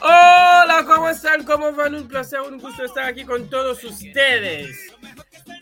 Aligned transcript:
Hola, 0.00 0.84
¿cómo 0.86 1.08
están? 1.10 1.44
¿Cómo 1.44 1.72
van? 1.72 1.94
Un 1.94 2.08
placer, 2.08 2.40
un 2.40 2.58
gusto 2.58 2.84
estar 2.84 3.04
aquí 3.04 3.24
con 3.24 3.48
todos 3.48 3.84
ustedes. 3.84 4.76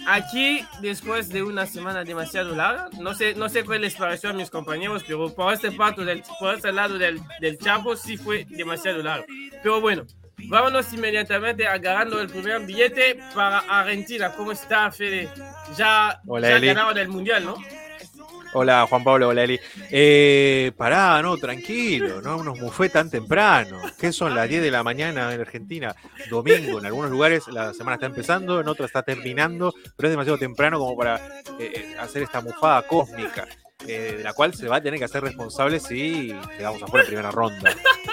Aquí, 0.06 0.64
después 0.80 1.28
de 1.28 1.42
una 1.42 1.66
semana 1.66 2.04
demasiado 2.04 2.54
larga, 2.54 2.88
no 2.98 3.14
sé, 3.14 3.34
no 3.34 3.50
sé 3.50 3.64
qué 3.64 3.78
les 3.78 3.94
pareció 3.94 4.30
a 4.30 4.32
mis 4.32 4.48
compañeros, 4.48 5.04
pero 5.06 5.34
por 5.34 5.52
este, 5.52 5.68
del, 5.68 6.22
por 6.40 6.54
este 6.54 6.72
lado 6.72 6.96
del, 6.96 7.20
del 7.40 7.58
Chapo 7.58 7.96
sí 7.96 8.16
fue 8.16 8.46
demasiado 8.48 9.02
largo. 9.02 9.26
Pero 9.62 9.82
bueno, 9.82 10.06
vámonos 10.48 10.90
inmediatamente 10.94 11.66
agarrando 11.66 12.18
el 12.20 12.28
primer 12.28 12.64
billete 12.64 13.18
para 13.34 13.58
Argentina. 13.58 14.32
¿Cómo 14.32 14.52
está, 14.52 14.90
Fede? 14.90 15.28
Ya, 15.76 16.22
Hola, 16.26 16.48
ya 16.48 16.58
ganaron 16.58 16.96
el 16.96 17.08
Mundial, 17.08 17.44
¿no? 17.44 17.56
Hola 18.54 18.86
Juan 18.88 19.04
Pablo, 19.04 19.28
hola 19.28 19.44
Eli. 19.44 19.60
Eh, 19.90 20.72
pará, 20.76 21.20
no, 21.20 21.36
tranquilo, 21.36 22.22
no 22.22 22.42
nos 22.42 22.58
mufé 22.58 22.88
tan 22.88 23.10
temprano. 23.10 23.78
¿Qué 23.98 24.12
son 24.12 24.34
las 24.34 24.48
10 24.48 24.62
de 24.62 24.70
la 24.70 24.82
mañana 24.82 25.34
en 25.34 25.40
Argentina? 25.40 25.94
Domingo, 26.30 26.78
en 26.78 26.86
algunos 26.86 27.10
lugares 27.10 27.46
la 27.48 27.74
semana 27.74 27.94
está 27.96 28.06
empezando, 28.06 28.60
en 28.60 28.68
otros 28.68 28.86
está 28.86 29.02
terminando, 29.02 29.74
pero 29.96 30.08
es 30.08 30.12
demasiado 30.12 30.38
temprano 30.38 30.78
como 30.78 30.96
para 30.96 31.16
eh, 31.16 31.72
eh, 31.74 31.96
hacer 32.00 32.22
esta 32.22 32.40
mufada 32.40 32.86
cósmica, 32.86 33.46
eh, 33.86 34.14
de 34.18 34.24
la 34.24 34.32
cual 34.32 34.54
se 34.54 34.66
va 34.66 34.76
a 34.76 34.80
tener 34.80 34.98
que 34.98 35.04
hacer 35.04 35.22
responsable 35.22 35.78
si 35.78 36.34
quedamos 36.56 36.82
afuera 36.82 37.04
en 37.04 37.08
primera 37.08 37.30
ronda. 37.30 37.70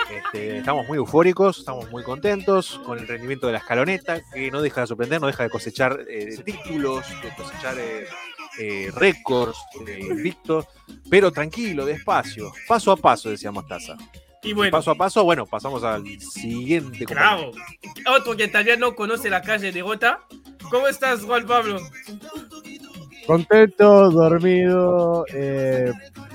Este, 0.10 0.58
estamos 0.60 0.88
muy 0.88 0.98
eufóricos, 0.98 1.60
estamos 1.60 1.90
muy 1.90 2.04
contentos 2.04 2.80
con 2.86 3.00
el 3.00 3.08
rendimiento 3.08 3.48
de 3.48 3.54
la 3.54 3.60
escaloneta, 3.60 4.22
que 4.32 4.52
no 4.52 4.62
deja 4.62 4.82
de 4.82 4.88
sorprender, 4.88 5.20
no 5.20 5.28
deja 5.28 5.44
de 5.44 5.50
cosechar 5.50 6.06
eh, 6.08 6.38
títulos, 6.44 7.06
de 7.24 7.30
cosechar 7.36 7.76
eh, 7.80 8.08
eh, 8.60 8.92
récords, 8.94 9.58
eh, 9.88 10.00
invictos, 10.02 10.66
pero 11.10 11.32
tranquilo, 11.32 11.86
despacio, 11.86 12.52
paso 12.68 12.92
a 12.92 12.98
paso, 12.98 13.30
decía 13.30 13.52
Mostaza. 13.52 13.96
Y 14.44 14.54
bueno, 14.54 14.72
Paso 14.72 14.92
a 14.92 14.96
paso, 14.96 15.24
bueno, 15.24 15.46
pasamos 15.48 15.84
al 15.84 16.04
siguiente 16.20 17.06
compañero. 17.06 17.52
claro. 17.52 18.18
Otro 18.20 18.38
que 18.38 18.48
todavía 18.48 18.78
no 18.78 18.96
conoce 18.96 19.28
la 19.30 19.42
calle 19.42 19.72
de 19.72 19.82
Gota. 19.82 20.20
¿Cómo 20.70 20.88
estás, 20.88 21.24
Juan 21.24 21.48
Pablo? 21.48 21.80
Contento, 23.26 24.12
dormido, 24.12 25.26
eh, 25.34 25.92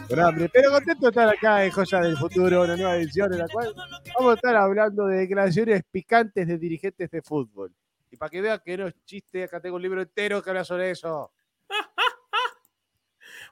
con 0.08 0.18
hambre, 0.18 0.48
pero 0.52 0.72
contento 0.72 1.02
de 1.06 1.10
estar 1.10 1.28
acá 1.28 1.64
en 1.64 1.70
Joya 1.70 2.00
del 2.00 2.16
Futuro, 2.16 2.62
una 2.62 2.74
nueva 2.74 2.96
edición 2.96 3.32
en 3.32 3.38
la 3.38 3.48
cual 3.48 3.72
vamos 4.18 4.32
a 4.32 4.34
estar 4.34 4.56
hablando 4.56 5.06
de 5.06 5.18
declaraciones 5.18 5.82
picantes 5.88 6.48
de 6.48 6.58
dirigentes 6.58 7.08
de 7.12 7.22
fútbol. 7.22 7.72
Y 8.10 8.16
para 8.16 8.28
que 8.28 8.41
vean 8.41 8.60
que 8.64 8.76
no 8.76 8.88
es 8.88 8.94
chiste, 9.04 9.44
acá 9.44 9.60
tengo 9.60 9.76
un 9.76 9.82
libro 9.82 10.02
entero 10.02 10.42
que 10.42 10.50
habla 10.50 10.64
sobre 10.64 10.91
eso. 10.91 11.30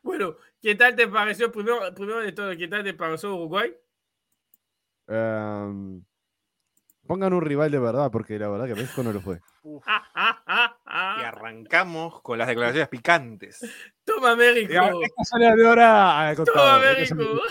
Bueno, 0.08 0.36
¿qué 0.62 0.74
tal 0.74 0.96
te 0.96 1.06
pareció, 1.06 1.52
primero, 1.52 1.80
primero 1.94 2.20
de 2.22 2.32
todo, 2.32 2.56
qué 2.56 2.66
tal 2.66 2.82
te 2.82 2.94
pareció 2.94 3.34
Uruguay? 3.34 3.76
Em, 5.06 6.02
pongan 7.06 7.34
un 7.34 7.42
rival 7.42 7.70
de 7.70 7.78
verdad, 7.78 8.10
porque 8.10 8.38
la 8.38 8.48
verdad 8.48 8.64
que 8.68 8.74
México 8.74 9.02
no 9.02 9.12
lo 9.12 9.20
fue. 9.20 9.38
Y 11.20 11.22
arrancamos 11.24 12.22
con 12.22 12.38
las 12.38 12.48
declaraciones 12.48 12.88
picantes 12.88 13.60
Toma, 14.02 14.34
México. 14.34 14.72
De 14.72 14.78
hora 15.66 16.34
Toma. 16.34 16.78
México. 16.78 17.42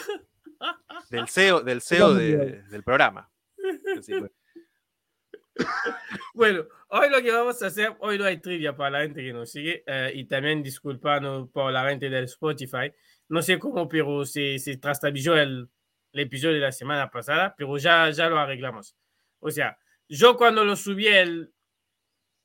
del 1.12 1.28
CEO, 1.28 1.62
del 1.62 1.82
CEO 1.84 2.16
de- 2.16 2.64
del 2.64 2.82
programa. 2.84 3.30
Así 4.00 4.14
fue. 4.18 4.32
Bueno, 6.34 6.66
hoy 6.90 7.10
lo 7.10 7.22
que 7.22 7.32
vamos 7.32 7.62
a 7.62 7.68
hacer, 7.68 7.96
hoy 8.00 8.18
no 8.18 8.26
hay 8.26 8.38
trivia 8.40 8.76
para 8.76 8.92
la 8.92 9.02
gente 9.02 9.22
que 9.22 9.34
nos 9.34 9.52
sigue 9.52 9.84
eh, 9.86 10.12
y 10.14 10.26
también 10.26 10.64
disculparnos 10.64 11.50
por 11.50 11.72
la 11.72 11.88
gente 11.90 12.10
del 12.10 12.26
Spotify. 12.26 12.92
No 13.30 13.42
sé 13.42 13.60
cómo, 13.60 13.88
pero 13.88 14.26
se, 14.26 14.58
se 14.60 14.78
trastabilló 14.78 15.36
el, 15.36 15.70
el 16.14 16.20
episodio 16.20 16.56
de 16.56 16.62
la 16.62 16.72
semana 16.72 17.10
pasada, 17.10 17.56
pero 17.58 17.78
ya, 17.78 18.10
ya 18.12 18.30
lo 18.30 18.40
arreglamos. 18.40 18.96
O 19.40 19.52
sea, 19.52 19.78
yo 20.08 20.38
cuando 20.38 20.64
lo 20.64 20.76
subí 20.76 21.08
el, 21.08 21.54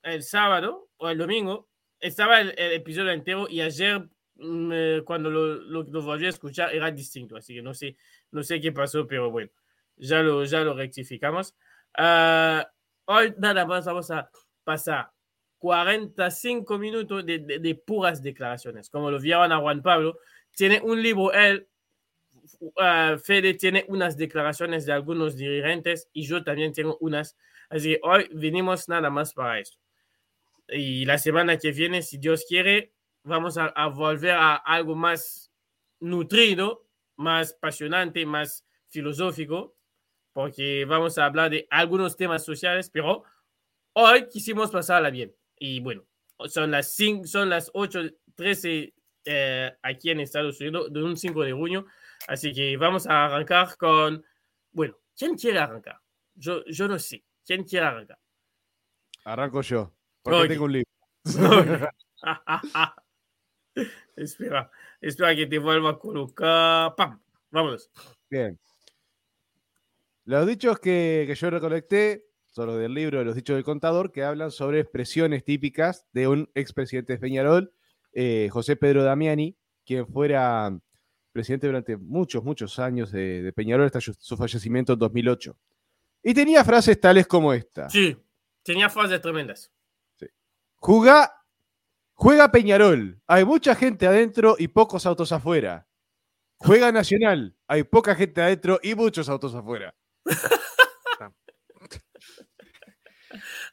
el 0.03 0.23
sábado 0.23 0.91
o 0.97 1.09
el 1.09 1.19
domingo, 1.19 1.69
estaba 2.01 2.41
el, 2.41 2.55
el 2.59 2.73
episodio 2.73 3.13
entero 3.13 3.47
y 3.49 3.61
ayer 3.61 4.09
mm, 4.35 4.71
eh, 4.73 5.03
cuando 5.05 5.31
lo, 5.31 5.55
lo, 5.55 5.85
lo 5.85 6.03
volví 6.03 6.27
a 6.27 6.31
escuchar 6.31 6.75
era 6.75 6.91
distinto, 6.91 7.37
así 7.37 7.55
que 7.55 7.63
no 7.63 7.75
sé, 7.75 7.97
no 8.33 8.43
sé 8.43 8.61
qué 8.61 8.73
pasó, 8.73 9.07
pero 9.07 9.31
bueno, 9.31 9.51
ya 9.97 10.21
lo, 10.23 10.45
ya 10.45 10.61
lo 10.61 10.75
rectificamos. 10.75 11.55
Ah, 11.97 12.69
nada 13.39 13.67
más 13.67 13.85
vamos 13.87 14.11
a 14.11 14.31
pasar 14.65 15.11
45 15.59 16.79
minutos 16.79 17.25
de, 17.25 17.39
de- 17.39 17.59
de 17.59 17.75
puras 17.75 18.23
declaraciones. 18.23 18.91
Como 18.91 19.11
lo 19.11 19.21
vieron 19.21 19.53
a 19.53 19.59
Juan 19.59 19.83
Pablo, 19.83 20.19
tiene 20.55 20.81
un 20.83 21.03
libro 21.03 21.33
él, 21.33 21.69
ah, 22.79 23.17
Fede 23.23 23.55
tiene 23.55 23.85
unas 23.89 24.17
declaraciones 24.17 24.87
de 24.87 24.93
algunos 24.93 25.37
dirigentes 25.37 26.09
y 26.13 26.25
yo 26.27 26.43
también 26.45 26.73
tengo 26.73 26.97
unas. 27.01 27.37
Así 27.69 27.95
que 27.95 28.01
hoy 28.03 28.29
venimos 28.33 28.89
nada 28.89 29.11
más 29.11 29.33
para 29.33 29.61
eso. 29.61 29.79
Y 30.69 31.05
la 31.05 31.19
semana 31.19 31.59
que 31.59 31.73
viene, 31.73 32.03
si 32.03 32.19
Dios 32.19 32.45
quiere, 32.49 32.93
vamos 33.25 33.59
a, 33.59 33.67
a 33.67 33.89
volver 33.89 34.33
a 34.33 34.57
algo 34.57 34.95
más 34.97 35.53
nutrido, 36.01 36.87
más 37.17 37.55
apasionante, 37.55 38.25
más 38.27 38.67
filosófico, 38.89 39.77
porque 40.33 40.85
vamos 40.85 41.19
a 41.19 41.27
hablar 41.27 41.51
de 41.51 41.67
algunos 41.71 42.17
temas 42.17 42.45
sociales, 42.45 42.91
pero 42.91 43.25
hoy 43.93 44.29
quisimos 44.29 44.71
pasarla 44.71 45.11
bien. 45.11 45.35
Y 45.59 45.81
bueno, 45.81 46.05
son 46.47 46.71
las, 46.71 46.93
5, 46.95 47.27
son 47.27 47.51
las 47.51 47.73
8.13 47.73 48.95
eh, 49.25 49.73
aquí 49.83 50.11
en 50.11 50.21
Estados 50.21 50.61
Unidos, 50.61 50.93
de 50.93 51.03
un 51.03 51.17
5 51.17 51.43
de 51.43 51.53
junio, 51.53 51.87
así 52.27 52.53
que 52.53 52.77
vamos 52.77 53.07
a 53.07 53.27
arrancar 53.27 53.77
con, 53.77 54.25
bueno, 54.73 54.97
¿quién 55.17 55.37
quiere 55.37 55.59
arrancar? 55.61 56.01
Yo, 56.35 56.65
yo 56.65 56.89
no 56.89 56.99
sé, 56.99 57.25
¿quién 57.45 57.65
quiere 57.65 57.87
arrancar? 57.87 58.19
Arranco 59.25 59.63
yo, 59.63 59.95
porque 60.23 60.41
Oye. 60.41 60.49
tengo 60.49 60.65
un 60.65 60.73
libro. 60.73 60.89
espera, 64.17 64.71
espera 65.01 65.37
que 65.37 65.47
te 65.47 65.59
vuelva 65.59 65.91
a 65.91 65.99
colocar. 65.99 66.97
¡Pam! 66.97 67.23
Vámonos. 67.51 67.91
Bien. 68.29 68.59
Los 70.25 70.47
dichos 70.47 70.79
que, 70.79 71.25
que 71.27 71.35
yo 71.35 71.51
recolecté 71.51 72.27
son 72.53 72.67
los 72.67 72.79
del 72.79 72.93
libro 72.93 73.19
de 73.19 73.25
los 73.25 73.35
dichos 73.35 73.57
del 73.57 73.65
contador 73.65 74.13
que 74.13 74.23
hablan 74.25 74.51
sobre 74.51 74.79
expresiones 74.81 75.43
típicas 75.43 76.07
de 76.13 76.29
un 76.29 76.51
expresidente 76.55 77.15
de 77.15 77.19
Peñarol, 77.19 77.73
eh, 78.13 78.51
José 78.53 78.77
Pedro 78.77 79.03
Damiani, 79.03 79.57
quien 79.87 80.07
fuera 80.07 80.79
presidente 81.33 81.67
durante 81.67 81.97
muchos, 81.97 82.45
muchos 82.45 82.79
años 82.79 83.11
de, 83.11 83.43
de 83.43 83.53
Peñarol 83.55 83.87
hasta 83.87 84.01
su, 84.01 84.37
fallecimiento 84.37 84.93
en 84.93 84.99
2008. 84.99 85.57
Y 86.23 86.35
tenía 86.35 86.63
frases 86.63 87.01
tales 87.01 87.27
como 87.27 87.55
esta. 87.55 87.89
Sí, 87.89 88.17
tenía 88.63 88.91
frases 88.91 89.21
tremendas. 89.23 89.73
Juga, 90.77 91.33
juega 92.13 92.53
Peñarol, 92.53 93.21
hay 93.27 93.45
mucha 93.47 93.75
gente 93.75 94.07
adentro 94.07 94.57
y 94.59 94.69
pocos 94.69 95.07
autos 95.07 95.33
afuera. 95.33 95.89
Juega 96.59 96.93
Nacional, 96.93 97.57
hay 97.67 97.83
poca 97.85 98.15
gente 98.15 98.43
adentro 98.43 98.79
y 98.83 98.95
muchos 98.95 99.29
autos 99.29 99.55
afuera. 99.55 99.95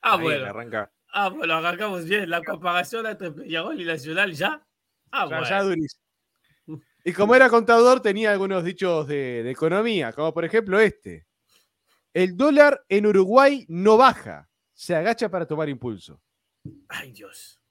Ah, 0.02 0.14
Ahí 0.16 0.22
bueno. 0.22 0.46
arranca. 0.46 0.92
Ah, 1.12 1.30
bueno, 1.30 1.56
arrancamos 1.56 2.06
bien. 2.06 2.30
La 2.30 2.42
comparación 2.42 3.06
entre 3.06 3.32
Peñarol 3.32 3.80
y 3.82 3.84
Nacional 3.86 4.32
ya. 4.34 4.66
Ah, 5.12 5.24
Ya, 5.24 5.26
bueno. 5.26 5.50
ya 5.50 5.64
durísimo. 5.64 6.04
Y 7.06 7.14
como 7.14 7.34
era 7.34 7.50
contador, 7.50 8.02
tenía 8.02 8.32
algunos 8.32 8.64
dichos 8.64 9.08
de, 9.08 9.42
de 9.44 9.52
economía, 9.52 10.12
como 10.14 10.34
por 10.34 10.44
ejemplo 10.46 10.80
este. 10.80 11.26
El 12.14 12.36
dólar 12.36 12.84
en 12.90 13.06
Uruguay 13.06 13.66
no 13.70 13.96
baja, 13.98 14.50
se 14.74 14.96
agacha 14.96 15.30
para 15.30 15.46
tomar 15.48 15.70
impulso. 15.70 16.22
Ay, 16.90 17.14
Dios. 17.14 17.62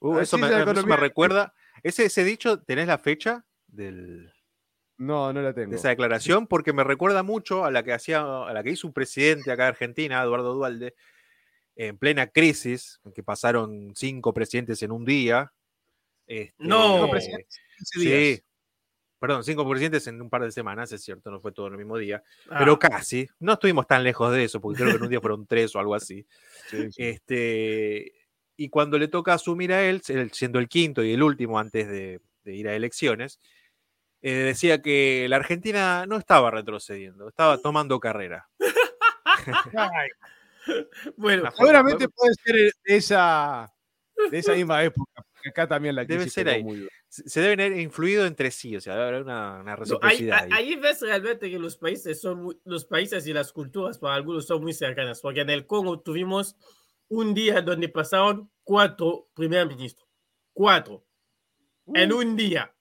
Uh, 0.00 0.14
Así 0.14 0.22
eso, 0.22 0.38
me, 0.38 0.46
eso 0.48 0.86
me 0.86 0.96
recuerda. 0.96 1.52
Ese, 1.82 2.06
ese 2.06 2.24
dicho, 2.24 2.62
¿tenés 2.62 2.86
la 2.88 2.98
fecha 2.98 3.44
del, 3.66 4.32
No, 4.98 5.32
no 5.32 5.42
la 5.42 5.52
de 5.52 5.62
tengo. 5.64 5.74
esa 5.76 5.90
declaración? 5.90 6.46
Porque 6.46 6.72
me 6.72 6.84
recuerda 6.84 7.22
mucho 7.22 7.64
a 7.64 7.70
la 7.70 7.82
que 7.82 7.92
hacía, 7.92 8.20
a 8.20 8.52
la 8.52 8.62
que 8.62 8.70
hizo 8.70 8.86
un 8.86 8.92
presidente 8.94 9.50
acá 9.50 9.64
de 9.64 9.68
Argentina, 9.70 10.22
Eduardo 10.22 10.54
Dualde, 10.54 10.94
en 11.74 11.98
plena 11.98 12.28
crisis, 12.28 13.00
en 13.04 13.12
que 13.12 13.22
pasaron 13.22 13.92
cinco 13.94 14.32
presidentes 14.32 14.82
en 14.82 14.92
un 14.92 15.04
día. 15.04 15.52
Este, 16.26 16.54
No. 16.58 16.94
Cinco 16.96 17.10
presidentes 17.10 17.58
en 17.58 17.76
15 17.78 18.00
días. 18.00 18.36
Sí. 18.38 18.42
Perdón, 19.18 19.44
cinco 19.44 19.68
presidentes 19.68 20.06
en 20.08 20.20
un 20.20 20.28
par 20.30 20.42
de 20.42 20.50
semanas, 20.52 20.92
es 20.92 21.02
cierto, 21.02 21.30
no 21.30 21.40
fue 21.40 21.50
todo 21.52 21.66
en 21.68 21.72
el 21.72 21.78
mismo 21.78 21.96
día, 21.96 22.22
Ah, 22.50 22.56
pero 22.58 22.78
casi. 22.78 23.26
No 23.38 23.54
estuvimos 23.54 23.86
tan 23.86 24.04
lejos 24.04 24.30
de 24.32 24.44
eso, 24.44 24.60
porque 24.60 24.78
creo 24.82 24.90
que 24.90 24.96
en 24.98 25.02
un 25.04 25.08
día 25.08 25.20
fueron 25.20 25.46
tres 25.46 25.74
o 25.74 25.78
algo 25.78 25.94
así. 25.94 26.26
Sí, 26.70 26.92
sí. 26.92 27.02
Este, 27.02 28.12
y 28.56 28.68
cuando 28.70 28.98
le 28.98 29.08
toca 29.08 29.34
asumir 29.34 29.72
a 29.72 29.82
él, 29.88 30.02
él 30.08 30.30
siendo 30.32 30.58
el 30.58 30.68
quinto 30.68 31.02
y 31.02 31.12
el 31.12 31.22
último 31.22 31.58
antes 31.58 31.88
de, 31.88 32.20
de 32.44 32.54
ir 32.54 32.68
a 32.68 32.74
elecciones, 32.74 33.40
eh, 34.22 34.32
decía 34.32 34.82
que 34.82 35.26
la 35.28 35.36
Argentina 35.36 36.04
no 36.06 36.16
estaba 36.16 36.50
retrocediendo, 36.50 37.28
estaba 37.28 37.58
tomando 37.62 38.00
carrera. 38.00 38.48
Bueno, 41.16 41.48
seguramente 41.56 42.08
puede 42.08 42.34
ser 42.44 42.54
de 42.84 42.96
esa, 42.96 43.72
de 44.32 44.38
esa 44.38 44.52
misma 44.54 44.82
época. 44.82 45.22
porque 45.32 45.48
Acá 45.50 45.68
también 45.68 45.94
la 45.94 46.04
Debe 46.04 46.28
ser 46.28 46.48
ahí. 46.48 46.64
muy. 46.64 46.88
Se 47.08 47.40
deben 47.40 47.60
haber 47.60 47.78
influido 47.78 48.26
entre 48.26 48.50
sí, 48.50 48.76
o 48.76 48.80
sea, 48.80 48.94
debe 48.94 49.06
haber 49.08 49.22
una, 49.22 49.60
una 49.60 49.62
No, 49.62 49.70
ahí, 49.70 49.76
reciprocidad. 49.76 50.42
ahí. 50.42 50.50
ahí 50.52 50.74
ves 50.76 51.00
realmente 51.02 51.48
que 51.48 51.58
los 51.60 51.76
países 51.76 52.20
son 52.20 52.42
muy- 52.42 52.60
los 52.64 52.84
países 52.84 53.24
y 53.28 53.32
las 53.32 53.52
culturas 53.52 53.96
para 53.98 54.16
algunos 54.16 54.44
son 54.46 54.60
muy 54.62 54.72
cercanas, 54.74 55.20
porque 55.20 55.42
en 55.42 55.50
el 55.50 55.66
Congo 55.66 56.00
tuvimos 56.00 56.56
un 57.08 57.32
día 57.32 57.62
donde 57.62 57.88
pasaron 57.88 58.50
cuatro 58.64 59.28
primer 59.34 59.68
ministros, 59.68 60.08
cuatro, 60.52 61.04
en 61.94 62.12
Uh. 62.12 62.18
un 62.18 62.36
día. 62.36 62.74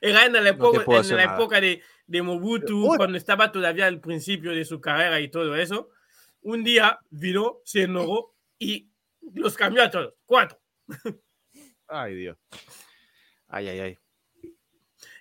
Era 0.00 0.26
en 0.26 0.32
la 0.32 0.48
época, 0.48 0.84
puedo 0.84 1.00
en 1.02 1.16
la 1.16 1.34
época 1.34 1.60
de, 1.60 1.82
de 2.06 2.22
Mobutu, 2.22 2.94
cuando 2.96 3.16
estaba 3.16 3.52
todavía 3.52 3.86
al 3.86 4.00
principio 4.00 4.52
de 4.52 4.64
su 4.64 4.80
carrera 4.80 5.20
y 5.20 5.28
todo 5.28 5.54
eso. 5.56 5.90
Un 6.42 6.64
día 6.64 6.98
vino, 7.10 7.58
se 7.64 7.82
enojó 7.82 8.34
y 8.58 8.90
los 9.34 9.56
cambió 9.56 9.82
a 9.82 9.90
todos, 9.90 10.14
cuatro. 10.24 10.60
Ay, 11.86 12.14
Dios. 12.16 12.36
Ay, 13.48 13.68
ay, 13.68 13.80
ay. 13.80 13.98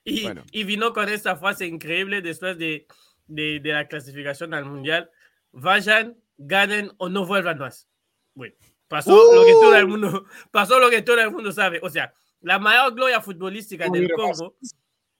Y, 0.03 0.23
Bueno. 0.23 0.43
y 0.51 0.63
vino 0.63 0.93
con 0.93 1.09
esta 1.09 1.35
frase 1.35 1.67
increíble 1.67 2.21
después 2.21 2.57
de, 2.57 2.87
de, 3.27 3.59
de 3.59 3.71
la 3.71 3.87
clasificación 3.87 4.53
al 4.55 4.65
mundial: 4.65 5.11
vayan, 5.51 6.17
ganen 6.37 6.91
o 6.97 7.09
no 7.09 7.25
vuelvan 7.25 7.59
más. 7.59 7.87
Bueno, 8.33 8.55
pasó 8.87 9.35
lo 9.35 9.45
que 9.45 9.51
todo 9.51 9.75
el 9.75 9.87
mundo, 9.87 10.25
pasó 10.49 10.79
lo 10.79 10.89
que 10.89 11.03
todo 11.03 11.21
el 11.21 11.29
mundo 11.29 11.51
sabe. 11.51 11.79
O 11.83 11.89
sea, 11.89 12.13
la 12.41 12.59
mayor 12.59 12.93
gloria 12.93 13.21
futbolística 13.21 13.87
Muy 13.87 13.99
del 13.99 14.07
bien, 14.07 14.17
Congo 14.17 14.55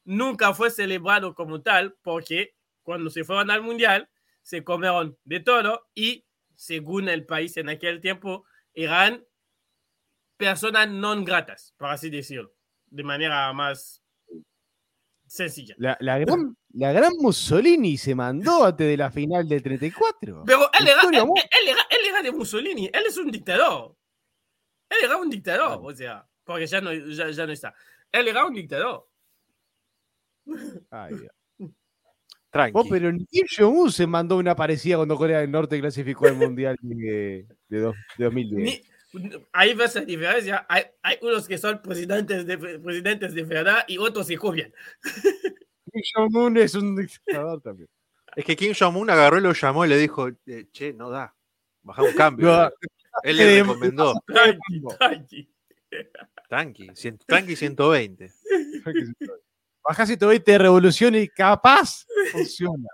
nunca 0.03 0.53
fue 0.53 0.69
celebrado 0.69 1.33
como 1.35 1.62
tal 1.62 1.95
porque 2.01 2.56
cuando 2.83 3.09
se 3.09 3.23
fueron 3.23 3.51
al 3.51 3.62
mundial 3.62 4.09
se 4.41 4.63
comieron 4.63 5.18
de 5.23 5.39
todo 5.39 5.88
y 5.94 6.25
según 6.56 7.09
el 7.09 7.25
país 7.25 7.56
en 7.57 7.69
aquel 7.69 8.01
tiempo 8.01 8.45
eran 8.73 9.23
personas 10.38 10.89
non 10.89 11.23
gratas, 11.23 11.73
por 11.77 11.89
así 11.89 12.09
decirlo, 12.09 12.53
de 12.89 13.03
manera 13.03 13.53
más 13.53 14.01
sencilla. 15.27 15.75
La, 15.77 15.97
la 16.01 16.18
gran, 16.18 16.57
la 16.73 16.91
gran 16.91 17.13
Mussolini 17.19 17.97
se 17.97 18.15
mandó 18.15 18.65
antes 18.65 18.88
de 18.88 18.97
la 18.97 19.12
final 19.12 19.47
del 19.47 19.62
34. 19.62 20.44
Pero 20.45 20.69
él 20.79 20.88
era, 20.88 21.01
él, 21.03 21.13
él 21.13 21.68
era, 21.68 21.81
él 21.89 22.06
era 22.09 22.21
de 22.23 22.31
Mussolini, 22.31 22.89
él 22.91 23.03
es 23.07 23.18
un 23.18 23.29
dictador. 23.29 23.95
Él 24.89 24.97
era 25.03 25.18
un 25.18 25.29
dictador, 25.29 25.79
o 25.81 25.95
sea, 25.95 26.27
porque 26.51 26.68
ya 26.68 26.81
no, 26.81 26.94
ya, 26.94 27.30
ya 27.31 27.45
no 27.45 27.51
está. 27.51 27.74
Él 28.12 28.27
era 28.27 28.45
un 28.45 28.53
dictador. 28.53 29.07
Ay, 30.89 31.15
Dios. 31.15 31.31
Tranqui. 32.50 32.74
Vos, 32.74 32.88
pero 32.89 33.12
ni 33.12 33.25
Kim 33.27 33.45
Jong-un 33.57 33.92
se 33.92 34.06
mandó 34.06 34.36
una 34.38 34.56
parecida 34.56 34.98
cuando 34.98 35.15
Corea 35.15 35.39
del 35.39 35.51
Norte 35.51 35.80
clasificó 35.80 36.27
al 36.27 36.36
Mundial 36.36 36.75
de, 36.81 37.48
de 37.69 37.80
dos- 37.80 37.95
de 38.18 38.25
2010. 38.25 38.81
Ni- 39.13 39.31
ahí 39.53 39.74
ves 39.74 39.95
la 39.95 40.01
diferencia. 40.01 40.65
Hay, 40.68 40.83
hay 41.01 41.18
unos 41.21 41.48
que 41.48 41.57
son 41.57 41.81
presidentes 41.81 42.45
de, 42.45 42.57
presidentes 42.57 43.33
de 43.33 43.44
verdad 43.44 43.86
y 43.88 43.97
otros 43.97 44.27
se 44.27 44.38
copian. 44.38 44.74
Kim 45.92 46.01
Jong-un 46.15 46.57
es 46.57 46.75
un 46.75 46.95
dictador 46.95 47.62
también. 47.62 47.88
Es 48.36 48.44
que 48.45 48.56
Kim 48.57 48.74
Jong-un 48.77 49.09
agarró 49.09 49.38
y 49.38 49.42
lo 49.42 49.54
llamó 49.54 49.86
y 49.86 49.89
le 49.89 49.97
dijo, 49.97 50.27
eh, 50.47 50.68
che, 50.74 50.94
no 50.94 51.09
da. 51.09 51.33
Baja 51.83 52.04
un 52.04 52.13
cambio. 52.13 52.47
No, 52.47 52.69
Él 53.24 53.38
le 53.38 53.62
recomendó. 53.62 54.13
Tranqui, 54.25 54.81
tranqui. 54.97 55.50
Tranqui, 56.51 56.89
cien- 56.95 57.18
tranqui 57.25 57.56
120. 57.56 58.30
Bajá 59.88 60.06
120 60.06 60.51
de 60.51 60.57
revolución 60.57 61.15
y 61.15 61.30
capaz 61.30 62.06
funciona. 62.33 62.89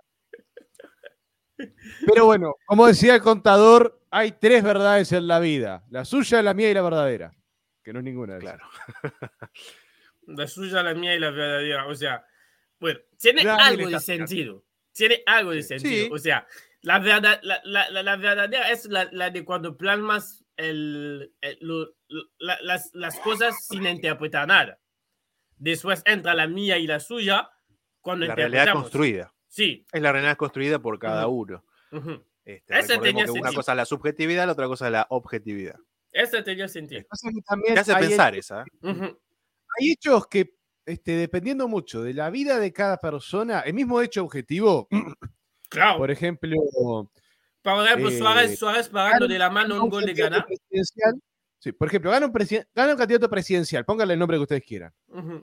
Pero 2.06 2.26
bueno, 2.26 2.54
como 2.68 2.86
decía 2.86 3.16
el 3.16 3.22
contador, 3.22 4.00
hay 4.12 4.34
tres 4.34 4.64
verdades 4.64 5.12
en 5.12 5.28
la 5.28 5.40
vida: 5.40 5.84
la 5.90 6.06
suya, 6.06 6.44
la 6.44 6.54
mía 6.54 6.70
y 6.70 6.76
la 6.76 6.84
verdadera. 6.84 7.34
Que 7.84 7.94
no 7.94 8.00
es 8.00 8.06
ninguna 8.06 8.36
de 8.36 8.46
esas. 8.46 8.60
Claro. 8.60 8.70
La 10.28 10.46
suya, 10.48 10.84
la 10.84 10.94
mía 10.94 11.16
y 11.16 11.20
la 11.20 11.32
verdadera. 11.32 11.88
O 11.88 11.96
sea, 11.96 12.24
bueno, 12.80 13.00
tiene 13.18 13.42
algo 13.50 13.90
de 13.90 14.00
sentido. 14.00 14.64
Tiene 14.94 15.24
algo 15.26 15.50
de 15.52 15.64
sentido. 15.64 16.06
Sí. 16.06 16.10
O 16.12 16.18
sea, 16.20 16.46
la, 16.82 17.00
verdad, 17.00 17.40
la, 17.42 17.60
la, 17.64 17.90
la, 17.90 18.04
la 18.04 18.16
verdadera 18.18 18.70
es 18.72 18.86
la, 18.86 19.10
la 19.12 19.32
de 19.32 19.44
cuando 19.44 19.76
plasmas 19.76 20.44
el, 20.58 21.34
el- 21.42 21.58
lo- 21.62 21.86
lo- 21.86 21.97
la- 22.38 22.58
las, 22.62 22.90
las 22.94 23.20
cosas 23.20 23.56
sin 23.68 23.86
interpretar 23.86 24.48
nada. 24.48 24.80
Después 25.58 26.02
entra 26.06 26.34
la 26.34 26.48
mía 26.48 26.78
y 26.78 26.88
la 26.88 27.00
suya 27.00 27.50
cuando 28.02 28.26
La 28.28 28.36
realidad 28.36 28.74
construida. 28.74 29.34
Sí. 29.48 29.86
Es 29.92 30.02
la 30.02 30.12
realidad 30.12 30.38
construida 30.38 30.80
por 30.80 31.00
cada 31.00 31.28
Ujú. 31.28 31.42
uno. 31.42 31.66
ujú. 31.92 32.24
Este, 32.46 32.80
Ese 32.80 32.98
tenía 33.00 33.26
que 33.26 33.32
una 33.32 33.52
cosa 33.52 33.74
es 33.74 33.78
la 33.78 33.86
subjetividad, 33.86 34.46
la 34.46 34.54
otra 34.54 34.68
cosa 34.68 34.86
es 34.86 34.92
la 34.94 35.06
objetividad. 35.10 35.76
Ese 36.12 36.42
tenía 36.44 36.68
sentido. 36.70 37.04
También 37.46 37.74
Te 37.74 37.80
hace 37.82 37.96
pensar 37.96 38.36
esa. 38.36 38.62
¿eh? 38.62 38.66
Ujú. 38.90 39.04
hay 39.80 39.92
hechos 39.92 40.28
que, 40.28 40.56
este, 40.86 41.12
dependiendo 41.18 41.68
mucho 41.68 42.02
de 42.04 42.14
la 42.14 42.30
vida 42.30 42.58
de 42.60 42.72
cada 42.72 42.98
persona, 42.98 43.60
el 43.62 43.74
mismo 43.74 44.00
hecho 44.02 44.24
objetivo, 44.24 44.88
Claro. 45.70 45.98
por 45.98 46.10
ejemplo, 46.10 46.56
Por 47.62 47.86
ejemplo, 47.86 48.10
eh, 48.10 48.18
Suárez, 48.18 48.58
Suárez 48.58 48.88
parando 48.88 49.28
de 49.28 49.38
la 49.38 49.50
mano 49.50 49.84
un 49.84 49.90
gol 49.90 50.06
de 50.06 50.14
presidencial, 50.14 51.22
sí, 51.60 51.72
por 51.72 51.88
ejemplo, 51.88 52.12
gana 52.12 52.26
un, 52.26 52.32
presiden- 52.34 52.68
gana 52.74 52.92
un 52.94 52.98
candidato 52.98 53.30
presidencial, 53.30 53.86
pónganle 53.86 54.14
el 54.14 54.20
nombre 54.20 54.38
que 54.38 54.44
ustedes 54.44 54.64
quieran. 54.64 54.94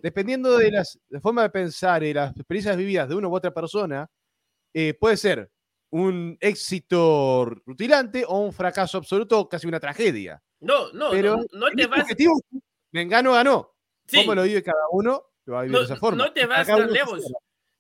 Dependiendo 0.03 0.57
de 0.57 0.71
las 0.71 0.99
de 1.09 1.21
forma 1.21 1.43
de 1.43 1.51
pensar 1.51 2.03
y 2.03 2.13
las 2.15 2.35
experiencias 2.37 2.77
vividas 2.77 3.09
de 3.09 3.15
una 3.15 3.29
u 3.29 3.35
otra 3.35 3.53
persona, 3.53 4.09
eh, 4.73 4.95
puede 4.95 5.17
ser 5.17 5.51
un 5.91 6.37
éxito 6.41 7.45
rutilante 7.67 8.25
o 8.27 8.41
un 8.41 8.53
fracaso 8.53 8.99
absoluto 8.99 9.39
o 9.41 9.49
casi 9.49 9.67
una 9.67 9.79
tragedia. 9.81 10.43
No, 10.61 10.93
no, 10.93 11.11
Pero 11.11 11.37
no, 11.37 11.43
no 11.53 11.67
te 11.71 11.83
este 11.83 11.87
vas. 11.87 12.01
objetivo, 12.03 12.41
Mengano 12.91 13.33
ganó. 13.33 13.75
Sí, 14.07 14.17
¿Cómo 14.19 14.35
lo 14.35 14.43
vive 14.43 14.63
cada 14.63 14.83
uno? 14.91 15.23
Lo 15.47 15.55
va 15.55 15.61
a 15.61 15.63
vivir 15.63 15.73
no, 15.75 15.79
de 15.81 15.85
esa 15.85 15.97
forma. 15.97 16.25
no 16.25 16.33
te 16.33 16.47
vas 16.47 16.67
tan 16.67 16.91
lejos. 16.91 17.23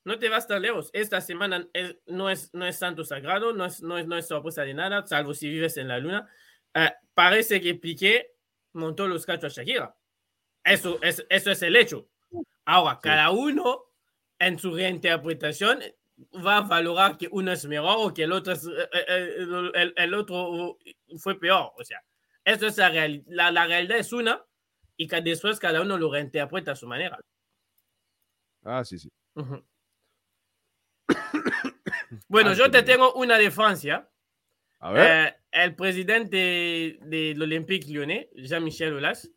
No 0.05 0.19
te 0.19 0.29
vas 0.29 0.47
tan 0.47 0.61
lejos. 0.63 0.91
Esta 0.93 1.21
semana 1.21 1.67
no, 2.07 2.29
es, 2.31 2.51
no 2.53 2.67
es 2.67 2.77
santo 2.77 3.05
sagrado, 3.05 3.53
no 3.55 3.65
es, 3.65 3.83
no, 3.83 3.97
es, 3.99 4.07
no 4.07 4.17
es 4.19 4.29
de 4.29 4.75
nada, 4.75 5.07
salvo 5.07 5.33
si 5.35 5.49
vives 5.49 5.77
en 5.79 5.89
la 5.89 5.99
luna. 5.99 6.29
Eh, 6.75 6.91
parece 7.15 7.61
que 7.61 7.75
Piqué 7.75 8.33
montó 8.73 9.07
los 9.07 9.25
cachos 9.25 9.57
a 9.57 9.63
Shakira. 9.63 9.97
Eso 10.65 10.99
es, 11.03 11.25
eso 11.29 11.51
es 11.51 11.63
el 11.63 11.77
hecho. 11.77 12.09
Ahora, 12.65 12.99
cada 13.01 13.31
uno 13.31 13.85
en 14.39 14.59
su 14.59 14.75
reinterpretación 14.75 15.81
va 16.45 16.59
a 16.59 16.61
valorar 16.63 17.17
que 17.19 17.29
uno 17.31 17.53
es 17.53 17.65
mejor 17.67 17.97
o 17.99 18.15
que 18.15 18.25
el 18.25 18.33
otro, 18.33 18.53
es, 18.55 18.65
eh, 18.67 18.89
eh, 19.09 19.35
el, 19.39 19.73
el- 19.75 19.95
el 19.97 20.15
otro 20.15 20.79
fue 21.19 21.39
peor. 21.39 21.73
O 21.77 21.85
sea, 21.85 22.03
eso 22.45 22.67
es 22.67 22.77
la, 22.79 22.89
real- 22.91 23.23
la, 23.27 23.51
la 23.53 23.67
realidad 23.67 23.99
es 23.99 24.13
una 24.13 24.45
y 24.97 25.07
que 25.07 25.21
después 25.21 25.59
cada 25.61 25.83
uno 25.83 25.99
lo 25.99 26.11
reinterpreta 26.11 26.73
a 26.73 26.77
su 26.77 26.87
manera. 26.89 27.19
Ah, 28.65 28.85
sí, 28.85 28.99
sí. 28.99 29.11
Bueno, 32.29 32.51
Ah, 32.51 32.55
yo 32.55 32.65
te 32.71 32.79
bien. 32.83 32.85
tengo 32.87 33.13
una 33.15 33.37
de 33.39 33.51
Francia. 33.51 34.09
A 34.81 34.93
ver. 34.93 35.27
Eh, 35.29 35.37
el 35.55 35.75
presidente 35.77 36.99
del 37.03 37.41
Olympique 37.43 37.87
Lyonnais, 37.89 38.27
Jean-Michel 38.35 38.95
Aulas, 38.95 39.31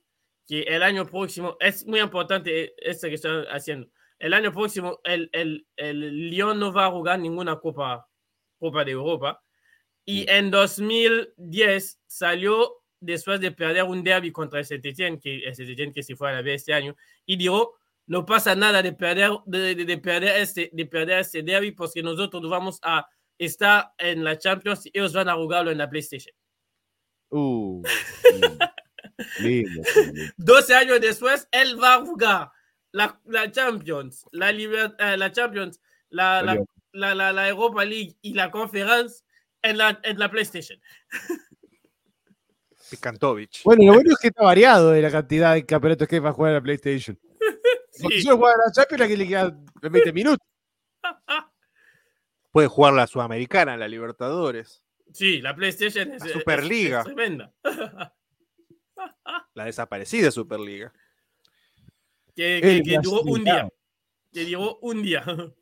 que 0.47 0.61
el 0.63 0.83
año 0.83 1.05
próximo, 1.05 1.57
es 1.59 1.85
muy 1.85 1.99
importante 1.99 2.73
esto 2.77 3.07
que 3.07 3.15
estoy 3.15 3.45
haciendo. 3.51 3.87
El 4.19 4.33
año 4.33 4.51
próximo, 4.51 4.99
el, 5.03 5.29
el, 5.31 5.67
el 5.77 6.29
Lyon 6.29 6.59
no 6.59 6.73
va 6.73 6.87
a 6.87 6.91
jugar 6.91 7.19
ninguna 7.19 7.57
Copa, 7.59 8.07
Copa 8.59 8.83
de 8.83 8.91
Europa. 8.91 9.43
Y 10.05 10.29
en 10.29 10.49
2010 10.51 11.99
salió 12.07 12.73
después 12.99 13.39
de 13.39 13.51
perder 13.51 13.83
un 13.83 14.03
derby 14.03 14.31
contra 14.31 14.63
Saint-Etienne, 14.63 15.19
que 15.19 15.41
Saint-Etienne 15.53 15.93
que 15.93 16.01
se 16.03 16.15
fue 16.15 16.29
a 16.29 16.33
la 16.33 16.41
B 16.41 16.53
este 16.53 16.73
año, 16.73 16.95
y 17.25 17.35
dijo, 17.37 17.75
no 18.07 18.25
pasa 18.25 18.55
nada 18.55 18.81
de 18.81 18.93
perder, 18.93 19.31
de, 19.45 19.75
de- 19.75 19.85
de 19.85 19.97
perder, 19.97 20.41
este, 20.41 20.69
de 20.73 20.85
perder 20.85 21.19
este 21.19 21.43
derby 21.43 21.71
porque 21.73 22.01
nosotros 22.01 22.49
vamos 22.49 22.79
a 22.81 23.05
estar 23.37 23.93
en 23.97 24.23
la 24.23 24.37
Champions 24.37 24.85
y 24.85 24.91
ellos 24.93 25.13
van 25.13 25.29
a 25.29 25.35
jugarlo 25.35 25.71
en 25.71 25.77
la 25.77 25.89
PlayStation. 25.89 26.33
Uh, 27.29 27.81
lindo. 28.31 28.57
Lindo, 29.39 29.81
sí, 29.83 30.05
lindo. 30.13 30.33
12 30.37 30.75
años 30.75 31.01
después, 31.01 31.47
él 31.51 31.81
va 31.81 31.95
a 31.95 32.05
jugar 32.05 32.51
la, 32.91 33.19
la 33.25 33.51
Champions, 33.51 34.25
la, 34.31 34.51
Liber- 34.51 34.95
eh, 34.99 35.17
la 35.17 35.31
Champions, 35.31 35.81
la, 36.09 36.41
la, 36.43 36.63
la, 36.93 37.15
la- 37.15 37.33
la 37.33 37.49
Europa 37.49 37.83
League 37.83 38.15
y 38.21 38.33
la 38.35 38.51
Conference 38.51 39.23
en 39.63 39.77
la, 39.79 39.99
en 40.03 40.19
la 40.19 40.29
PlayStation. 40.29 40.79
Picantovich. 42.89 43.63
Bueno, 43.63 43.83
lo 43.85 43.93
bueno 43.95 44.11
es 44.11 44.17
que 44.19 44.27
está 44.29 44.43
variado 44.43 44.91
de 44.91 45.01
la 45.01 45.11
cantidad 45.11 45.53
de 45.55 45.65
campeonatos 45.65 46.07
que 46.07 46.15
hay 46.15 46.21
para 46.21 46.33
jugar 46.33 46.51
a 46.51 46.55
la 46.55 46.61
PlayStation. 46.61 47.19
Porque 48.01 48.17
Sí. 48.17 48.21
si 48.21 48.27
uno 48.27 48.37
juega 48.37 48.53
a 48.55 48.67
la 48.67 48.71
Champions, 48.71 48.99
la 48.99 49.07
que 49.07 49.17
le 49.17 49.27
quedan 49.27 49.65
20 49.81 50.13
minutos. 50.13 50.47
Puede 52.57 52.69
jugar 52.69 52.93
la 52.95 53.05
Sudamericana, 53.05 53.77
la 53.77 53.87
Libertadores, 53.87 54.83
Sí, 55.13 55.41
la 55.41 55.55
PlayStation 55.55 56.11
es, 56.13 56.25
La 56.25 56.31
Superliga. 56.31 56.99
es 57.01 57.05
tremenda. 57.05 57.53
la 59.53 59.65
desaparecida 59.65 60.31
Superliga. 60.31 60.91
que, 62.35 62.59
que- 62.63 62.81
que 62.81 62.97
duró 63.03 63.21
un 63.21 63.43
día. 63.43 63.69
Que 64.33 64.45
duró 64.45 64.79
un 64.81 65.03
día. 65.03 65.23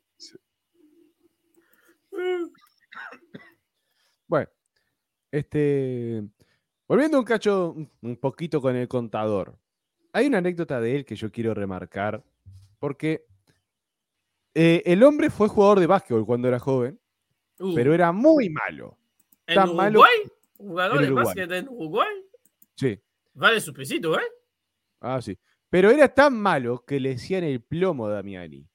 Bueno, 4.26 4.48
este. 5.30 6.24
Volviendo 6.88 7.18
un 7.18 7.24
cacho, 7.26 7.76
un 8.00 8.16
poquito 8.16 8.62
con 8.62 8.74
el 8.74 8.88
contador. 8.88 9.58
Hay 10.14 10.28
una 10.28 10.38
anécdota 10.38 10.80
de 10.80 10.96
él 10.96 11.04
que 11.04 11.14
yo 11.14 11.30
quiero 11.30 11.52
remarcar, 11.52 12.24
porque 12.78 13.26
eh, 14.58 14.82
el 14.86 15.02
hombre 15.02 15.28
fue 15.30 15.48
jugador 15.48 15.80
de 15.80 15.86
básquetbol 15.86 16.24
cuando 16.26 16.48
era 16.48 16.58
joven, 16.58 16.98
Uh, 17.58 17.74
pero 17.74 17.94
era 17.94 18.12
muy 18.12 18.50
malo. 18.50 18.98
¿En 19.46 19.54
tan 19.54 19.74
malo- 19.74 20.00
Uruguay? 20.00 20.18
¿Jugador 20.58 20.98
de 21.00 21.06
Uruguay. 21.06 21.24
básquet 21.24 21.50
en 21.52 21.68
Uruguay? 21.68 22.14
Sí, 22.74 23.00
Vale 23.32 23.60
su 23.60 23.72
pesito, 23.72 24.18
¿eh? 24.18 24.24
ah, 25.00 25.20
sí. 25.22 25.38
Pero 25.70 25.90
era 25.90 26.08
tan 26.08 26.38
malo 26.38 26.84
que 26.86 27.00
le 27.00 27.10
decían 27.10 27.44
el 27.44 27.62
plomo 27.62 28.06
a 28.06 28.10
Damiani. 28.12 28.66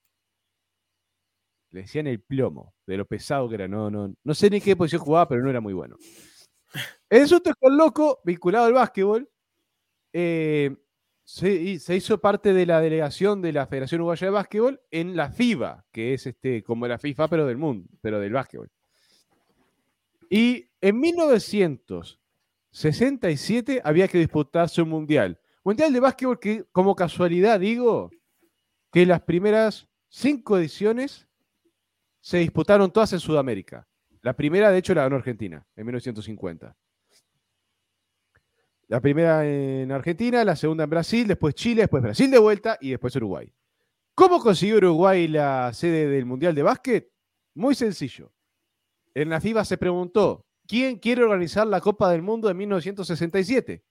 Le 1.71 1.81
decían 1.81 2.07
el 2.07 2.19
plomo, 2.21 2.73
de 2.85 2.97
lo 2.97 3.05
pesado 3.05 3.47
que 3.47 3.55
era. 3.55 3.67
No, 3.67 3.89
no, 3.89 4.13
no 4.23 4.33
sé 4.33 4.49
ni 4.49 4.59
qué 4.59 4.75
posición 4.75 5.01
jugaba, 5.01 5.27
pero 5.27 5.41
no 5.43 5.49
era 5.49 5.61
muy 5.61 5.73
bueno. 5.73 5.95
El 7.09 7.23
asunto 7.23 7.49
es 7.51 7.55
que 7.59 7.67
el 7.67 7.77
loco, 7.77 8.19
vinculado 8.23 8.65
al 8.65 8.73
básquetbol, 8.73 9.29
eh, 10.13 10.75
se, 11.33 11.49
hi- 11.53 11.79
se 11.79 11.95
hizo 11.95 12.17
parte 12.19 12.53
de 12.53 12.65
la 12.65 12.81
delegación 12.81 13.41
de 13.41 13.53
la 13.53 13.67
Federación 13.67 14.01
Uruguaya 14.01 14.27
de 14.27 14.31
Básquetbol 14.31 14.81
en 14.91 15.15
la 15.15 15.31
FIBA, 15.31 15.85
que 15.91 16.13
es 16.13 16.27
este, 16.27 16.61
como 16.63 16.87
la 16.87 16.97
FIFA, 16.97 17.27
pero 17.29 17.45
del 17.45 17.57
mundo, 17.57 17.87
pero 18.01 18.19
del 18.19 18.33
básquetbol. 18.33 18.69
Y 20.29 20.67
en 20.81 20.99
1967 20.99 23.81
había 23.83 24.07
que 24.07 24.17
disputarse 24.17 24.81
un 24.81 24.89
mundial. 24.89 25.39
Mundial 25.63 25.93
de 25.93 25.99
básquetbol 25.99 26.39
que, 26.39 26.65
como 26.71 26.95
casualidad, 26.95 27.59
digo, 27.59 28.09
que 28.91 29.05
las 29.05 29.21
primeras 29.21 29.87
cinco 30.09 30.57
ediciones 30.57 31.27
se 32.19 32.39
disputaron 32.39 32.91
todas 32.91 33.13
en 33.13 33.19
Sudamérica. 33.19 33.87
La 34.21 34.35
primera, 34.35 34.69
de 34.69 34.79
hecho, 34.79 34.93
la 34.93 35.03
ganó 35.03 35.15
Argentina 35.15 35.65
en 35.75 35.85
1950. 35.85 36.75
La 38.91 38.99
primera 38.99 39.47
en 39.47 39.89
Argentina, 39.89 40.43
la 40.43 40.57
segunda 40.57 40.83
en 40.83 40.89
Brasil, 40.89 41.25
después 41.25 41.55
Chile, 41.55 41.83
después 41.83 42.03
Brasil 42.03 42.29
de 42.29 42.37
vuelta 42.37 42.77
y 42.81 42.89
después 42.89 43.15
Uruguay. 43.15 43.49
¿Cómo 44.13 44.41
consiguió 44.41 44.75
Uruguay 44.75 45.29
la 45.29 45.71
sede 45.71 46.09
del 46.09 46.25
Mundial 46.25 46.53
de 46.53 46.61
Básquet? 46.61 47.09
Muy 47.53 47.73
sencillo. 47.73 48.33
En 49.13 49.29
la 49.29 49.39
FIBA 49.39 49.63
se 49.63 49.77
preguntó, 49.77 50.45
¿quién 50.67 50.99
quiere 50.99 51.23
organizar 51.23 51.67
la 51.67 51.79
Copa 51.79 52.11
del 52.11 52.21
Mundo 52.21 52.49
de 52.49 52.53
1967? 52.53 53.81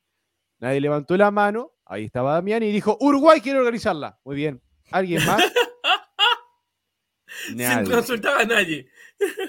Nadie 0.58 0.80
levantó 0.82 1.16
la 1.16 1.30
mano, 1.30 1.72
ahí 1.86 2.04
estaba 2.04 2.34
Damián 2.34 2.62
y 2.62 2.70
dijo, 2.70 2.98
Uruguay 3.00 3.40
quiere 3.40 3.58
organizarla. 3.58 4.20
Muy 4.22 4.36
bien. 4.36 4.60
¿Alguien 4.90 5.24
más? 5.24 5.42
Sin 7.46 7.56
Nadie. 7.56 7.90
consultar 7.90 8.42
a 8.42 8.44
nadie. 8.44 8.86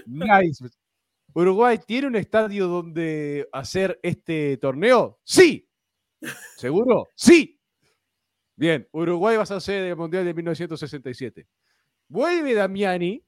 Nice. 0.05 0.63
¿Uruguay 1.33 1.79
tiene 1.85 2.07
un 2.07 2.15
estadio 2.15 2.67
donde 2.67 3.47
hacer 3.51 3.99
este 4.03 4.57
torneo? 4.57 5.19
Sí. 5.23 5.67
¿Seguro? 6.57 7.07
Sí. 7.15 7.59
Bien, 8.55 8.87
Uruguay 8.91 9.37
va 9.37 9.43
a 9.43 9.45
ser 9.45 9.61
sede 9.61 9.83
del 9.87 9.95
Mundial 9.95 10.25
de 10.25 10.33
1967. 10.33 11.47
Vuelve 12.07 12.53
Damiani 12.53 13.23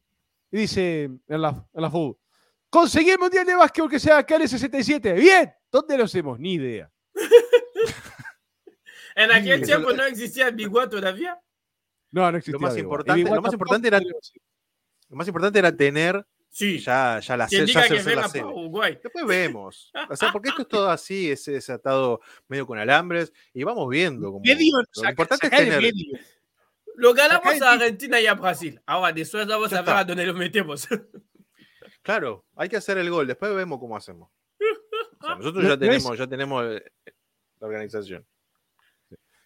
y 0.52 0.58
dice 0.58 1.04
en 1.06 1.42
la, 1.42 1.50
en 1.74 1.82
la 1.82 1.90
FUB, 1.90 2.18
conseguí 2.70 3.10
el 3.10 3.20
Mundial 3.20 3.46
de 3.46 3.56
Básquetbol 3.56 3.90
que 3.90 4.00
sea 4.00 4.18
acá 4.20 4.36
en 4.36 4.44
el 4.44 4.50
67. 4.50 5.14
Bien, 5.14 5.52
¿dónde 5.72 5.98
lo 5.98 6.04
hacemos? 6.04 6.40
Ni 6.40 6.54
idea. 6.54 6.92
En 9.16 9.32
aquel 9.32 9.60
Sí. 9.60 9.66
tiempo 9.68 9.94
no 9.94 10.04
existía 10.06 10.48
el 10.48 10.56
Biguá 10.56 10.90
todavía. 10.90 11.40
No, 12.12 12.32
no 12.32 12.38
existía. 12.40 12.54
Lo 12.54 12.60
más 12.68 12.78
importante- 12.78 13.30
lo 13.30 13.42
más 13.44 13.54
importante 13.54 13.88
era-. 13.88 14.00
Lo 14.00 15.16
más 15.18 15.28
importante 15.28 15.60
era 15.60 15.76
tener 15.76 16.26
Sí. 16.56 16.78
ya, 16.78 17.20
ya 17.20 17.36
la 17.36 17.48
ya 17.48 17.66
que 18.32 18.44
Uruguay. 18.44 19.00
Después 19.02 19.26
vemos. 19.26 19.92
O 20.10 20.16
sea, 20.16 20.32
porque 20.32 20.50
esto 20.50 20.62
es 20.62 20.68
todo 20.68 20.90
así, 20.90 21.32
es, 21.32 21.48
es 21.48 21.68
atado 21.72 22.22
medio 22.48 22.68
con 22.68 22.78
alambres 22.78 23.34
y 23.56 23.64
vamos 23.64 23.90
viendo. 23.90 24.32
Como, 24.32 24.46
Medio, 24.46 24.78
lo 24.78 24.84
saca- 24.94 25.10
importante 25.10 25.48
es 25.48 25.52
saca 25.52 25.64
tener. 25.64 25.82
medio. 25.82 26.20
Lo 26.96 27.14
ganamos 27.16 27.60
a 27.60 27.72
Argentina 27.74 28.22
y 28.22 28.28
a 28.28 28.36
Brasil. 28.36 28.80
Ahora, 28.86 29.12
después 29.12 29.48
vamos 29.48 29.72
Ya 29.72 29.80
a 29.80 29.82
ver 29.82 29.90
está. 29.90 30.00
a 30.00 30.06
dónde 30.06 30.26
lo 30.28 30.34
metemos. 30.36 30.88
Claro, 32.04 32.46
hay 32.58 32.68
que 32.68 32.76
hacer 32.76 32.98
el 32.98 33.10
gol, 33.10 33.28
después 33.28 33.56
vemos 33.56 33.80
cómo 33.80 33.96
hacemos. 33.96 34.30
O 35.22 35.26
sea, 35.26 35.36
nosotros 35.36 35.64
No- 35.64 35.70
ya 35.70 35.76
no 35.76 35.80
tenemos, 35.80 36.18
ya 36.18 36.28
tenemos 36.28 36.66
eh, 36.66 36.84
la 37.62 37.68
organización. 37.68 38.26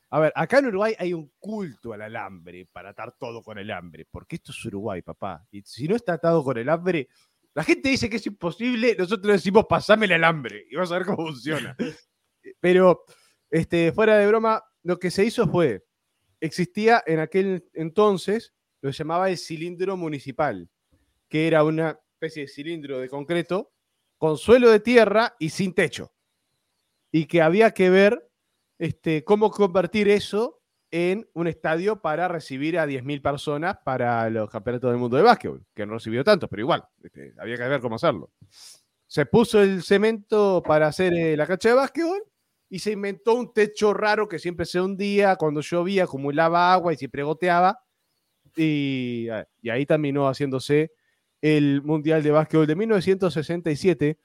A 0.10 0.20
ver, 0.20 0.32
acá 0.36 0.60
en 0.60 0.68
Uruguay 0.68 0.96
hay 0.98 1.14
un 1.14 1.32
culto 1.38 1.92
al 1.92 2.02
alambre 2.02 2.66
para 2.72 2.92
atar 2.92 3.16
todo 3.18 3.44
con 3.44 3.58
el 3.58 3.70
hambre, 3.72 4.06
porque 4.10 4.38
esto 4.38 4.52
es 4.52 4.66
Uruguay, 4.66 5.02
papá. 5.02 5.46
Y 5.52 5.62
si 5.64 5.88
no 5.88 5.96
está 5.96 6.14
atado 6.14 6.44
con 6.44 6.58
el 6.58 6.70
hambre, 6.70 7.10
la 7.54 7.64
gente 7.64 7.90
dice 7.90 8.10
que 8.10 8.16
es 8.18 8.26
imposible, 8.26 8.96
nosotros 8.98 9.34
decimos 9.34 9.66
pasame 9.68 10.06
el 10.06 10.14
alambre 10.14 10.66
y 10.70 10.76
vas 10.76 10.92
a 10.92 10.98
ver 10.98 11.06
cómo 11.06 11.28
funciona. 11.28 11.76
Pero, 12.62 13.04
este, 13.50 13.92
fuera 13.92 14.18
de 14.18 14.28
broma, 14.28 14.64
lo 14.84 14.98
que 14.98 15.12
se 15.12 15.26
hizo 15.26 15.48
fue, 15.48 15.84
existía 16.40 17.04
en 17.06 17.20
aquel 17.20 17.68
entonces 17.74 18.54
lo 18.82 18.90
que 18.90 18.94
se 18.94 19.00
llamaba 19.00 19.30
el 19.30 19.38
cilindro 19.38 19.98
municipal, 19.98 20.70
que 21.28 21.48
era 21.48 21.64
una 21.64 22.00
especie 22.14 22.44
de 22.44 22.48
cilindro 22.48 23.00
de 23.00 23.10
concreto 23.10 23.74
con 24.18 24.38
suelo 24.38 24.70
de 24.72 24.80
tierra 24.80 25.36
y 25.38 25.50
sin 25.50 25.74
techo. 25.74 26.14
Y 27.12 27.26
que 27.26 27.42
había 27.42 27.72
que 27.72 27.90
ver 27.90 28.27
este, 28.80 29.24
cómo 29.24 29.52
convertir 29.52 30.10
eso 30.10 30.62
en 30.92 31.28
un 31.34 31.48
estadio 31.48 32.02
para 32.02 32.28
recibir 32.28 32.80
a 32.80 32.86
10.000 32.86 33.22
personas 33.22 33.78
para 33.84 34.30
los 34.30 34.50
campeonatos 34.50 34.92
del 34.92 35.00
mundo 35.00 35.18
de 35.18 35.24
básquetbol, 35.24 35.66
que 35.74 35.86
no 35.86 35.94
recibió 35.94 36.24
tanto, 36.24 36.48
pero 36.48 36.62
igual, 36.62 36.86
este, 37.04 37.34
había 37.38 37.58
que 37.58 37.68
ver 37.68 37.82
cómo 37.82 37.96
hacerlo. 37.96 38.32
Se 39.06 39.26
puso 39.26 39.62
el 39.62 39.84
cemento 39.84 40.64
para 40.66 40.88
hacer 40.88 41.14
eh, 41.14 41.36
la 41.36 41.46
cancha 41.48 41.70
de 41.70 41.76
básquetbol 41.76 42.24
y 42.70 42.80
se 42.80 42.92
inventó 42.92 43.34
un 43.34 43.54
techo 43.54 43.94
raro 43.94 44.28
que 44.28 44.40
siempre 44.40 44.66
se 44.66 44.80
hundía, 44.80 45.36
cuando 45.36 45.62
llovía 45.62 46.04
acumulaba 46.04 46.74
agua 46.74 46.94
y 46.94 46.98
siempre 46.98 47.24
goteaba. 47.24 47.80
Y, 48.56 49.28
y 49.62 49.70
ahí 49.70 49.86
terminó 49.86 50.28
haciéndose 50.28 50.92
el 51.42 51.82
Mundial 51.84 52.24
de 52.24 52.32
Básquetbol 52.32 52.68
de 52.68 52.76
1967, 52.76 54.18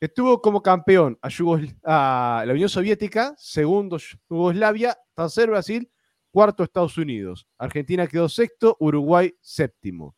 que 0.00 0.08
tuvo 0.08 0.40
como 0.42 0.62
campeón 0.62 1.18
a, 1.22 1.28
Yugosl- 1.28 1.78
a 1.84 2.44
la 2.46 2.52
Unión 2.52 2.68
Soviética, 2.68 3.34
segundo 3.38 3.98
Yugoslavia, 4.28 4.96
tercero 5.14 5.52
Brasil, 5.52 5.90
cuarto 6.30 6.62
Estados 6.62 6.98
Unidos. 6.98 7.48
Argentina 7.58 8.06
quedó 8.06 8.28
sexto, 8.28 8.76
Uruguay 8.80 9.34
séptimo. 9.40 10.14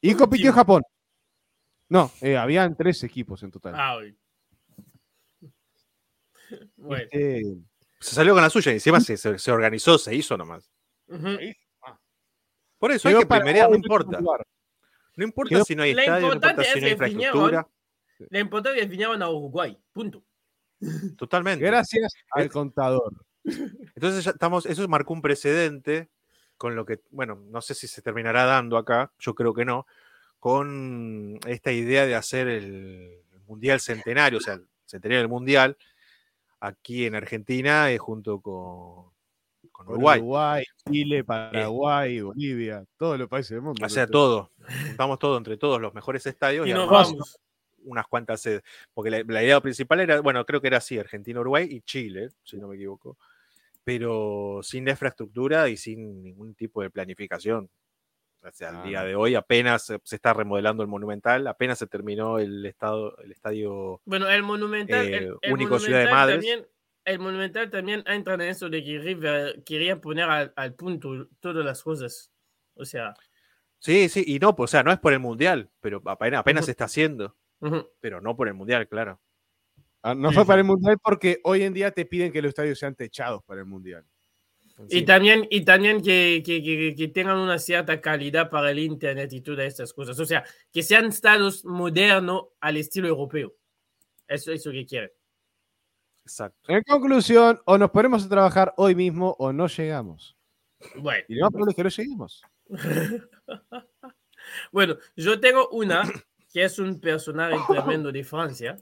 Y 0.00 0.14
compitió. 0.14 0.52
Japón. 0.52 0.82
No, 1.88 2.10
eh, 2.20 2.36
habían 2.36 2.76
tres 2.76 3.02
equipos 3.02 3.42
en 3.42 3.50
total. 3.50 3.74
Ah, 3.76 3.96
hoy. 3.96 4.16
Bueno. 6.76 7.04
Este, 7.10 7.42
Se 8.00 8.14
salió 8.14 8.32
con 8.34 8.42
la 8.42 8.50
suya 8.50 8.70
y 8.72 8.74
encima 8.76 9.00
se, 9.00 9.16
se- 9.16 9.38
se 9.38 9.50
organizó, 9.52 9.98
se 9.98 10.14
hizo 10.14 10.36
nomás. 10.36 10.70
Ujú. 11.08 11.36
Por 12.78 12.92
eso 12.92 13.08
hay 13.08 13.16
que 13.16 13.26
para 13.26 13.40
primerear, 13.40 13.68
no 13.70 13.76
importa. 13.76 14.20
No 15.16 15.24
importa 15.24 15.48
Quedó- 15.56 15.64
si 15.64 15.74
no 15.74 15.82
hay 15.82 15.90
estadio, 15.90 16.28
no 16.28 16.34
importa 16.34 16.50
importante 16.50 16.62
si 16.62 16.68
es 16.78 16.80
no 16.80 16.86
hay 16.86 16.92
infraestructura. 16.92 17.68
La 18.30 18.40
importancia 18.40 18.80
es 18.80 18.86
que 18.86 18.90
vinieron 18.90 19.22
a 19.22 19.30
Uruguay. 19.30 19.78
Punto. 19.92 20.24
Totalmente. 21.16 21.64
Gracias 21.64 22.12
al 22.30 22.50
contador. 22.50 23.12
Entonces 23.44 24.24
ya 24.24 24.32
estamos, 24.32 24.66
eso 24.66 24.86
marcó 24.88 25.12
un 25.12 25.22
precedente 25.22 26.10
con 26.56 26.74
lo 26.74 26.84
que, 26.84 27.00
bueno, 27.10 27.40
no 27.48 27.60
sé 27.60 27.74
si 27.74 27.86
se 27.86 28.02
terminará 28.02 28.44
dando 28.44 28.76
acá, 28.76 29.12
yo 29.18 29.34
creo 29.34 29.54
que 29.54 29.64
no, 29.64 29.86
con 30.40 31.38
esta 31.46 31.72
idea 31.72 32.04
de 32.04 32.16
hacer 32.16 32.48
el 32.48 33.22
Mundial 33.46 33.80
Centenario, 33.80 34.38
o 34.38 34.42
sea, 34.42 34.54
el 34.54 34.66
Centenario 34.84 35.20
del 35.20 35.28
Mundial, 35.28 35.76
aquí 36.60 37.06
en 37.06 37.14
Argentina, 37.14 37.90
eh, 37.90 37.98
junto 37.98 38.40
con, 38.40 39.12
Uruguay. 39.86 40.18
Uruguay, 40.18 40.64
Chile, 40.90 41.22
Paraguay, 41.22 42.20
Bolivia, 42.20 42.84
todos 42.96 43.16
los 43.16 43.28
países 43.28 43.50
del 43.50 43.62
mundo. 43.62 43.86
O 43.86 43.88
sea, 43.88 44.08
todo. 44.08 44.50
Juntamos 44.88 45.20
todo 45.20 45.38
entre 45.38 45.56
todos 45.56 45.80
los 45.80 45.94
mejores 45.94 46.26
estadios 46.26 46.66
Y 46.66 46.70
y, 46.70 46.74
nos 46.74 46.84
armamos 46.84 47.12
vamos. 47.12 47.40
Unas 47.88 48.06
cuantas 48.06 48.40
sedes. 48.40 48.62
Porque 48.94 49.10
la, 49.10 49.22
la 49.26 49.42
idea 49.42 49.60
principal 49.60 50.00
era, 50.00 50.20
bueno, 50.20 50.44
creo 50.44 50.60
que 50.60 50.68
era 50.68 50.78
así, 50.78 50.98
Argentina, 50.98 51.40
Uruguay 51.40 51.66
y 51.70 51.80
Chile, 51.82 52.28
si 52.44 52.58
no 52.58 52.68
me 52.68 52.76
equivoco. 52.76 53.18
Pero 53.84 54.60
sin 54.62 54.86
infraestructura 54.88 55.68
y 55.68 55.76
sin 55.76 56.22
ningún 56.22 56.54
tipo 56.54 56.82
de 56.82 56.90
planificación. 56.90 57.70
O 58.42 58.52
sea, 58.52 58.68
al 58.68 58.76
Ah, 58.76 58.82
día 58.84 59.02
de 59.02 59.16
hoy 59.16 59.34
apenas 59.34 59.84
se 60.02 60.14
está 60.16 60.32
remodelando 60.32 60.82
el 60.82 60.88
Monumental, 60.88 61.46
apenas 61.46 61.78
se 61.78 61.86
terminó 61.86 62.38
el, 62.38 62.64
estado, 62.66 63.16
el 63.18 63.32
estadio. 63.32 64.00
Bueno, 64.04 64.28
el 64.28 64.42
Monumental. 64.42 65.06
Eh, 65.06 65.16
el, 65.16 65.36
el 65.42 65.52
único 65.52 65.78
Ciudad 65.78 66.00
de 66.00 66.04
Monumental 66.04 66.14
Madres. 66.14 66.36
También, 66.36 66.66
el 67.04 67.18
Monumental 67.18 67.70
también 67.70 68.04
entra 68.06 68.34
en 68.34 68.42
eso 68.42 68.68
de 68.68 68.84
que 68.84 68.98
River 68.98 69.62
quería 69.64 70.00
poner 70.00 70.24
al, 70.28 70.52
al 70.54 70.74
punto 70.74 71.28
todas 71.40 71.64
las 71.64 71.82
cosas. 71.82 72.30
O 72.74 72.84
sea, 72.84 73.14
Sí, 73.80 74.08
sí, 74.08 74.24
y 74.26 74.38
no, 74.40 74.54
o 74.58 74.66
sea, 74.66 74.82
no 74.82 74.90
es 74.92 74.98
por 74.98 75.12
el 75.12 75.20
Mundial, 75.20 75.70
pero 75.80 76.02
apenas, 76.06 76.40
apenas 76.40 76.64
se 76.64 76.72
está 76.72 76.84
haciendo, 76.84 77.36
ujú. 77.60 77.88
pero 78.00 78.20
no 78.20 78.36
por 78.36 78.48
el 78.48 78.54
Mundial, 78.54 78.88
claro. 78.88 79.20
Ah, 80.02 80.14
No 80.14 80.30
Sí, 80.30 80.34
fue 80.36 80.46
para 80.46 80.60
el 80.60 80.66
Mundial 80.66 80.98
porque 81.02 81.40
hoy 81.44 81.62
en 81.62 81.74
día 81.74 81.90
te 81.90 82.06
piden 82.06 82.32
que 82.32 82.40
los 82.42 82.50
estadios 82.50 82.78
sean 82.78 82.94
techados 82.94 83.42
para 83.44 83.60
el 83.60 83.66
Mundial. 83.66 84.04
y 84.88 85.02
también, 85.04 85.46
y 85.50 85.64
también 85.64 86.00
que, 86.02 86.42
que, 86.46 86.62
que, 86.62 86.94
que 86.96 87.08
tengan 87.08 87.38
una 87.38 87.58
cierta 87.58 88.00
calidad 88.00 88.48
para 88.48 88.70
el 88.70 88.78
Internet 88.78 89.32
y 89.32 89.40
todas 89.40 89.66
estas 89.66 89.92
cosas. 89.92 90.18
O 90.20 90.24
sea, 90.24 90.44
que 90.72 90.82
sean 90.84 91.06
estados 91.06 91.64
modernos 91.64 92.48
al 92.60 92.76
estilo 92.76 93.08
europeo. 93.08 93.54
Eso 94.28 94.52
es 94.52 94.64
lo 94.64 94.72
que 94.72 94.86
quieren. 94.86 95.10
Exacto. 96.24 96.58
En 96.72 96.82
conclusión, 96.84 97.60
o 97.64 97.78
nos 97.78 97.90
ponemos 97.90 98.24
a 98.24 98.28
trabajar 98.28 98.74
hoy 98.76 98.94
mismo 98.94 99.34
o 99.38 99.52
no 99.52 99.66
llegamos. 99.66 100.36
Bueno. 100.96 101.24
Y 101.28 101.34
lo 101.34 101.46
más 101.46 101.50
probable 101.52 101.70
es 101.72 101.76
que 101.76 101.84
no 101.84 101.88
lleguemos. 101.88 102.42
bueno, 104.72 104.96
yo 105.16 105.40
tengo 105.40 105.68
una 105.70 106.02
que 106.52 106.64
es 106.64 106.78
un 106.78 107.00
personaje 107.00 107.58
tremendo 107.68 108.10
de 108.10 108.24
Francia, 108.24 108.76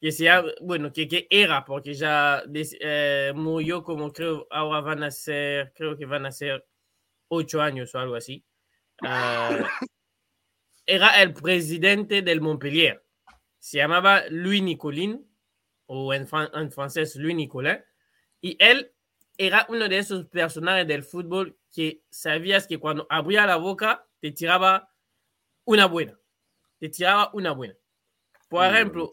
que 0.00 0.12
se 0.12 0.28
bueno, 0.60 0.92
que, 0.92 1.06
que 1.08 1.26
era, 1.30 1.64
porque 1.64 1.94
ya 1.94 2.42
eh, 2.80 3.32
murió 3.34 3.82
como 3.82 4.12
creo, 4.12 4.46
ahora 4.50 4.80
van 4.80 5.02
a 5.04 5.10
ser, 5.10 5.72
creo 5.74 5.96
que 5.96 6.06
van 6.06 6.26
a 6.26 6.32
ser 6.32 6.66
ocho 7.28 7.60
años 7.60 7.94
o 7.94 7.98
algo 7.98 8.14
así. 8.14 8.44
Ah, 9.02 9.68
era 10.86 11.20
el 11.22 11.32
presidente 11.34 12.22
del 12.22 12.40
Montpellier. 12.40 13.04
Se 13.58 13.78
llamaba 13.78 14.22
Louis 14.30 14.62
Nicolin, 14.62 15.26
o 15.86 16.14
en, 16.14 16.26
fran- 16.26 16.50
en 16.54 16.70
francés 16.70 17.16
Louis 17.16 17.34
Nicolin, 17.34 17.82
y 18.40 18.56
él 18.60 18.92
era 19.38 19.66
uno 19.68 19.88
de 19.88 19.98
esos 19.98 20.26
personajes 20.26 20.86
del 20.86 21.02
fútbol 21.02 21.58
que 21.74 22.02
sabías 22.08 22.66
que 22.66 22.78
cuando 22.78 23.06
abría 23.10 23.44
la 23.46 23.56
boca 23.56 24.06
te 24.20 24.30
tiraba 24.32 24.92
una 25.64 25.86
buena. 25.86 26.18
Te 26.78 26.88
tiraba 26.88 27.30
una 27.32 27.52
buena. 27.52 27.74
Por 28.48 28.64
ejemplo, 28.66 29.10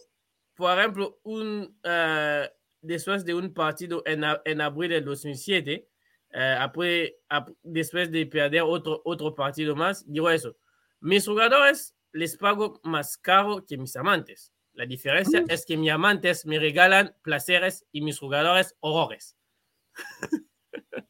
por 0.55 0.77
ejemplo 0.77 1.19
un, 1.23 1.79
eh, 1.83 2.49
después 2.81 3.23
de 3.25 3.33
un 3.33 3.53
partido 3.53 4.03
en, 4.05 4.23
a- 4.23 4.41
en 4.45 4.61
abril 4.61 4.91
del 4.91 5.05
2007, 5.05 5.87
eh, 6.35 6.55
après, 6.59 7.15
ap- 7.29 7.49
después 7.63 8.11
de 8.11 8.25
perder 8.25 8.61
otro, 8.63 9.01
otro 9.05 9.33
partido 9.33 9.75
más, 9.75 10.03
digo 10.11 10.29
eso. 10.29 10.55
Mis 10.99 11.25
jugadores 11.25 11.95
les 12.11 12.37
pago 12.37 12.79
más 12.83 13.17
caro 13.17 13.65
que 13.65 13.77
mis 13.77 13.95
amantes. 13.95 14.51
La 14.73 14.85
diferencia 14.85 15.43
es 15.47 15.65
que 15.65 15.77
mis 15.77 15.91
amantes 15.91 16.45
me 16.45 16.57
regalan 16.59 17.15
placeres 17.21 17.85
y 17.91 18.01
mis 18.01 18.17
jugadores 18.19 18.75
horrores. 18.79 19.35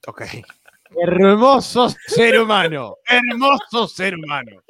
Ok. 0.08 0.22
Hermoso 1.02 1.90
ser 2.08 2.40
humano. 2.40 2.98
Hermoso 3.08 3.88
ser 3.88 4.16
humano. 4.16 4.62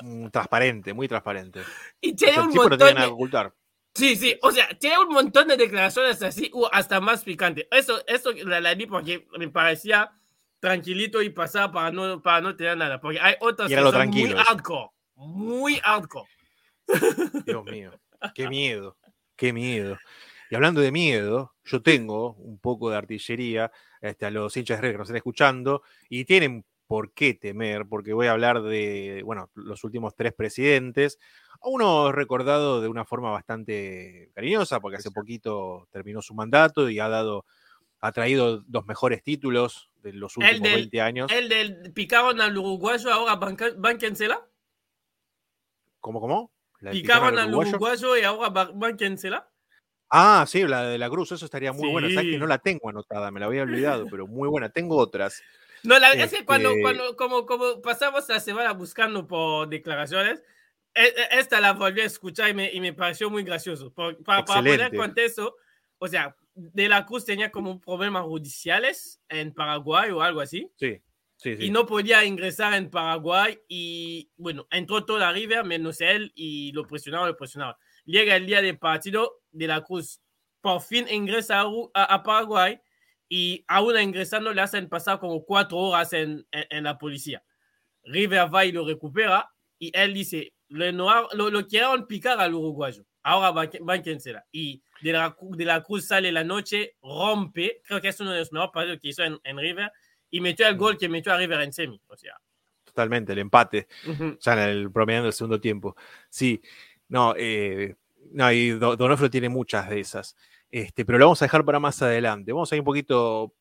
Mm, 0.00 0.28
Transparente, 0.28 0.92
muy 0.92 1.08
transparente. 1.08 1.60
Y 2.00 2.12
O 2.12 2.16
tiene 2.16 2.34
sea, 2.34 2.42
un 2.42 2.54
no 2.54 2.62
montón 2.62 2.78
tiene 2.78 3.00
de, 3.00 3.06
que 3.06 3.12
ocultar. 3.12 3.54
Sí, 3.94 4.16
sí, 4.16 4.38
o 4.42 4.50
sea, 4.52 4.68
tiene 4.78 4.98
un 4.98 5.08
montón 5.08 5.48
de 5.48 5.56
declaraciones 5.56 6.22
así, 6.22 6.50
o 6.54 6.68
hasta 6.72 7.00
más 7.00 7.24
picante. 7.24 7.66
Eso, 7.70 8.00
eso 8.06 8.32
la, 8.44 8.60
la 8.60 8.74
di 8.74 8.86
porque 8.86 9.26
me 9.36 9.48
parecía 9.48 10.12
tranquilito 10.60 11.22
y 11.22 11.30
pasaba 11.30 11.72
para 11.72 11.90
no, 11.90 12.22
para 12.22 12.40
no 12.40 12.54
tener 12.54 12.76
nada. 12.76 13.00
Porque 13.00 13.18
hay 13.20 13.34
otras 13.40 13.68
que 13.68 13.76
son 13.76 14.08
muy 14.10 14.30
hardcore. 14.30 14.90
Muy 15.16 15.74
hardcore. 15.76 16.28
Dios 17.44 17.64
mío, 17.64 17.92
qué 18.34 18.48
miedo, 18.48 18.96
qué 19.36 19.52
miedo. 19.52 19.98
Y 20.50 20.54
hablando 20.54 20.80
de 20.80 20.92
miedo, 20.92 21.54
yo 21.64 21.82
tengo 21.82 22.34
un 22.34 22.58
poco 22.58 22.90
de 22.90 22.96
artillería 22.96 23.70
este, 24.00 24.26
a 24.26 24.30
los 24.30 24.56
hinchas 24.56 24.78
de 24.78 24.82
River 24.82 24.94
que 24.94 24.98
nos 24.98 25.08
están 25.08 25.16
escuchando 25.16 25.82
y 26.08 26.24
tienen 26.24 26.64
por 26.88 27.12
qué 27.12 27.34
temer, 27.34 27.86
porque 27.86 28.14
voy 28.14 28.26
a 28.26 28.32
hablar 28.32 28.62
de, 28.62 29.22
bueno, 29.24 29.50
los 29.54 29.84
últimos 29.84 30.16
tres 30.16 30.32
presidentes. 30.32 31.18
Uno 31.62 32.10
recordado 32.12 32.80
de 32.80 32.88
una 32.88 33.04
forma 33.04 33.30
bastante 33.30 34.30
cariñosa, 34.34 34.80
porque 34.80 34.96
hace 34.96 35.10
poquito 35.10 35.86
terminó 35.92 36.22
su 36.22 36.34
mandato 36.34 36.88
y 36.88 36.98
ha 36.98 37.08
dado, 37.08 37.44
ha 38.00 38.10
traído 38.12 38.64
los 38.70 38.86
mejores 38.86 39.22
títulos 39.22 39.90
de 40.02 40.14
los 40.14 40.36
El 40.38 40.44
últimos 40.44 40.62
del- 40.62 40.80
20 40.80 41.00
años. 41.02 41.30
El 41.30 41.48
del 41.50 41.92
picaron 41.92 42.40
al 42.40 42.56
uruguayo, 42.56 43.12
ahora 43.12 43.38
bánquensela. 43.76 44.40
¿Cómo, 46.00 46.20
cómo? 46.20 46.52
¿La 46.80 46.92
Picaron 46.92 47.38
al 47.38 47.48
uruguayo? 47.48 47.70
uruguayo 47.70 48.16
y 48.16 48.22
ahora 48.22 48.48
ba- 48.50 48.70
bánquensela. 48.72 49.48
Ah, 50.10 50.46
sí, 50.48 50.62
la 50.66 50.84
de 50.84 50.96
la 50.96 51.10
Cruz, 51.10 51.32
eso 51.32 51.44
estaría 51.44 51.72
muy 51.72 51.90
buena. 51.90 52.08
Sabes 52.08 52.24
que 52.24 52.32
Sí. 52.32 52.38
no 52.38 52.46
la 52.46 52.56
tengo 52.58 52.88
anotada, 52.88 53.30
me 53.30 53.40
la 53.40 53.46
había 53.46 53.62
olvidado, 53.62 54.06
pero 54.10 54.26
muy 54.26 54.48
buena. 54.48 54.70
Tengo 54.70 54.96
otras. 54.96 55.42
No, 55.82 55.98
la 55.98 56.10
verdad 56.10 56.26
es 56.26 56.38
que 56.38 56.44
cuando, 56.44 56.70
Este- 56.70 56.82
cuando 56.82 57.16
como, 57.16 57.46
como 57.46 57.80
pasamos 57.82 58.28
la 58.28 58.40
semana 58.40 58.72
buscando 58.72 59.26
por 59.26 59.68
declaraciones, 59.68 60.42
e- 60.94 61.02
e- 61.16 61.38
esta 61.38 61.60
la 61.60 61.72
volví 61.72 62.00
a 62.00 62.04
escuchar 62.06 62.50
y 62.50 62.54
me, 62.54 62.72
y 62.72 62.80
me 62.80 62.92
pareció 62.92 63.30
muy 63.30 63.42
gracioso. 63.44 63.92
Por- 63.92 64.22
para, 64.24 64.44
para 64.44 64.60
poner 64.60 64.96
contexto, 64.96 65.56
o 65.98 66.08
sea, 66.08 66.34
De 66.54 66.88
la 66.88 67.06
Cruz 67.06 67.24
tenía 67.24 67.52
como 67.52 67.80
problemas 67.80 68.24
judiciales 68.24 69.20
en 69.28 69.52
Paraguay 69.54 70.10
o 70.10 70.20
algo 70.22 70.40
así, 70.40 70.68
Sí, 70.76 71.00
sí, 71.36 71.56
sí. 71.56 71.66
y 71.66 71.70
no 71.70 71.86
podía 71.86 72.24
ingresar 72.24 72.74
en 72.74 72.90
Paraguay 72.90 73.56
y, 73.68 74.28
bueno, 74.36 74.66
entró 74.72 75.04
toda 75.04 75.30
River 75.30 75.64
menos 75.64 76.00
él 76.00 76.32
y 76.34 76.72
lo 76.72 76.84
presionaba, 76.84 77.28
lo 77.28 77.36
presionaba. 77.36 77.78
Llega 78.04 78.34
el 78.34 78.46
día 78.46 78.60
del 78.60 78.76
partido, 78.76 79.40
De 79.52 79.68
la 79.68 79.82
Cruz 79.84 80.20
por 80.60 80.80
fin 80.82 81.06
ingresa 81.08 81.60
a- 81.94 82.14
a 82.14 82.22
Paraguay 82.24 82.80
y 83.28 83.64
aún 83.68 83.98
ingresando 84.00 84.52
le 84.54 84.60
hacen 84.62 84.88
pasar 84.88 85.18
como 85.18 85.44
cuatro 85.44 85.76
horas 85.78 86.12
en, 86.12 86.46
en- 86.50 86.66
en 86.70 86.84
la 86.84 86.96
policía. 86.98 87.42
River 88.04 88.52
va 88.54 88.64
y 88.64 88.72
lo 88.72 88.86
recupera 88.86 89.50
y 89.78 89.90
él 89.94 90.14
dice, 90.14 90.52
le 90.68 90.92
no- 90.92 91.28
lo, 91.34 91.50
lo 91.50 91.66
quieren 91.66 92.06
picar 92.06 92.40
al 92.40 92.54
uruguayo, 92.54 93.04
ahora 93.22 93.68
bánquensela. 93.80 94.44
Y 94.50 94.82
de 95.02 95.12
la, 95.12 95.36
de 95.40 95.64
la 95.64 95.82
Cruz 95.82 96.06
sale 96.06 96.32
la 96.32 96.44
noche, 96.44 96.96
rompe, 97.02 97.82
creo 97.86 98.00
que 98.00 98.08
es 98.08 98.20
uno 98.20 98.32
de 98.32 98.38
los 98.40 98.52
mejores 98.52 98.72
partidos 98.72 98.98
que 99.00 99.08
hizo 99.08 99.22
en, 99.24 99.38
en 99.44 99.58
River 99.58 99.92
y 100.30 100.40
metió 100.40 100.66
el 100.66 100.76
gol 100.76 100.96
que 100.98 101.08
metió 101.08 101.32
a 101.32 101.36
River 101.36 101.60
en 101.60 101.72
semi. 101.72 102.00
O 102.06 102.16
sea, 102.16 102.34
Totalmente, 102.84 103.32
el 103.32 103.38
empate. 103.38 103.86
ujú. 104.06 104.38
ya 104.40 104.52
en 104.54 104.58
el 104.70 104.90
promediando 104.90 105.26
del 105.26 105.32
segundo 105.34 105.60
tiempo. 105.60 105.94
Sí, 106.30 106.60
no, 107.08 107.34
eh, 107.36 107.94
no 108.32 108.50
y 108.52 108.70
Do- 108.70 108.96
Donofrio 108.96 109.30
tiene 109.30 109.48
muchas 109.48 109.88
de 109.88 110.00
esas. 110.00 110.34
Este, 110.70 111.04
pero 111.04 111.18
lo 111.18 111.26
vamos 111.26 111.40
a 111.42 111.46
dejar 111.46 111.64
para 111.64 111.80
más 111.80 112.00
adelante. 112.02 112.52
Vamos 112.52 112.70
a 112.70 112.76
ir 112.76 112.80
un 112.80 112.86
poquito 112.86 113.54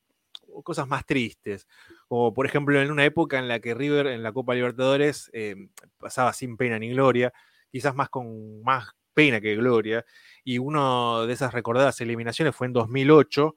cosas 0.63 0.87
más 0.87 1.05
tristes. 1.05 1.67
Como 2.07 2.33
por 2.33 2.45
ejemplo 2.45 2.81
en 2.81 2.91
una 2.91 3.05
época 3.05 3.39
en 3.39 3.47
la 3.47 3.59
que 3.59 3.73
River 3.73 4.07
en 4.07 4.23
la 4.23 4.31
Copa 4.31 4.53
Libertadores 4.53 5.29
eh, 5.33 5.55
pasaba 5.97 6.33
sin 6.33 6.57
pena 6.57 6.79
ni 6.79 6.89
gloria, 6.89 7.33
quizás 7.71 7.95
más 7.95 8.09
con 8.09 8.61
más 8.63 8.89
pena 9.13 9.41
que 9.41 9.55
gloria. 9.55 10.05
Y 10.43 10.57
una 10.59 11.25
de 11.25 11.33
esas 11.33 11.53
recordadas 11.53 11.99
eliminaciones 12.01 12.55
fue 12.55 12.67
en 12.67 12.73
2008, 12.73 13.55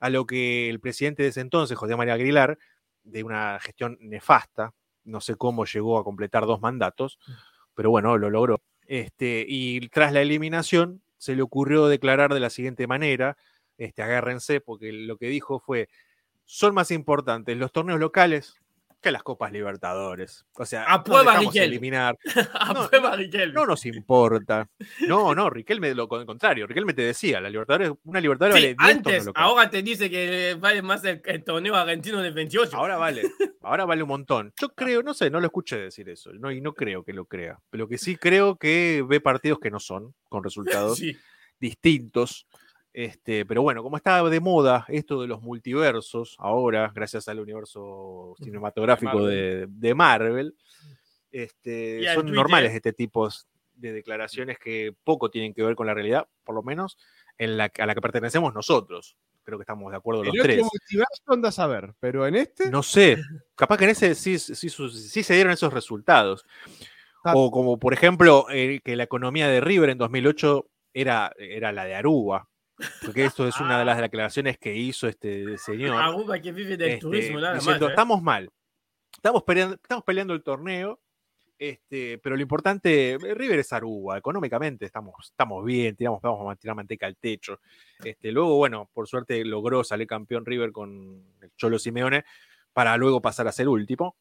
a 0.00 0.10
lo 0.10 0.26
que 0.26 0.68
el 0.70 0.80
presidente 0.80 1.22
de 1.22 1.30
ese 1.30 1.40
entonces, 1.40 1.76
José 1.76 1.96
María 1.96 2.14
Aguilar, 2.14 2.58
de 3.02 3.24
una 3.24 3.58
gestión 3.60 3.96
nefasta, 4.00 4.72
no 5.04 5.20
sé 5.20 5.36
cómo 5.36 5.64
llegó 5.64 5.98
a 5.98 6.04
completar 6.04 6.46
dos 6.46 6.60
mandatos, 6.60 7.18
pero 7.74 7.90
bueno, 7.90 8.16
lo 8.18 8.30
logró. 8.30 8.60
Este, 8.86 9.44
y 9.48 9.88
tras 9.88 10.12
la 10.12 10.20
eliminación, 10.20 11.02
se 11.20 11.36
le 11.36 11.42
ocurrió 11.42 11.86
declarar 11.88 12.34
de 12.34 12.40
la 12.40 12.50
siguiente 12.50 12.86
manera, 12.88 13.36
este, 13.78 14.02
agárrense, 14.02 14.60
porque 14.60 14.92
lo 14.92 15.18
que 15.18 15.28
dijo 15.28 15.60
fue, 15.60 15.88
son 16.44 16.74
más 16.74 16.90
importantes 16.90 17.56
los 17.56 17.72
torneos 17.72 18.00
locales 18.00 18.59
que 19.00 19.10
las 19.10 19.22
Copas 19.22 19.50
Libertadores. 19.52 20.44
O 20.54 20.64
sea, 20.66 20.84
Aprueba 20.84 21.32
dejamos 21.32 21.54
Riquelme. 21.54 21.66
eliminar. 21.66 22.18
No, 22.74 22.82
Aprueba 22.82 23.16
Riquelme. 23.16 23.54
No 23.54 23.66
nos 23.66 23.86
importa. 23.86 24.68
No, 25.08 25.34
no, 25.34 25.48
Riquelme, 25.50 25.94
lo 25.94 26.06
con- 26.08 26.26
contrario, 26.26 26.66
Riquelme 26.66 26.92
te 26.94 27.02
decía, 27.02 27.40
la 27.40 27.48
Libertadores, 27.50 27.92
una 28.04 28.20
Libertadores 28.20 28.62
Sí, 28.62 28.74
vale 28.74 28.92
10 28.94 29.02
torneos 29.02 29.26
antes, 29.26 29.42
ahora 29.42 29.70
te 29.70 29.82
dice 29.82 30.10
que 30.10 30.56
vale 30.60 30.82
más 30.82 31.02
el, 31.04 31.22
el 31.24 31.44
torneo 31.44 31.74
argentino 31.76 32.20
de 32.20 32.30
28. 32.30 32.76
Ahora 32.76 32.96
vale, 32.96 33.22
ahora 33.62 33.84
vale 33.86 34.02
un 34.02 34.08
montón. 34.10 34.52
Yo 34.60 34.68
creo, 34.74 35.02
no 35.02 35.14
sé, 35.14 35.30
no 35.30 35.40
lo 35.40 35.46
escuché 35.46 35.78
decir 35.78 36.08
eso, 36.08 36.32
no, 36.34 36.50
y 36.52 36.60
no 36.60 36.74
creo 36.74 37.02
que 37.02 37.12
lo 37.12 37.24
crea. 37.24 37.58
Pero 37.70 37.88
que 37.88 37.98
sí 37.98 38.16
creo 38.16 38.56
que 38.56 39.04
ve 39.08 39.20
partidos 39.20 39.58
que 39.60 39.70
no 39.70 39.80
son, 39.80 40.14
con 40.28 40.44
resultados 40.44 40.98
Sí. 40.98 41.16
distintos. 41.58 42.46
Este, 42.92 43.46
pero 43.46 43.62
bueno, 43.62 43.82
como 43.82 43.96
está 43.96 44.22
de 44.28 44.40
moda 44.40 44.84
esto 44.88 45.20
de 45.20 45.28
los 45.28 45.42
multiversos, 45.42 46.36
ahora, 46.38 46.90
gracias 46.94 47.28
al 47.28 47.38
universo 47.38 48.34
cinematográfico 48.42 49.18
Marvel. 49.18 49.30
de, 49.30 49.66
de 49.68 49.94
Marvel, 49.94 50.56
este, 51.30 52.02
son 52.14 52.22
Twitter. 52.22 52.34
normales 52.34 52.74
este 52.74 52.92
tipo 52.92 53.28
de 53.74 53.92
declaraciones 53.92 54.58
que 54.58 54.94
poco 55.04 55.30
tienen 55.30 55.54
que 55.54 55.62
ver 55.62 55.76
con 55.76 55.86
la 55.86 55.94
realidad, 55.94 56.28
por 56.44 56.54
lo 56.54 56.62
menos 56.62 56.98
en 57.38 57.56
la, 57.56 57.70
a 57.78 57.86
la 57.86 57.94
que 57.94 58.00
pertenecemos 58.00 58.52
nosotros. 58.52 59.16
Creo 59.42 59.58
que 59.58 59.62
estamos 59.62 59.90
de 59.90 59.96
acuerdo 59.96 60.24
los 60.24 60.34
tres. 60.34 60.62
andas 61.26 61.58
a 61.58 61.66
ver, 61.66 61.94
pero 61.98 62.26
en 62.26 62.36
este. 62.36 62.70
No 62.70 62.82
sé, 62.82 63.16
capaz 63.54 63.78
que 63.78 63.84
en 63.84 63.90
ese 63.90 64.14
sí, 64.14 64.38
sí, 64.38 65.22
se 65.22 65.34
dieron 65.34 65.52
esos 65.52 65.72
resultados. 65.72 66.44
Ah. 67.24 67.32
O 67.34 67.50
como 67.50 67.78
por 67.78 67.92
ejemplo 67.92 68.46
eh, 68.50 68.80
que 68.84 68.96
la 68.96 69.04
economía 69.04 69.48
de 69.48 69.60
River 69.60 69.90
en 69.90 69.98
2008 69.98 70.66
era, 70.92 71.32
era 71.38 71.72
la 71.72 71.84
de 71.84 71.94
Aruba. 71.94 72.49
Porque 73.04 73.24
esto 73.24 73.46
es 73.46 73.60
una 73.60 73.78
de 73.78 73.84
las 73.84 73.98
declaraciones 73.98 74.58
que 74.58 74.74
hizo 74.74 75.08
este 75.08 75.58
señor. 75.58 76.40
Que 76.42 76.52
vive 76.52 76.76
del 76.76 76.90
este, 76.90 77.00
turismo, 77.00 77.40
nada 77.40 77.54
diciendo, 77.54 77.86
más. 77.86 77.90
¿eh? 77.90 77.92
estamos 77.92 78.22
mal. 78.22 78.50
Estamos 79.12 79.42
peleando, 79.42 79.74
estamos 79.74 80.04
peleando 80.04 80.34
el 80.34 80.42
torneo, 80.42 81.00
este, 81.60 82.16
pero 82.18 82.36
lo 82.36 82.42
importante, 82.42 83.18
River 83.20 83.58
es 83.58 83.72
Aruba, 83.74 84.16
económicamente 84.16 84.86
estamos, 84.86 85.14
estamos 85.26 85.62
bien, 85.62 85.94
tiramos, 85.94 86.22
vamos 86.22 86.50
a 86.50 86.56
tirar 86.56 86.74
manteca 86.74 87.06
al 87.06 87.16
techo. 87.16 87.60
Este, 88.02 88.32
luego, 88.32 88.56
bueno, 88.56 88.88
por 88.94 89.06
suerte 89.06 89.44
logró 89.44 89.84
salir 89.84 90.06
campeón 90.06 90.46
River 90.46 90.72
con 90.72 91.22
el 91.42 91.52
Cholo 91.56 91.78
Simeone 91.78 92.24
para 92.72 92.96
luego 92.96 93.20
pasar 93.20 93.46
a 93.46 93.52
ser 93.52 93.68
último. 93.68 94.16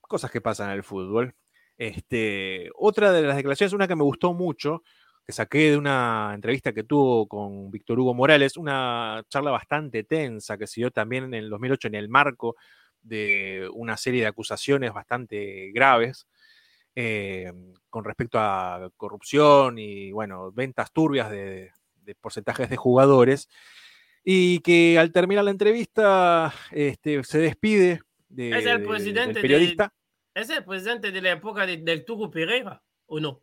Cosas 0.00 0.30
que 0.30 0.40
pasan 0.40 0.70
en 0.70 0.76
el 0.76 0.84
fútbol. 0.84 1.34
Este, 1.76 2.70
otra 2.76 3.10
de 3.10 3.22
las 3.22 3.36
declaraciones, 3.36 3.72
una 3.72 3.88
que 3.88 3.96
me 3.96 4.04
gustó 4.04 4.32
mucho, 4.32 4.84
que 5.28 5.34
saqué 5.34 5.72
de 5.72 5.76
una 5.76 6.32
entrevista 6.34 6.72
que 6.72 6.84
tuvo 6.84 7.28
con 7.28 7.70
Víctor 7.70 8.00
Hugo 8.00 8.14
Morales, 8.14 8.56
una 8.56 9.22
charla 9.28 9.50
bastante 9.50 10.02
tensa 10.02 10.56
que 10.56 10.66
se 10.66 10.80
dio 10.80 10.90
también 10.90 11.24
en 11.24 11.34
el 11.34 11.50
2008 11.50 11.88
en 11.88 11.96
el 11.96 12.08
marco 12.08 12.56
de 13.02 13.68
una 13.74 13.98
serie 13.98 14.22
de 14.22 14.28
acusaciones 14.28 14.90
bastante 14.90 15.70
graves 15.74 16.26
eh, 16.94 17.52
con 17.90 18.04
respecto 18.04 18.38
a 18.38 18.90
corrupción 18.96 19.78
y, 19.78 20.12
bueno, 20.12 20.50
ventas 20.50 20.94
turbias 20.94 21.30
de, 21.30 21.72
porcentajes 22.22 22.70
de 22.70 22.78
jugadores, 22.78 23.50
y 24.24 24.60
que 24.60 24.98
al 24.98 25.12
terminar 25.12 25.44
la 25.44 25.50
entrevista 25.50 26.54
este, 26.70 27.22
se 27.22 27.38
despide 27.38 28.00
de, 28.30 28.56
¿Es 28.56 28.64
el 28.64 28.82
presidente 28.82 29.34
del 29.34 29.42
periodista. 29.42 29.92
¿Es 30.34 30.48
el 30.48 30.64
presidente 30.64 31.12
de 31.12 31.20
la 31.20 31.32
época 31.32 31.66
del 31.66 32.06
Tugu 32.06 32.30
Pereira 32.30 32.82
o 33.04 33.20
no? 33.20 33.42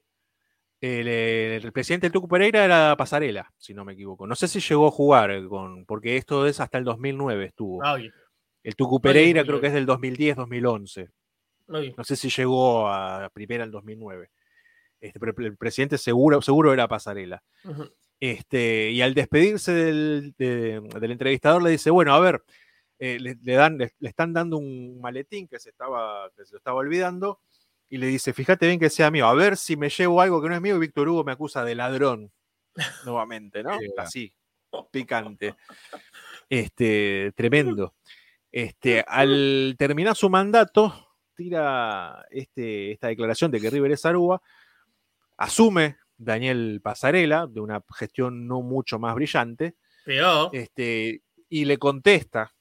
El, 0.82 1.72
presidente 1.72 2.06
del 2.06 2.12
Tucu 2.12 2.28
Pereira 2.28 2.64
era 2.64 2.96
Pasarela, 2.98 3.52
si 3.58 3.74
no 3.74 3.86
me 3.86 3.94
equivoco. 3.94 4.28
No 4.28 4.36
sé 4.36 4.48
si 4.48 4.60
llegó 4.60 4.88
a 4.88 4.92
jugar 4.92 5.48
con, 5.48 5.86
porque 5.86 6.18
esto 6.18 6.46
es 6.46 6.60
hasta 6.60 6.78
el 6.78 6.84
2009 6.84 7.46
estuvo. 7.46 7.84
Ah, 7.84 7.98
el 8.64 8.76
Tucu 8.76 9.00
Pereira 9.00 9.44
creo 9.44 9.62
que 9.62 9.68
es 9.68 9.74
del 9.74 9.88
2010-2011. 9.88 11.10
No 11.68 12.04
sé 12.04 12.16
si 12.16 12.30
llegó 12.30 12.88
a 12.88 13.30
primera 13.34 13.64
el 13.64 13.72
2009. 13.72 14.30
Este, 15.00 15.20
pero 15.20 15.34
el 15.38 15.58
presidente 15.58 15.98
seguro, 15.98 16.42
seguro 16.42 16.74
era 16.74 16.88
Pasarela. 16.88 17.44
este, 18.20 18.92
y 18.92 19.02
al 19.02 19.14
despedirse 19.14 19.72
del, 19.74 20.36
entrevistador 20.92 21.62
le 21.62 21.72
dice, 21.72 21.90
bueno, 21.90 22.14
a 22.14 22.20
ver, 22.20 22.44
eh, 22.98 23.20
le, 23.20 23.54
dan, 23.54 23.78
le, 23.78 23.94
están 24.02 24.34
dando 24.34 24.58
un 24.58 25.00
maletín 25.02 25.48
que 25.48 25.60
se, 25.60 25.70
estaba, 25.70 26.30
que 26.36 26.46
se 26.46 26.54
lo 26.54 26.58
estaba 26.58 26.78
olvidando 26.78 27.42
y 27.90 27.98
le 27.98 28.08
dice, 28.08 28.34
fíjate 28.34 28.68
bien 28.68 28.80
que 28.80 28.90
sea 28.90 29.12
mío, 29.12 29.28
a 29.28 29.34
ver 29.34 29.58
si 29.58 29.78
me 29.78 29.90
llevo 29.90 30.22
algo 30.22 30.42
que 30.42 30.50
no 30.50 30.56
es 30.56 30.62
mío, 30.62 30.76
y 30.76 30.80
Víctor 30.80 31.08
Hugo 31.08 31.24
me 31.24 31.32
acusa 31.32 31.64
de 31.64 31.76
ladrón 31.76 32.32
nuevamente, 33.06 33.64
¿no? 33.64 33.72
Así, 33.98 34.34
picante. 34.92 35.56
Este, 36.50 37.32
tremendo. 37.36 37.96
Este, 38.52 39.04
al 39.08 39.76
terminar 39.78 40.16
su 40.16 40.30
mandato, 40.30 41.10
tira 41.36 42.26
este, 42.32 42.92
esta 42.92 43.08
declaración 43.08 43.52
de 43.52 43.60
que 43.60 43.70
River 43.70 43.92
es 43.92 44.06
Aruba, 44.06 44.42
asume 45.38 45.98
Daniel 46.18 46.80
Pasarela, 46.82 47.48
de 47.48 47.60
una 47.60 47.84
gestión 47.96 48.48
no 48.48 48.62
mucho 48.62 48.98
más 49.00 49.14
brillante, 49.16 49.76
este, 50.54 51.22
y 51.50 51.66
le 51.66 51.78
contesta 51.78 52.54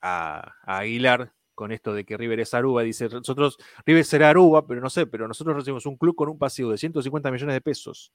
a, 0.00 0.54
a 0.62 0.78
Aguilar 0.78 1.32
con 1.62 1.70
esto 1.70 1.94
de 1.94 2.04
que 2.04 2.16
River 2.16 2.40
es 2.40 2.54
Aruba. 2.54 2.82
Dice, 2.82 3.08
nosotros, 3.08 3.56
River 3.86 4.04
será 4.04 4.30
Aruba, 4.30 4.66
pero 4.66 4.80
no 4.80 4.90
sé, 4.90 5.06
pero 5.06 5.28
nosotros 5.28 5.54
recibimos 5.54 5.86
un 5.86 5.96
club 5.96 6.16
con 6.16 6.28
un 6.28 6.36
pasivo 6.36 6.72
de 6.72 6.76
150 6.76 7.30
millones 7.30 7.54
de 7.54 7.60
pesos, 7.60 8.12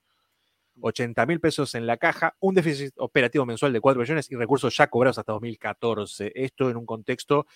80 0.82 1.26
mil 1.26 1.40
pesos 1.40 1.74
en 1.74 1.88
la 1.88 1.96
caja, 1.96 2.36
un 2.42 2.56
déficit 2.56 2.94
operativo 2.98 3.46
mensual 3.46 3.72
de 3.72 3.80
4 3.80 4.02
millones 4.02 4.30
y 4.30 4.36
recursos 4.36 4.76
ya 4.76 4.88
cobrados 4.88 5.18
hasta 5.18 5.32
2014. 5.32 6.34
Esto 6.36 6.70
en 6.70 6.76
un 6.76 6.86
contexto 6.86 7.48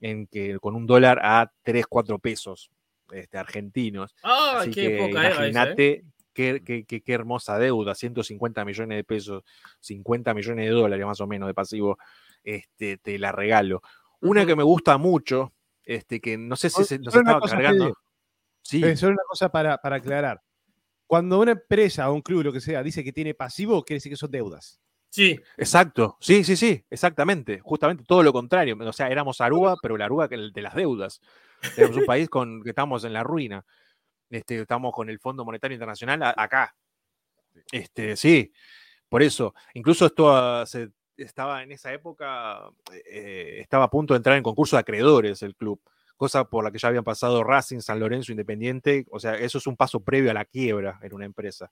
en 0.00 0.28
que 0.28 0.56
con 0.60 0.76
un 0.76 0.86
dólar 0.86 1.18
a 1.20 1.50
3, 1.64 1.84
4 1.88 2.20
pesos 2.20 2.70
este, 3.10 3.36
argentinos. 3.36 4.14
Así 4.22 4.70
qué 4.70 4.98
que 4.98 5.10
imagínate 5.10 5.90
¿eh? 5.90 6.04
qué, 6.32 6.62
qué, 6.64 6.84
qué, 6.84 7.00
qué, 7.00 7.12
hermosa 7.12 7.58
deuda, 7.58 7.96
150 7.96 8.64
millones 8.64 8.98
de 8.98 9.02
pesos, 9.02 9.42
50 9.80 10.32
millones 10.32 10.66
de 10.66 10.70
dólares 10.70 11.04
más 11.04 11.20
o 11.20 11.26
menos 11.26 11.48
de 11.48 11.54
pasivo, 11.54 11.98
este, 12.44 12.98
te 12.98 13.18
la 13.18 13.32
regalo. 13.32 13.82
Una 14.20 14.44
que 14.46 14.56
me 14.56 14.62
gusta 14.62 14.98
mucho, 14.98 15.52
este, 15.84 16.20
que 16.20 16.36
no 16.36 16.56
sé 16.56 16.70
si 16.70 16.84
se, 16.84 16.98
nos 16.98 17.14
estaba 17.14 17.40
cargando. 17.40 17.96
Sí. 18.62 18.84
Eh, 18.84 18.96
solo 18.96 19.12
una 19.12 19.22
cosa 19.28 19.50
para, 19.50 19.78
para, 19.78 19.96
aclarar. 19.96 20.42
Cuando 21.06 21.40
una 21.40 21.52
empresa 21.52 22.08
o 22.10 22.14
un 22.14 22.22
club, 22.22 22.44
lo 22.44 22.52
que 22.52 22.60
sea, 22.60 22.82
dice 22.82 23.02
que 23.02 23.12
tiene 23.12 23.34
pasivo, 23.34 23.82
quiere 23.82 23.96
decir 23.96 24.12
que 24.12 24.16
son 24.16 24.30
deudas. 24.30 24.80
Sí. 25.10 25.40
Exacto. 25.56 26.16
Sí, 26.20 26.44
sí, 26.44 26.56
sí, 26.56 26.84
exactamente. 26.88 27.58
Justamente 27.60 28.04
todo 28.06 28.22
lo 28.22 28.32
contrario. 28.32 28.76
O 28.78 28.92
sea, 28.92 29.08
éramos 29.08 29.40
Aruba, 29.40 29.76
pero 29.82 29.96
la 29.96 30.04
Aruba 30.04 30.28
de 30.28 30.62
las 30.62 30.74
deudas. 30.74 31.20
Éramos 31.76 31.96
un 31.96 32.06
país 32.06 32.28
con 32.28 32.62
que 32.62 32.70
estamos 32.70 33.04
en 33.04 33.12
la 33.12 33.24
ruina. 33.24 33.64
Este, 34.30 34.60
estamos 34.60 34.94
con 34.94 35.10
el 35.10 35.18
Fondo 35.18 35.44
Monetario 35.44 35.74
Internacional 35.74 36.22
acá. 36.36 36.76
Este, 37.72 38.16
sí, 38.16 38.52
por 39.08 39.22
eso. 39.22 39.54
Incluso 39.74 40.06
esto 40.06 40.34
hace 40.34 40.90
estaba 41.24 41.62
en 41.62 41.72
esa 41.72 41.92
época, 41.92 42.70
eh, 43.06 43.58
estaba 43.60 43.84
a 43.84 43.90
punto 43.90 44.14
de 44.14 44.18
entrar 44.18 44.36
en 44.36 44.42
concurso 44.42 44.76
de 44.76 44.80
acreedores 44.80 45.42
el 45.42 45.54
club, 45.54 45.80
cosa 46.16 46.44
por 46.44 46.64
la 46.64 46.70
que 46.70 46.78
ya 46.78 46.88
habían 46.88 47.04
pasado 47.04 47.42
Racing, 47.44 47.80
San 47.80 48.00
Lorenzo, 48.00 48.32
Independiente, 48.32 49.06
o 49.10 49.18
sea, 49.18 49.34
eso 49.34 49.58
es 49.58 49.66
un 49.66 49.76
paso 49.76 50.00
previo 50.00 50.30
a 50.30 50.34
la 50.34 50.44
quiebra 50.44 50.98
en 51.02 51.14
una 51.14 51.24
empresa. 51.24 51.70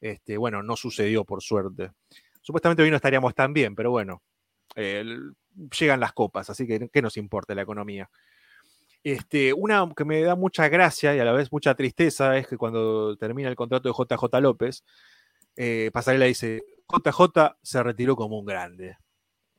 Este, 0.00 0.36
bueno, 0.36 0.62
no 0.62 0.76
sucedió 0.76 1.24
por 1.24 1.42
suerte. 1.42 1.90
Supuestamente 2.40 2.82
hoy 2.82 2.90
no 2.90 2.96
estaríamos 2.96 3.34
tan 3.34 3.52
bien, 3.52 3.74
pero 3.74 3.90
bueno, 3.90 4.22
llegan 4.76 6.00
las 6.00 6.12
copas, 6.12 6.50
así 6.50 6.66
que 6.66 6.88
¿qué 6.88 7.02
nos 7.02 7.16
importa 7.16 7.54
la 7.54 7.62
economía? 7.62 8.08
Este, 9.02 9.52
una 9.52 9.88
que 9.96 10.04
me 10.04 10.22
da 10.22 10.34
mucha 10.34 10.68
gracia 10.68 11.14
y 11.14 11.20
a 11.20 11.24
la 11.24 11.32
vez 11.32 11.52
mucha 11.52 11.74
tristeza 11.74 12.36
es 12.36 12.46
que 12.46 12.56
cuando 12.56 13.16
termina 13.16 13.48
el 13.48 13.56
contrato 13.56 13.88
de 13.88 13.94
JJ 13.94 14.40
López, 14.40 14.84
eh, 15.56 15.90
Pasarela 15.92 16.26
dice, 16.26 16.62
JJ 16.88 17.56
se 17.62 17.82
retiró 17.82 18.16
como 18.16 18.38
un 18.38 18.46
grande. 18.46 18.96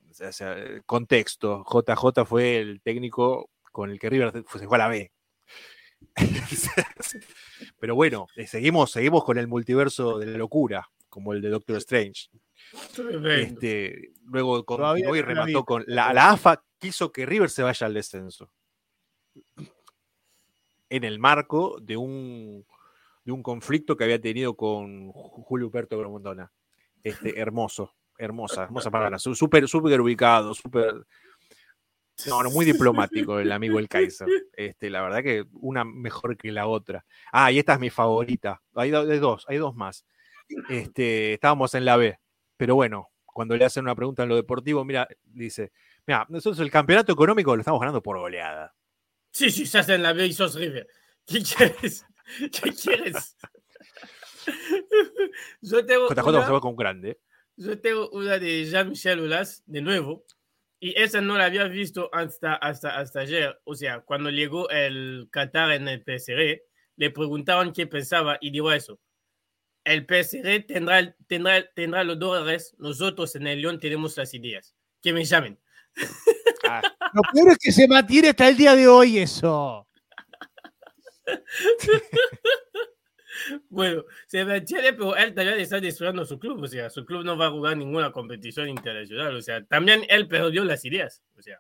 O 0.10 0.32
sea, 0.32 0.56
contexto, 0.86 1.64
JJ 1.64 2.26
fue 2.26 2.58
el 2.58 2.82
técnico 2.82 3.50
con 3.72 3.92
el 3.92 4.00
que 4.00 4.10
River 4.10 4.44
se 4.52 4.68
fue 4.68 4.78
a 4.78 4.80
la 4.80 4.88
B. 4.88 5.12
Pero 7.80 7.96
bueno, 7.96 8.28
eh, 8.36 8.48
seguimos, 8.48 8.92
seguimos 8.92 9.24
con 9.24 9.38
el 9.38 9.48
multiverso 9.48 10.18
de 10.18 10.26
la 10.28 10.38
locura, 10.38 10.90
como 11.10 11.34
el 11.34 11.42
de 11.42 11.50
Doctor 11.50 11.78
Strange. 11.78 12.30
Este, 12.72 14.12
luego 14.26 14.64
continuó 14.66 15.16
y 15.16 15.22
remató 15.22 15.66
con 15.66 15.84
la, 15.88 16.14
la, 16.14 16.32
AFA 16.32 16.64
quiso 16.78 17.12
que 17.12 17.26
River 17.26 17.50
se 17.50 17.64
vaya 17.64 17.88
al 17.88 17.94
descenso. 17.94 18.52
En 20.90 21.04
el 21.04 21.20
marco 21.20 21.80
de 21.82 21.98
un, 21.98 22.66
de 23.24 23.32
un 23.32 23.44
conflicto 23.44 23.96
que 23.96 24.04
había 24.04 24.20
tenido 24.20 24.56
con 24.56 25.12
Julio 25.12 25.68
Huberto 25.68 25.98
Gromondona. 25.98 26.52
Este, 27.04 27.40
hermoso, 27.40 27.96
hermosa, 28.18 28.64
hermosa 28.64 28.92
palabra. 28.92 29.20
Súper, 29.20 29.68
súper 29.68 30.02
ubicado, 30.02 30.54
súper. 30.54 31.06
No, 32.28 32.44
muy 32.50 32.66
diplomático 32.66 33.40
el 33.40 33.52
amigo 33.52 33.80
el 33.80 33.88
Kaiser. 33.88 34.28
Este, 34.54 34.90
la 34.90 35.02
verdad 35.02 35.24
que 35.24 35.46
una 35.54 35.86
mejor 35.86 36.36
que 36.36 36.52
la 36.52 36.68
otra. 36.68 37.06
Ah, 37.32 37.50
y 37.50 37.60
esta 37.60 37.76
es 37.76 37.80
mi 37.80 37.90
favorita. 37.90 38.62
Hay, 38.76 38.92
dos, 38.92 39.46
hay 39.48 39.58
dos 39.58 39.74
más. 39.74 40.06
Este, 40.68 41.34
estábamos 41.34 41.74
en 41.76 41.86
la 41.86 41.96
B, 41.96 42.20
pero 42.58 42.76
bueno, 42.76 43.10
cuando 43.26 43.56
le 43.56 43.64
hacen 43.64 43.86
una 43.86 43.96
pregunta 43.96 44.24
en 44.24 44.30
lo 44.30 44.36
deportivo, 44.36 44.84
mira, 44.84 45.08
dice, 45.24 45.72
mira, 46.06 46.26
nosotros 46.28 46.60
el 46.60 46.70
campeonato 46.70 47.14
económico 47.14 47.56
lo 47.56 47.62
estamos 47.62 47.80
ganando 47.80 48.04
por 48.04 48.18
goleada. 48.18 48.76
Sí, 49.32 49.50
sí, 49.50 49.66
se 49.66 49.80
en 49.94 50.04
la 50.04 50.12
B 50.12 50.26
y 50.26 50.34
sos 50.34 50.56
River. 50.56 50.88
¿Qué 51.26 51.42
quieres? 51.44 52.06
¿Qué 52.52 52.74
quieres? 52.74 53.38
yo 55.62 55.86
tengo 55.86 56.10
JJ 56.10 56.28
una, 56.28 56.60
con 56.60 56.76
grande. 56.76 57.20
Yo 57.58 57.80
tengo 57.80 58.10
una 58.12 58.38
de 58.40 58.66
Jean-Michel 58.66 59.20
Aulas, 59.20 59.64
de 59.66 59.82
nuevo, 59.82 60.26
y 60.80 61.00
esa 61.00 61.20
no 61.20 61.38
la 61.38 61.46
había 61.46 61.66
visto 61.66 62.10
hasta, 62.14 62.56
hasta, 62.56 62.98
hasta 62.98 63.20
ayer. 63.20 63.60
O 63.66 63.76
sea, 63.76 64.02
cuando 64.02 64.30
llegó 64.30 64.70
el 64.70 65.28
Qatar 65.32 65.72
en 65.72 65.88
el 65.88 66.04
PSR, 66.04 66.62
le 66.96 67.12
preguntaban 67.12 67.74
qué 67.74 67.86
pensaba 67.88 68.38
y 68.40 68.52
dijo 68.52 68.72
eso. 68.72 69.00
El 69.84 70.06
PSR 70.06 70.66
tendrá, 70.68 71.16
tendrá, 71.28 71.66
tendrá 71.74 72.04
los 72.04 72.20
dólares, 72.20 72.76
nosotros 72.78 73.36
en 73.36 73.48
el 73.48 73.62
León 73.62 73.80
tenemos 73.80 74.16
las 74.18 74.34
ideas. 74.34 74.76
Que 75.02 75.14
me 75.14 75.26
llamen. 75.26 75.60
Ah. 76.68 76.82
Lo 77.14 77.22
peor 77.34 77.50
es 77.50 77.58
que 77.58 77.72
se 77.72 77.88
mantiene 77.88 78.30
hasta 78.30 78.48
el 78.48 78.58
día 78.58 78.76
de 78.76 78.88
hoy 78.88 79.20
eso. 79.20 79.88
Bueno, 83.70 84.06
se 84.28 84.46
mantiene, 84.46 84.94
pero 84.94 85.16
él 85.16 85.34
también 85.34 85.60
está 85.60 85.80
destruyendo 85.80 86.26
su 86.26 86.40
club. 86.40 86.64
O 86.64 86.68
sea, 86.68 86.90
su 86.90 87.06
club 87.06 87.24
no 87.24 87.38
va 87.38 87.48
a 87.48 87.52
jugar 87.52 87.78
ninguna 87.78 88.12
competición 88.12 88.70
internacional. 88.70 89.36
O 89.36 89.42
sea, 89.42 89.64
también 89.66 90.04
él 90.10 90.28
perdió 90.28 90.64
las 90.64 90.84
ideas. 90.86 91.24
O 91.38 91.42
sea, 91.42 91.60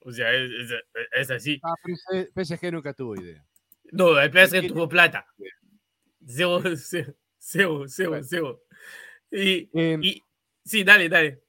o 0.00 0.12
sea 0.12 0.32
es, 0.32 1.30
así. 1.30 1.60
Ah, 1.62 1.74
PSG 2.34 2.72
nunca 2.72 2.92
tuvo 2.92 3.16
idea. 3.16 3.44
No, 3.92 4.18
el 4.18 4.30
PSG 4.30 4.68
tuvo 4.68 4.88
plata. 4.88 5.26
Cero, 6.26 6.62
cero, 7.38 7.84
cero, 7.86 8.20
cero. 8.22 8.62
Y, 9.30 9.68
em, 9.72 10.02
y, 10.02 10.22
sí, 10.64 10.84
dale, 10.84 11.08
dale. 11.08 11.44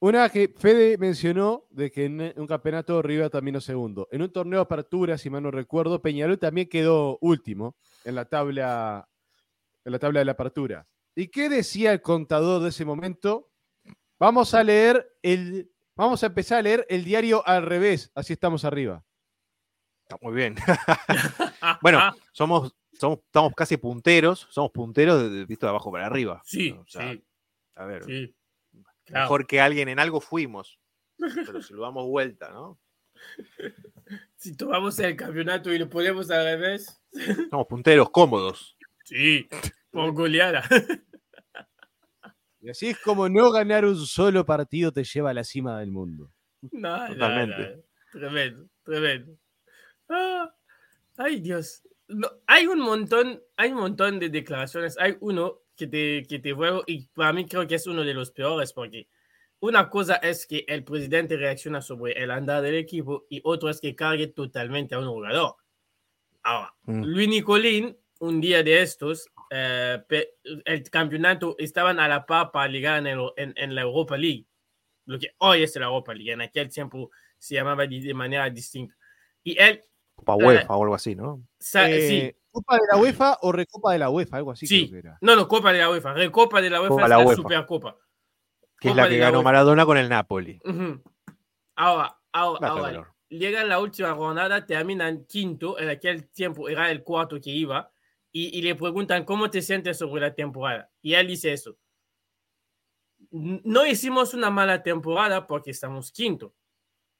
Una 0.00 0.28
que 0.28 0.54
Fede 0.56 0.96
mencionó 0.96 1.66
de 1.70 1.90
que 1.90 2.04
en 2.04 2.32
un 2.36 2.46
campeonato 2.46 3.02
River 3.02 3.30
terminó 3.30 3.60
segundo. 3.60 4.08
En 4.12 4.22
un 4.22 4.30
torneo 4.30 4.60
de 4.60 4.62
apertura, 4.62 5.18
si 5.18 5.28
mal 5.28 5.42
no 5.42 5.50
recuerdo, 5.50 6.00
Peñarol 6.00 6.38
también 6.38 6.68
quedó 6.68 7.18
último 7.20 7.76
en 8.04 8.14
la 8.14 8.24
tabla, 8.24 9.08
en 9.84 9.92
la 9.92 9.98
tabla 9.98 10.20
de 10.20 10.24
la 10.24 10.32
apertura. 10.32 10.86
¿Y 11.14 11.28
qué 11.28 11.48
decía 11.48 11.92
el 11.92 12.02
contador 12.02 12.62
de 12.62 12.68
ese 12.68 12.84
momento? 12.84 13.50
Vamos 14.18 14.54
a 14.54 14.62
leer 14.62 15.16
el, 15.22 15.70
vamos 15.94 16.22
a 16.22 16.26
empezar 16.26 16.58
a 16.58 16.62
leer 16.62 16.86
el 16.88 17.04
diario 17.04 17.46
al 17.46 17.64
revés, 17.66 18.10
así 18.14 18.32
estamos 18.32 18.64
arriba. 18.64 19.04
Está 20.02 20.16
muy 20.22 20.34
bien. 20.34 20.54
bueno, 21.82 22.00
somos, 22.32 22.74
somos, 22.92 23.18
estamos 23.18 23.52
casi 23.54 23.76
punteros, 23.76 24.46
somos 24.50 24.70
punteros 24.70 25.30
de, 25.30 25.44
visto 25.44 25.66
de 25.66 25.70
abajo 25.70 25.92
para 25.92 26.06
arriba. 26.06 26.40
Sí, 26.44 26.70
O 26.70 26.86
sea, 26.86 27.12
sí, 27.12 27.24
A 27.74 27.84
ver, 27.84 28.04
sí. 28.04 28.34
Claro. 29.04 29.24
mejor 29.24 29.46
que 29.46 29.60
alguien 29.60 29.88
en 29.88 29.98
algo 29.98 30.20
fuimos, 30.20 30.78
pero 31.46 31.62
si 31.62 31.74
lo 31.74 31.82
damos 31.82 32.06
vuelta, 32.06 32.50
¿no? 32.50 32.78
Si 34.36 34.56
tomamos 34.56 34.98
el 35.00 35.16
campeonato 35.16 35.72
y 35.72 35.78
lo 35.78 35.88
ponemos 35.90 36.30
al 36.30 36.44
revés, 36.44 37.02
Somos 37.50 37.66
punteros 37.66 38.08
cómodos. 38.10 38.76
sí, 39.04 39.48
por 39.90 40.12
goleada. 40.12 40.62
Y 42.60 42.70
así 42.70 42.88
es 42.88 42.98
como 42.98 43.28
no 43.28 43.52
ganar 43.52 43.84
un 43.84 43.94
solo 44.04 44.44
partido 44.44 44.90
te 44.92 45.04
lleva 45.04 45.30
a 45.30 45.34
la 45.34 45.44
cima 45.44 45.78
del 45.78 45.92
mundo. 45.92 46.32
No, 46.72 47.06
no, 47.06 47.14
Totalmente. 47.14 47.76
no. 47.76 47.82
Tremendo, 48.20 48.68
tremendo. 48.82 49.38
Ah, 50.08 50.52
ay, 51.18 51.40
Dios. 51.40 51.82
No, 52.08 52.28
hay 52.46 52.66
un 52.66 52.80
montón, 52.80 53.40
hay 53.56 53.70
un 53.70 53.78
montón 53.78 54.18
de 54.18 54.28
declaraciones. 54.28 54.98
Hay 54.98 55.16
uno 55.20 55.60
que 55.76 55.86
te, 55.86 56.24
que 56.28 56.40
te 56.40 56.52
vuelvo 56.52 56.82
y 56.86 57.06
para 57.08 57.32
mí 57.32 57.46
creo 57.46 57.66
que 57.66 57.76
es 57.76 57.86
uno 57.86 58.02
de 58.02 58.12
los 58.14 58.32
peores 58.32 58.72
porque 58.72 59.08
una 59.60 59.88
cosa 59.90 60.16
es 60.16 60.46
que 60.46 60.64
el 60.68 60.84
presidente 60.84 61.36
reacciona 61.36 61.80
sobre 61.82 62.12
el 62.12 62.30
andar 62.30 62.62
del 62.62 62.76
equipo 62.76 63.26
y 63.28 63.40
otro 63.44 63.68
es 63.68 63.80
que 63.80 63.94
cargue 63.96 64.28
totalmente 64.28 64.94
a 64.94 64.98
un 65.00 65.08
jugador. 65.08 65.56
Ahora, 66.42 66.74
Mm. 66.84 67.02
Luis 67.04 67.28
Nicolín, 67.28 67.96
un 68.20 68.40
día 68.40 68.62
de 68.62 68.82
estos, 68.82 69.28
eh, 69.50 69.98
el 70.64 70.90
campeonato 70.90 71.56
estaban 71.58 71.98
a 72.00 72.08
la 72.08 72.24
par 72.26 72.50
para 72.52 72.68
ligar 72.68 72.98
en, 73.00 73.06
el- 73.08 73.32
en- 73.36 73.54
en 73.56 73.74
la 73.74 73.82
Europa 73.82 74.16
League, 74.16 74.46
lo 75.06 75.18
que 75.18 75.28
hoy 75.38 75.62
es 75.62 75.74
la 75.76 75.86
Europa 75.86 76.14
League, 76.14 76.32
en 76.32 76.40
aquel 76.42 76.68
tiempo 76.68 77.10
se 77.38 77.54
llamaba 77.54 77.86
de, 77.86 78.00
de 78.00 78.14
manera 78.14 78.48
distinta. 78.50 78.94
Y 79.42 79.58
él, 79.60 79.80
Copa 80.14 80.34
UEFA 80.36 80.76
o 80.76 80.82
algo 80.82 80.94
así, 80.94 81.14
¿no? 81.14 81.42
sa- 81.58 81.88
Eh, 81.88 82.08
sí, 82.08 82.34
¿Copa 82.50 82.74
de 82.76 82.80
la 82.90 82.96
UEFA 82.98 83.38
o 83.42 83.52
Recopa 83.52 83.92
de 83.92 83.98
la 84.00 84.10
UEFA? 84.10 84.36
Algo 84.38 84.50
así 84.52 84.66
Sí. 84.66 84.88
creo 84.88 85.02
que 85.02 85.06
era. 85.08 85.18
no, 85.20 85.36
no, 85.36 85.46
Copa 85.46 85.72
de 85.72 85.78
la 85.78 85.90
UEFA, 85.90 86.12
Recopa 86.14 86.60
de 86.60 86.70
la 86.70 86.80
UEFA 86.80 86.88
Copa 86.88 87.02
es 87.04 87.08
la 87.10 87.16
la 87.18 87.24
UEFA. 87.24 87.36
Supercopa. 87.36 87.96
Que 88.80 88.90
es 88.90 88.96
la 88.96 89.08
que 89.08 89.18
ganó. 89.18 89.42
Maradona 89.42 89.84
con 89.86 89.96
el 89.98 90.08
Napoli. 90.08 90.60
Ujú. 90.64 91.02
Ahora, 91.76 92.18
ahora, 92.32 92.68
ahora, 92.68 92.82
valor. 92.82 93.14
llega 93.28 93.64
la 93.64 93.80
última 93.80 94.14
jornada, 94.14 94.66
terminan 94.66 95.24
quinto, 95.26 95.78
en 95.78 95.88
aquel 95.88 96.28
tiempo 96.28 96.68
era 96.68 96.90
el 96.90 97.02
cuarto 97.02 97.40
que 97.40 97.50
iba, 97.50 97.90
y, 98.32 98.58
y 98.58 98.62
le 98.62 98.74
preguntan 98.74 99.24
cómo 99.24 99.48
te 99.50 99.62
sientes 99.62 99.98
sobre 99.98 100.20
la 100.20 100.34
temporada. 100.34 100.90
Y 101.02 101.14
él 101.14 101.26
dice 101.28 101.52
eso. 101.52 101.76
"N- 103.32 103.60
No 103.64 103.86
hicimos 103.86 104.34
una 104.34 104.50
mala 104.50 104.82
temporada 104.82 105.46
porque 105.46 105.70
estamos 105.70 106.12
quinto, 106.12 106.54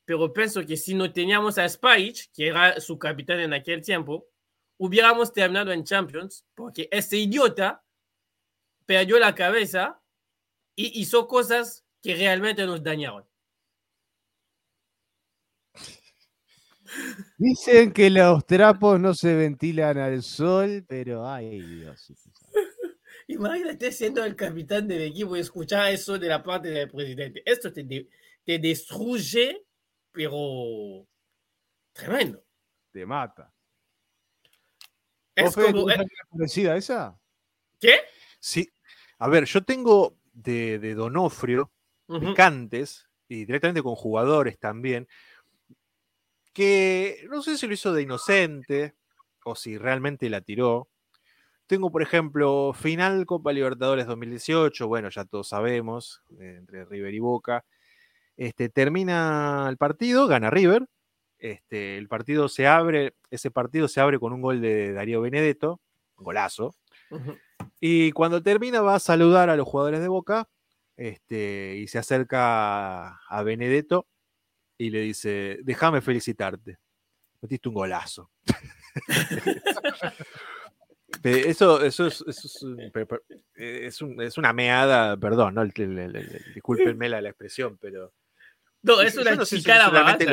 pero 0.04 0.32
pienso 0.32 0.64
que 0.64 0.76
si 0.76 0.94
no 0.94 1.12
teníamos 1.12 1.58
a 1.58 1.68
Spajic, 1.68 2.30
que 2.32 2.48
era 2.48 2.80
su 2.80 2.98
capitán 2.98 3.40
en 3.40 3.52
aquel 3.52 3.82
tiempo, 3.82 4.26
hubiéramos 4.78 5.32
terminado 5.32 5.72
en 5.72 5.84
Champions, 5.84 6.46
porque 6.54 6.88
ese 6.90 7.16
idiota 7.16 7.82
perdió 8.86 9.18
la 9.18 9.34
cabeza 9.34 10.00
y 10.78 11.00
hizo 11.00 11.26
cosas 11.26 11.84
que 12.00 12.14
realmente 12.14 12.64
nos 12.64 12.80
dañaron. 12.84 13.26
Dicen 17.36 17.92
que 17.92 18.08
los 18.10 18.46
trapos 18.46 19.00
no 19.00 19.12
se 19.12 19.34
ventilan 19.34 19.98
al 19.98 20.22
sol, 20.22 20.84
pero 20.88 21.28
ay 21.28 21.60
Dios. 21.60 22.12
Imagínate 23.26 23.90
siendo 23.90 24.24
el 24.24 24.36
capitán 24.36 24.86
del 24.86 25.02
equipo 25.02 25.36
y 25.36 25.40
escuchar 25.40 25.92
eso 25.92 26.16
de 26.16 26.28
la 26.28 26.44
parte 26.44 26.68
del 26.68 26.88
presidente. 26.88 27.42
Esto 27.44 27.72
te, 27.72 27.82
de- 27.82 28.08
te 28.44 28.60
destruye, 28.60 29.66
pero 30.12 31.04
tremendo. 31.92 32.40
Te 32.92 33.04
mata. 33.04 33.52
Es 35.34 35.44
¿Vos, 35.44 35.54
Fede, 35.56 35.72
como... 35.72 35.86
parecida 36.30 36.76
esa? 36.76 37.20
¿Qué? 37.80 37.96
Sí. 38.38 38.68
A 39.18 39.28
ver, 39.28 39.44
yo 39.44 39.62
tengo 39.64 40.17
de, 40.42 40.78
de 40.78 40.94
Donofrio 40.94 41.70
Ujú. 42.06 42.20
picantes 42.20 43.06
y 43.28 43.44
directamente 43.44 43.82
con 43.82 43.94
jugadores 43.94 44.58
también, 44.58 45.06
que 46.52 47.26
no 47.30 47.42
sé 47.42 47.58
si 47.58 47.66
lo 47.66 47.74
hizo 47.74 47.92
de 47.92 48.02
inocente 48.02 48.94
o 49.44 49.54
si 49.54 49.76
realmente 49.78 50.30
la 50.30 50.40
tiró. 50.40 50.88
Tengo, 51.66 51.90
por 51.90 52.02
ejemplo, 52.02 52.72
final 52.72 53.26
Copa 53.26 53.52
Libertadores 53.52 54.06
2018, 54.06 54.88
bueno, 54.88 55.10
ya 55.10 55.24
todos 55.26 55.48
sabemos, 55.48 56.22
eh, 56.40 56.56
entre 56.58 56.86
River 56.86 57.12
y 57.12 57.18
Boca. 57.18 57.64
Este, 58.36 58.70
termina 58.70 59.66
el 59.68 59.76
partido, 59.76 60.26
gana 60.26 60.48
River. 60.48 60.88
Este, 61.38 61.98
el 61.98 62.08
partido 62.08 62.48
se 62.48 62.66
abre, 62.66 63.14
ese 63.30 63.50
partido 63.50 63.86
se 63.86 64.00
abre 64.00 64.18
con 64.18 64.32
un 64.32 64.40
gol 64.40 64.60
de 64.60 64.92
Darío 64.92 65.20
Benedetto, 65.20 65.80
un 66.16 66.24
golazo. 66.24 66.74
Y 67.80 68.12
cuando 68.12 68.42
termina 68.42 68.80
va 68.80 68.96
a 68.96 69.00
saludar 69.00 69.50
a 69.50 69.56
los 69.56 69.66
jugadores 69.68 70.00
de 70.00 70.08
Boca 70.08 70.48
este, 70.96 71.76
y 71.76 71.86
se 71.88 71.98
acerca 71.98 73.18
a, 73.28 73.42
Benedetto 73.44 74.06
y 74.76 74.90
le 74.90 75.00
dice, 75.00 75.58
déjame 75.62 76.00
felicitarte, 76.00 76.78
metiste 77.40 77.68
un 77.68 77.74
golazo. 77.74 78.30
Eso, 81.24 81.82
eso, 81.82 82.06
es, 82.06 82.22
eso 82.26 82.46
es, 82.46 82.62
un- 82.62 82.80
eh, 82.80 83.86
es 83.86 84.02
un- 84.02 84.20
es 84.20 84.36
una 84.38 84.52
meada, 84.52 85.16
perdón, 85.16 85.54
¿no? 85.54 85.64
Discúlpenme 85.64 87.08
la, 87.08 87.20
la 87.20 87.30
expresión, 87.30 87.78
pero... 87.80 88.12
No, 88.82 89.00
es 89.00 89.16
una 89.16 89.34
no 89.34 89.44
sé 89.44 89.56
si 89.56 89.62
chicana 89.62 89.84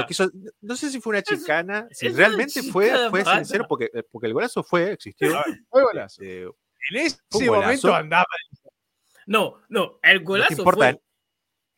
quiso- 0.05 0.29
no 0.61 0.75
sé 0.75 0.89
si 0.91 0.99
fue 1.01 1.11
una 1.11 1.23
chicana, 1.23 1.87
si 1.91 2.09
realmente 2.09 2.61
fue, 2.61 2.91
fue 3.09 3.23
sincero, 3.25 3.65
porque, 3.67 3.89
eh, 3.93 4.03
porque 4.11 4.27
el 4.27 4.33
golazo 4.33 4.63
fue, 4.63 4.91
existió. 4.91 5.31
Fue 5.69 5.81
golazo. 5.83 6.21
este, 6.21 6.47
En 6.91 6.97
ese 6.97 7.19
momento 7.49 7.93
andaba. 7.93 8.25
No, 9.27 9.61
no, 9.69 9.99
el 10.03 10.23
golazo 10.23 10.53
importa, 10.53 10.91
fue... 10.91 11.01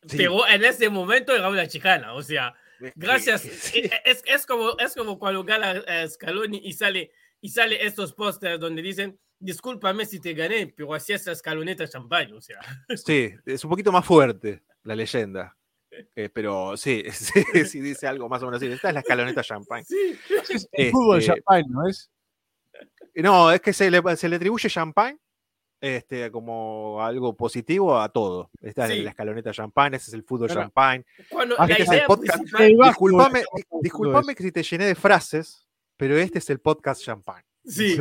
sí. 0.06 0.16
Pero 0.18 0.46
en 0.46 0.64
ese 0.64 0.90
momento 0.90 1.34
era 1.34 1.48
una 1.48 1.66
chicana, 1.66 2.14
o 2.14 2.22
sea, 2.22 2.54
gracias. 2.94 3.42
sí. 3.42 3.88
Es, 4.04 4.22
es, 4.26 4.46
como, 4.46 4.78
es 4.78 4.94
como 4.94 5.18
cuando 5.18 5.44
gana 5.44 5.82
eh, 5.86 6.08
Scaloni 6.08 6.60
y 6.62 6.72
sale, 6.74 7.10
y 7.40 7.48
sale 7.48 7.84
estos 7.86 8.12
pósters 8.12 8.60
donde 8.60 8.82
dicen, 8.82 9.18
discúlpame 9.38 10.04
si 10.04 10.20
te 10.20 10.34
gané, 10.34 10.66
pero 10.66 10.92
así 10.94 11.12
es 11.12 11.26
la 11.26 11.32
escaloneta 11.32 11.88
champagne, 11.88 12.34
o 12.34 12.40
sea. 12.40 12.60
Sí, 12.96 13.34
es 13.46 13.64
un 13.64 13.70
poquito 13.70 13.92
más 13.92 14.04
fuerte 14.04 14.62
la 14.82 14.94
leyenda. 14.94 15.54
Eh, 16.14 16.28
pero 16.28 16.76
sí, 16.76 17.04
sí, 17.12 17.42
sí 17.64 17.80
dice 17.80 18.06
algo 18.06 18.28
más 18.28 18.42
o 18.42 18.46
menos 18.46 18.62
así. 18.62 18.70
Esta 18.70 18.88
es 18.88 18.94
la 18.94 19.00
escaloneta 19.00 19.42
champagne. 19.42 19.84
El 19.90 20.18
Este, 20.48 20.90
fútbol 20.90 21.22
champagne, 21.22 21.66
¿no 21.68 21.88
es? 21.88 22.10
No, 23.22 23.50
es 23.50 23.60
que 23.60 23.72
se 23.72 23.90
le, 23.90 24.00
se 24.16 24.28
le 24.28 24.36
atribuye 24.36 24.68
champagne 24.68 25.18
este, 25.80 26.30
como 26.32 27.00
algo 27.02 27.36
positivo 27.36 27.98
a 28.00 28.08
todo. 28.08 28.50
Esta 28.60 28.86
Sí. 28.88 28.94
es 28.98 29.04
la 29.04 29.10
escaloneta 29.10 29.52
champagne, 29.52 29.96
ese 29.96 30.10
es 30.10 30.14
el 30.14 30.24
fútbol 30.24 30.48
Claro. 30.48 30.62
champagne. 30.62 31.04
Cuando 31.30 31.54
Ah, 31.58 31.66
la 31.66 31.74
este 31.74 31.82
es 31.84 31.90
el 32.00 32.06
podcast. 32.06 32.42
Disculpame, 32.84 33.38
de 33.40 33.44
disculpame 33.82 34.34
que 34.34 34.42
si 34.42 34.52
te 34.52 34.62
llené 34.62 34.86
de 34.86 34.94
frases, 34.94 35.68
pero 35.96 36.16
este 36.16 36.38
es 36.38 36.50
el 36.50 36.58
podcast 36.60 37.02
champagne. 37.02 37.44
Sí. 37.64 37.96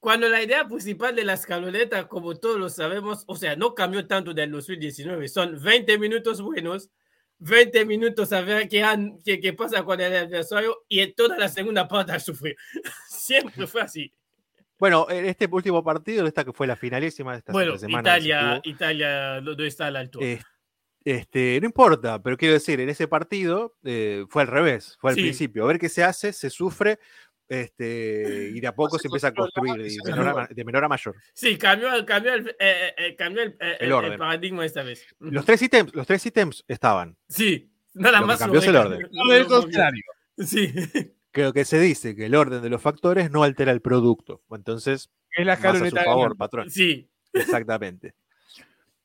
Cuando 0.00 0.28
la 0.28 0.42
idea 0.42 0.66
principal 0.66 1.14
de 1.14 1.24
la 1.24 1.34
escaloneta, 1.34 2.08
como 2.08 2.34
todos 2.36 2.58
lo 2.58 2.68
sabemos, 2.68 3.24
o 3.26 3.36
sea, 3.36 3.54
no 3.56 3.74
cambió 3.74 4.06
tanto 4.06 4.34
del 4.34 4.50
2019, 4.50 5.28
son 5.28 5.62
20 5.62 5.98
minutos 5.98 6.42
buenos, 6.42 6.90
20 7.38 7.84
minutos 7.86 8.32
a 8.32 8.40
ver 8.42 8.68
qué, 8.68 8.82
han- 8.82 9.18
qué, 9.24 9.40
qué 9.40 9.52
pasa 9.52 9.82
con 9.84 10.00
el 10.00 10.14
adversario 10.14 10.84
y 10.88 11.00
en 11.00 11.14
toda 11.14 11.38
la 11.38 11.48
segunda 11.48 11.86
parte 11.88 12.12
a 12.12 12.18
sufrir. 12.20 12.56
Siempre 13.08 13.66
fue 13.66 13.82
así. 13.82 14.12
Bueno, 14.78 15.06
en 15.08 15.26
este 15.26 15.48
último 15.50 15.82
partido, 15.84 16.26
esta 16.26 16.44
que 16.44 16.52
fue 16.52 16.66
la 16.66 16.76
finalísima 16.76 17.32
de 17.32 17.38
esta 17.38 17.52
Bueno, 17.52 17.78
semana. 17.78 18.00
Italia, 18.18 18.60
Italia 18.64 19.40
no 19.40 19.54
no 19.54 19.64
está 19.64 19.86
a 19.86 19.90
la 19.90 20.00
altura. 20.00 20.26
Eh, 20.26 20.40
Este, 21.06 21.58
no 21.60 21.66
importa, 21.66 22.22
pero 22.22 22.34
quiero 22.38 22.54
decir, 22.54 22.80
en 22.80 22.88
ese 22.88 23.06
partido 23.06 23.76
eh, 23.84 24.24
fue 24.30 24.40
al 24.40 24.48
revés, 24.48 24.96
fue 24.98 25.10
al 25.10 25.16
Sí. 25.16 25.22
principio. 25.22 25.64
A 25.64 25.66
ver 25.66 25.78
qué 25.78 25.90
se 25.90 26.02
hace, 26.02 26.32
se 26.32 26.48
sufre, 26.48 26.98
este, 27.46 28.50
y 28.54 28.58
de 28.58 28.66
a 28.66 28.74
poco 28.74 28.98
se 28.98 29.08
empieza 29.08 29.28
a 29.28 29.34
construir 29.34 29.74
de 29.82 29.96
menor 30.02 30.20
a, 30.28 30.30
sufre. 30.30 30.34
ma- 30.34 30.48
de 30.50 30.64
menor 30.64 30.84
a 30.84 30.88
mayor. 30.88 31.14
Sí, 31.34 31.58
cambió, 31.58 31.90
cambió, 32.06 32.32
el, 32.32 32.48
eh, 32.48 32.54
eh, 32.58 32.94
eh, 32.96 33.16
cambió 33.16 33.42
el, 33.42 33.50
eh, 33.60 33.76
El 33.80 33.86
el- 33.86 33.92
orden. 33.92 34.12
el 34.12 34.18
paradigma 34.18 34.64
esta 34.64 34.82
vez. 34.82 35.06
Los 35.20 35.44
tres 35.44 35.60
ítems, 35.60 35.94
los 35.94 36.06
tres 36.06 36.24
ítems 36.24 36.64
estaban. 36.66 37.16
Sí, 37.28 37.70
nada 37.92 38.20
Lo 38.20 38.26
más. 38.26 38.38
cambió 38.38 38.60
el 38.62 38.74
orden. 38.76 39.08
Movió. 39.12 39.46
contrario. 39.46 40.02
Sí, 40.38 40.72
Creo 41.34 41.52
que 41.52 41.64
se 41.64 41.80
dice 41.80 42.14
que 42.14 42.26
el 42.26 42.34
orden 42.36 42.62
de 42.62 42.70
los 42.70 42.80
factores 42.80 43.28
no 43.30 43.42
altera 43.42 43.72
el 43.72 43.80
producto. 43.82 44.42
Entonces, 44.52 45.10
Es 45.32 45.44
la 45.44 45.56
más 45.56 45.64
a 45.82 45.90
su 45.90 45.96
favor, 45.96 46.36
patrón. 46.36 46.70
sí. 46.70 47.10
Exactamente. 47.32 48.14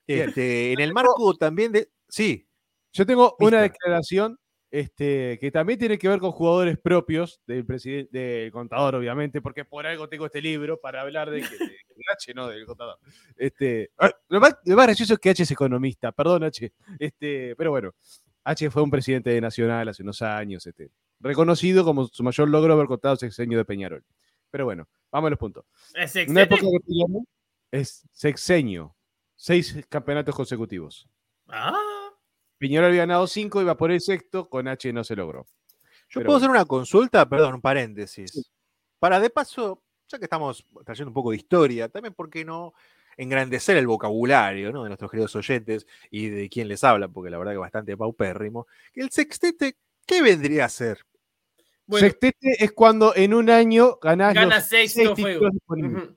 Este, 0.07 0.73
en 0.73 0.79
el 0.79 0.91
marco 0.93 1.35
también 1.35 1.71
de. 1.71 1.89
Sí, 2.07 2.47
Yo 2.93 3.05
tengo 3.05 3.35
una 3.39 3.61
declaración 3.61 4.39
este, 4.71 5.37
que 5.39 5.51
también 5.51 5.77
tiene 5.77 5.97
que 5.99 6.07
ver 6.07 6.19
con 6.19 6.31
jugadores 6.31 6.79
propios 6.79 7.39
del 7.45 7.63
presidente, 7.65 8.17
del 8.17 8.51
contador, 8.51 8.95
obviamente, 8.95 9.39
porque 9.41 9.65
por 9.65 9.85
algo 9.85 10.09
tengo 10.09 10.25
este 10.25 10.41
libro 10.41 10.79
para 10.79 11.01
hablar 11.01 11.29
de, 11.29 11.41
que, 11.41 11.49
de- 11.57 11.65
de 11.65 12.03
H, 12.13 12.33
no 12.33 12.47
del 12.47 12.65
contador. 12.65 12.97
Este, 13.37 13.91
ah, 13.99 14.11
lo, 14.29 14.39
más, 14.39 14.55
lo 14.65 14.75
más 14.75 14.87
gracioso 14.87 15.13
es 15.13 15.19
que 15.19 15.29
H 15.29 15.43
es 15.43 15.51
economista, 15.51 16.11
perdón 16.11 16.43
H, 16.43 16.71
este, 16.99 17.55
pero 17.55 17.69
bueno, 17.71 17.93
H 18.43 18.69
fue 18.71 18.81
un 18.81 18.89
presidente 18.89 19.29
de 19.29 19.41
Nacional 19.41 19.89
hace 19.89 20.01
unos 20.01 20.21
años, 20.23 20.65
este, 20.65 20.89
reconocido 21.19 21.83
como 21.83 22.07
su 22.07 22.23
mayor 22.23 22.49
logro 22.49 22.73
haber 22.73 22.87
contado 22.87 23.15
ese 23.15 23.27
sexenio 23.27 23.57
de 23.57 23.65
Peñarol. 23.65 24.03
Pero 24.51 24.65
bueno, 24.65 24.87
Vamos 25.11 25.27
a 25.27 25.29
los 25.31 25.39
puntos. 25.39 25.65
Es 25.93 26.15
Una 26.27 26.43
época 26.43 26.61
que 26.61 26.79
Peñarol 26.85 27.25
es 27.71 28.07
sexenio. 28.11 28.95
Seis 29.35 29.75
campeonatos 29.87 30.35
consecutivos. 30.35 31.07
Ah, 31.47 31.73
Peñarol 32.57 32.89
había 32.89 33.01
ganado 33.01 33.25
cinco, 33.25 33.61
iba 33.61 33.75
por 33.77 33.91
el 33.91 34.01
sexto, 34.01 34.49
con 34.49 34.67
H 34.67 34.91
no 34.91 35.03
se 35.03 35.15
logró. 35.15 35.45
Yo 36.09 36.19
Pero 36.19 36.25
puedo 36.25 36.39
bueno. 36.39 36.45
hacer 36.45 36.49
una 36.49 36.65
consulta, 36.65 37.27
perdón, 37.27 37.55
un 37.55 37.61
paréntesis. 37.61 38.51
Para 38.99 39.19
de 39.19 39.29
paso, 39.29 39.81
ya 40.07 40.19
que 40.19 40.25
estamos 40.25 40.65
trayendo 40.85 41.09
un 41.09 41.13
poco 41.13 41.31
de 41.31 41.37
historia, 41.37 41.87
también, 41.87 42.13
¿por 42.13 42.29
qué 42.29 42.43
no 42.43 42.73
engrandecer 43.15 43.77
el 43.77 43.87
vocabulario 43.87 44.71
¿no? 44.71 44.83
de 44.83 44.89
nuestros 44.89 45.09
queridos 45.09 45.35
oyentes 45.35 45.87
y 46.11 46.29
de 46.29 46.49
quién 46.49 46.67
les 46.67 46.83
habla? 46.83 47.07
Porque 47.07 47.29
la 47.29 47.37
verdad 47.37 47.53
que 47.53 47.57
es 47.57 47.61
bastante 47.61 47.95
paupérrimo. 47.95 48.67
El 48.93 49.09
sextete, 49.09 49.77
¿qué 50.05 50.21
vendría 50.21 50.65
a 50.65 50.69
ser? 50.69 51.05
Bueno, 51.89 52.07
Sextete 52.07 52.63
es 52.63 52.71
cuando 52.71 53.15
en 53.15 53.33
un 53.33 53.49
año 53.49 53.97
ganás 54.01 54.33
Ganas 54.33 54.59
los 54.59 54.69
seis 54.69 54.93
títulos 54.93 55.51
disponibles. 55.51 56.09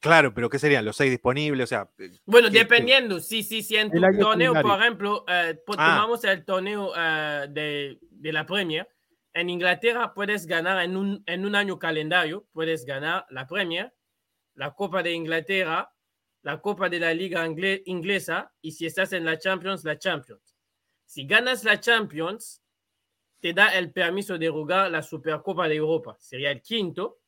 Claro, 0.00 0.32
pero 0.32 0.48
¿qué 0.48 0.58
serían? 0.58 0.84
¿Los 0.86 0.96
seis 0.96 1.10
disponibles? 1.10 1.64
O 1.64 1.66
sea, 1.66 1.90
eh, 1.98 2.10
Bueno, 2.24 2.48
¿Qué- 2.48 2.54
qué? 2.54 2.58
dependiendo, 2.60 3.20
sí, 3.20 3.42
sí, 3.42 3.62
sí, 3.62 3.76
en 3.76 3.90
tu 3.90 4.00
torneo, 4.18 4.54
por 4.62 4.80
ejemplo, 4.80 5.24
eh, 5.28 5.58
Ah. 5.58 5.94
tomamos 5.96 6.24
el 6.24 6.44
torneo 6.44 6.92
eh, 6.96 7.46
de, 7.50 7.98
de 8.00 8.32
la 8.32 8.46
Premier. 8.46 8.88
En 9.34 9.50
Inglaterra 9.50 10.14
puedes 10.14 10.46
ganar 10.46 10.82
en 10.82 10.96
un, 10.96 11.22
en 11.26 11.44
un 11.44 11.54
año 11.54 11.78
calendario, 11.78 12.46
puedes 12.52 12.84
ganar 12.86 13.26
la 13.30 13.46
Premier, 13.46 13.92
la 14.54 14.72
Copa 14.74 15.02
de 15.02 15.12
Inglaterra, 15.12 15.92
la 16.42 16.60
Copa 16.62 16.88
de 16.88 16.98
la 16.98 17.12
Liga 17.12 17.46
Ingle- 17.46 17.82
Inglesa 17.84 18.52
y 18.62 18.72
si 18.72 18.86
estás 18.86 19.12
en 19.12 19.26
la 19.26 19.38
Champions, 19.38 19.84
la 19.84 19.98
Champions. 19.98 20.56
Si 21.04 21.26
ganas 21.26 21.62
la 21.64 21.78
Champions, 21.78 22.59
te 23.40 23.52
da 23.52 23.68
el 23.76 23.90
permiso 23.92 24.38
de 24.38 24.48
jugar 24.48 24.90
la 24.90 25.02
Supercopa 25.02 25.66
de 25.68 25.76
Europa, 25.76 26.16
sería 26.18 26.50
el 26.50 26.60
quinto. 26.62 27.18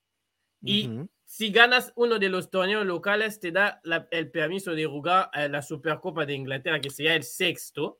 Y 0.65 0.89
si 1.25 1.51
ganas 1.51 1.93
uno 1.97 2.19
de 2.19 2.29
los 2.29 2.51
torneos 2.51 2.87
locales, 2.87 3.41
te 3.41 3.51
da 3.51 3.81
la- 3.83 4.07
el 4.13 4.31
permiso 4.31 4.73
de 4.75 4.85
jugar 4.87 5.29
eh, 5.35 5.49
la 5.49 5.61
Supercopa 5.63 6.25
de 6.25 6.35
Inglaterra, 6.35 6.81
que 6.81 6.91
sería 6.91 7.15
el 7.15 7.25
sexto. 7.25 7.99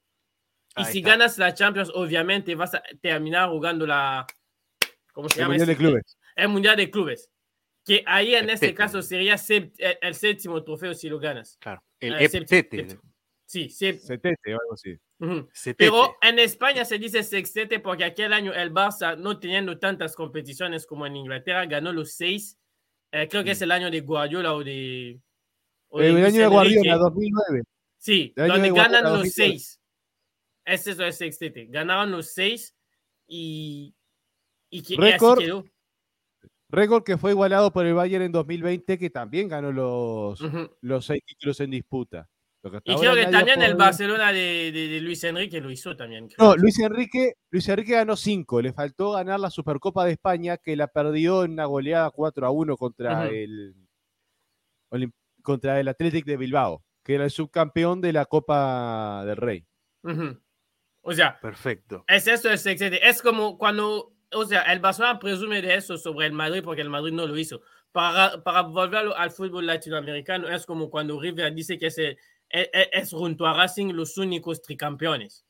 Y 0.77 0.85
si 0.85 0.99
está. 0.99 1.11
ganas 1.11 1.39
la 1.39 1.53
Champions, 1.55 1.91
obviamente 1.95 2.55
vas 2.55 2.75
a 2.75 2.83
terminar 3.01 3.49
jugando 3.51 3.87
la. 3.87 4.27
¿Cómo 5.13 5.29
se 5.29 5.35
El 5.37 5.41
llama? 5.41 5.49
Mundial 5.55 5.67
de 5.67 5.73
este? 5.73 5.85
Clubes. 5.85 6.19
El 6.37 6.49
Mundial 6.49 6.77
de 6.77 6.91
Clubes. 6.91 7.31
Que 7.85 8.05
ahí 8.07 8.35
en 8.37 8.45
El 8.45 8.51
este 8.51 8.75
caso 8.75 9.03
sería 9.03 9.35
el, 9.49 9.73
el 10.01 10.15
séptimo 10.15 10.63
trofeo 10.63 10.95
si 10.95 11.09
lo 11.09 11.19
ganas. 11.19 11.57
Claro. 11.61 11.83
El 11.99 12.15
Ah, 12.15 12.23
heptete. 12.23 12.47
séptimo. 12.47 13.03
Sí, 13.53 13.69
sí. 13.69 13.93
Setete 13.99 14.55
o 14.55 14.59
algo 14.63 14.73
así. 14.73 14.99
Pero 15.77 16.17
en 16.23 16.39
España 16.39 16.87
se 16.87 16.99
dice 16.99 17.23
sextete 17.23 17.81
porque 17.81 18.03
aquel 18.05 18.33
año 18.33 18.55
el 18.55 18.73
Barça, 18.73 19.15
no 19.15 19.39
teniendo 19.39 19.79
tantas 19.79 20.17
competiciones 20.17 20.87
como 20.87 21.07
en 21.07 21.17
Inglaterra, 21.17 21.67
ganó 21.67 21.93
los 21.93 22.13
seis. 22.15 22.59
Eh, 23.11 23.29
creo 23.29 23.45
que 23.45 23.51
es 23.51 23.61
el 23.61 23.71
año 23.71 23.91
de 23.91 24.01
Guardiola 24.01 24.55
o 24.55 24.65
de. 24.65 25.21
o 25.89 26.01
El 26.01 26.25
año 26.25 26.41
de. 26.41 26.47
Guardiola, 26.47 26.97
2009. 26.97 27.63
Sí, 27.99 28.33
el 28.37 28.49
donde 28.49 28.71
ganan 28.73 29.03
los 29.03 29.13
2009. 29.19 29.31
seis. 29.35 29.81
Ese 30.65 30.93
es 30.93 30.99
el 30.99 31.13
sextete. 31.13 31.67
Ganaron 31.67 32.11
los 32.11 32.33
seis 32.33 32.75
y. 33.27 33.95
Y, 34.71 34.83
que, 34.83 34.95
y 34.95 34.97
así 34.97 35.13
Récord. 35.13 35.39
quedó. 35.41 35.65
Récord 36.71 37.05
que 37.05 37.19
fue 37.19 37.33
igualado 37.33 37.71
por 37.71 37.85
el 37.85 37.93
Bayern 37.93 38.25
en 38.25 38.33
2020, 38.33 38.97
que 38.97 39.11
también 39.11 39.47
ganó 39.47 39.71
los, 39.73 40.41
los 40.81 41.05
seis 41.05 41.21
títulos 41.27 41.61
en 41.61 41.71
disputa. 41.71 42.31
Lo 42.63 42.71
que 42.71 42.77
hasta 42.77 42.93
Y 42.93 42.97
creo 42.97 43.15
que 43.15 43.27
también 43.27 43.61
el 43.63 43.75
Barcelona 43.75 44.33
de, 44.33 44.71
de- 44.73 44.89
de 44.89 45.01
Luis 45.01 45.23
Enrique 45.25 45.61
lo 45.61 45.71
hizo 45.71 45.97
también. 45.97 46.29
creo. 46.29 46.49
No, 46.51 46.57
Luis 46.57 46.79
Enrique, 46.79 47.35
Luis 47.51 47.69
Enrique 47.69 47.93
ganó 47.93 48.15
cinco. 48.17 48.63
Le 48.63 48.73
faltó 48.73 49.13
ganar 49.13 49.41
la 49.41 49.51
Supercopa 49.51 50.05
de 50.05 50.13
España, 50.13 50.57
que 50.59 50.77
la 50.77 50.87
perdió 50.87 51.45
en 51.45 51.53
una 51.53 51.65
goleada 51.65 52.11
4 52.11 52.47
a 52.47 52.51
1 52.51 52.77
contra 52.77 53.25
Ujú. 53.27 53.35
el 53.35 53.75
Olim- 54.91 55.13
contra 55.43 55.81
el 55.81 55.89
Athletic 55.89 56.25
de 56.25 56.37
Bilbao, 56.37 56.85
que 57.03 57.15
era 57.15 57.25
el 57.25 57.31
subcampeón 57.31 58.01
de 58.01 58.13
la 58.13 58.27
Copa 58.27 59.25
del 59.27 59.37
Rey. 59.37 59.67
Ujú. 60.05 60.39
O 61.01 61.13
sea, 61.13 61.41
Perfecto. 61.41 62.05
Es 62.07 62.29
eso 62.29 62.49
el 62.49 62.59
sextete. 62.59 63.09
Es 63.09 63.23
como 63.23 63.59
cuando, 63.59 64.15
o 64.33 64.45
sea, 64.45 64.63
el 64.73 64.79
Barcelona 64.79 65.19
presume 65.19 65.61
de 65.63 65.75
eso 65.75 65.97
sobre 65.99 66.27
el 66.27 66.33
Madrid 66.33 66.63
porque 66.63 66.83
el 66.83 66.91
Madrid 66.91 67.13
no 67.13 67.27
lo 67.27 67.37
hizo. 67.37 67.61
Para, 67.91 68.41
para 68.45 68.63
volverlo 68.63 69.17
al 69.17 69.33
fútbol 69.33 69.67
latinoamericano, 69.67 70.49
es 70.49 70.65
como 70.65 70.89
cuando 70.91 71.21
River 71.21 71.53
dice 71.55 71.77
que 71.79 71.87
es, 71.89 71.99
el- 71.99 72.17
es, 72.53 72.69
es 72.93 73.11
junto 73.11 73.47
a 73.47 73.55
Racing 73.55 73.93
los 73.93 74.17
únicos 74.19 74.63
tricampeones. 74.63 75.45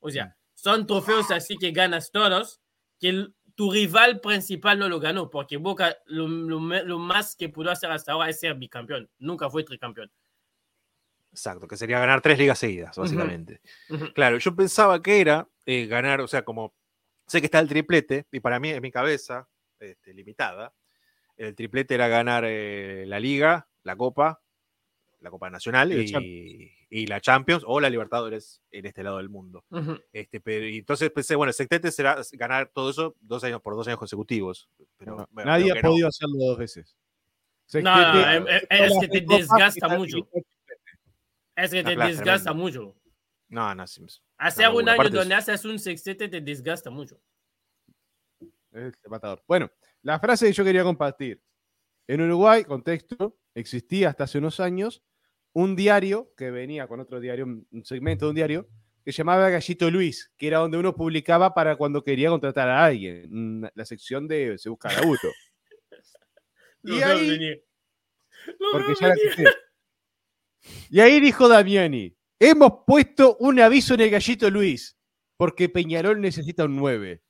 O 0.00 0.10
sea, 0.10 0.36
son 0.54 0.86
trofeos 0.86 1.30
así 1.30 1.56
que 1.56 1.72
ganas 1.72 2.10
todos, 2.10 2.60
que 2.98 3.08
el- 3.10 3.34
tu 3.56 3.70
rival 3.70 4.20
principal 4.20 4.78
no 4.78 4.88
lo 4.88 4.98
ganó, 4.98 5.30
porque 5.30 5.56
Boca 5.58 5.96
lo, 6.06 6.26
lo 6.26 6.58
lo 6.58 6.98
más 6.98 7.36
que 7.36 7.48
pudo 7.48 7.70
hacer 7.70 7.90
hasta 7.90 8.12
ahora 8.12 8.30
es 8.30 8.40
ser 8.40 8.54
bicampeón. 8.56 9.08
Nunca 9.18 9.48
fue 9.50 9.62
tricampeón. 9.64 10.10
Exacto, 11.30 11.66
que 11.66 11.76
sería 11.76 11.98
ganar 11.98 12.20
tres 12.20 12.38
ligas 12.38 12.58
seguidas, 12.58 12.96
básicamente. 12.96 13.60
Ujú. 13.90 14.12
Claro, 14.12 14.38
yo 14.38 14.54
pensaba 14.54 15.02
que 15.02 15.20
era 15.20 15.48
eh, 15.66 15.86
ganar, 15.86 16.20
o 16.20 16.28
sea, 16.28 16.44
como 16.44 16.74
sé 17.26 17.40
que 17.40 17.46
está 17.46 17.58
el 17.58 17.68
triplete, 17.68 18.26
y 18.30 18.38
para 18.40 18.60
mí, 18.60 18.70
en 18.70 18.80
mi 18.82 18.92
cabeza, 18.92 19.48
este, 19.80 20.14
limitada, 20.14 20.72
el 21.36 21.54
triplete 21.56 21.94
era 21.96 22.06
ganar 22.06 22.44
eh, 22.46 23.04
la 23.08 23.18
Liga, 23.18 23.68
la 23.82 23.96
Copa, 23.96 24.42
la 25.24 25.30
Copa 25.30 25.50
Nacional 25.50 25.90
Y 25.92 26.06
la 26.08 26.20
y, 26.20 26.70
y 26.90 27.06
la 27.06 27.20
Champions 27.20 27.64
o 27.66 27.80
la 27.80 27.90
Libertadores 27.90 28.62
en 28.70 28.86
este 28.86 29.02
lado 29.02 29.16
del 29.16 29.28
mundo. 29.30 29.64
Este, 30.12 30.40
pero, 30.40 30.66
y 30.68 30.78
entonces 30.78 31.10
pensé, 31.10 31.34
bueno, 31.34 31.48
el 31.48 31.54
sextete 31.54 31.90
será 31.90 32.20
ganar 32.32 32.70
todo 32.72 32.90
eso 32.90 33.16
dos 33.20 33.42
años 33.42 33.60
por 33.62 33.74
dos 33.74 33.86
años 33.88 33.98
consecutivos. 33.98 34.68
Pero, 34.96 35.16
No, 35.16 35.28
bueno, 35.32 35.50
nadie 35.50 35.72
ha 35.72 35.76
no. 35.76 35.80
podido 35.90 36.06
hacerlo 36.08 36.36
dos 36.38 36.58
veces. 36.58 36.96
No, 37.72 37.80
no, 37.80 37.96
Sextete, 37.96 38.34
em- 38.36 38.44
todas 38.44 38.92
es 38.92 38.98
que 39.00 39.08
te 39.20 39.34
desgasta 39.34 39.88
mucho. 39.88 40.28
Es 41.56 41.70
que 41.70 41.82
te 41.82 41.96
desgasta 41.96 42.50
tremendo. 42.50 42.54
mucho. 42.54 42.96
No, 43.48 43.74
no, 43.74 43.86
sí, 43.86 44.04
Hacer 44.38 44.66
No, 44.68 44.76
un 44.76 44.88
año 44.88 45.08
donde 45.10 45.34
haces 45.34 45.64
un 45.64 45.78
sextete 45.78 46.28
te 46.28 46.40
desgasta 46.40 46.90
mucho. 46.90 47.20
Es 48.72 48.92
el 49.02 49.10
matador. 49.10 49.42
Bueno, 49.46 49.70
la 50.02 50.18
frase 50.18 50.46
que 50.46 50.52
yo 50.52 50.64
quería 50.64 50.82
compartir. 50.82 51.40
En 52.06 52.20
Uruguay, 52.20 52.64
contexto, 52.64 53.38
existía 53.54 54.10
hasta 54.10 54.24
hace 54.24 54.38
unos 54.38 54.60
años 54.60 55.02
un 55.54 55.76
diario 55.76 56.32
que 56.36 56.50
venía 56.50 56.86
con 56.86 57.00
otro 57.00 57.20
diario, 57.20 57.44
un 57.46 57.84
segmento 57.84 58.26
de 58.26 58.30
un 58.30 58.36
diario, 58.36 58.68
que 59.04 59.12
se 59.12 59.18
llamaba 59.18 59.48
Gallito 59.50 59.90
Luis, 59.90 60.32
que 60.36 60.46
era 60.48 60.58
donde 60.58 60.78
uno 60.78 60.94
publicaba 60.94 61.54
para 61.54 61.76
cuando 61.76 62.02
quería 62.02 62.28
contratar 62.30 62.68
a 62.68 62.84
alguien. 62.84 63.70
La 63.74 63.84
sección 63.84 64.26
de 64.28 64.56
Se 64.58 64.68
busca. 64.68 64.90
Lo 65.00 65.12
Y 66.82 66.98
veo 66.98 67.06
ahí- 67.08 67.62
Porque 68.72 68.92
ya 69.00 69.08
la. 69.08 69.14
Y 70.90 71.00
ahí 71.00 71.20
dijo 71.20 71.46
Damiani, 71.48 72.14
hemos 72.38 72.72
puesto 72.86 73.36
un 73.38 73.60
aviso 73.60 73.94
en 73.94 74.00
el 74.00 74.10
Gallito 74.10 74.50
Luis, 74.50 74.96
porque 75.36 75.68
Peñarol 75.68 76.20
necesita 76.20 76.64
un 76.64 76.76
9. 76.76 77.22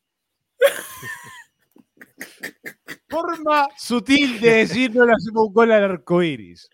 Forma 3.09 3.69
sutil 3.77 4.41
de 4.41 4.51
decir 4.59 4.95
no 4.95 5.05
le 5.07 5.13
hacemos 5.13 5.49
un 5.49 5.53
gol 5.53 5.73
al 5.73 5.85
arcoíris. 5.85 6.69
como 6.69 6.74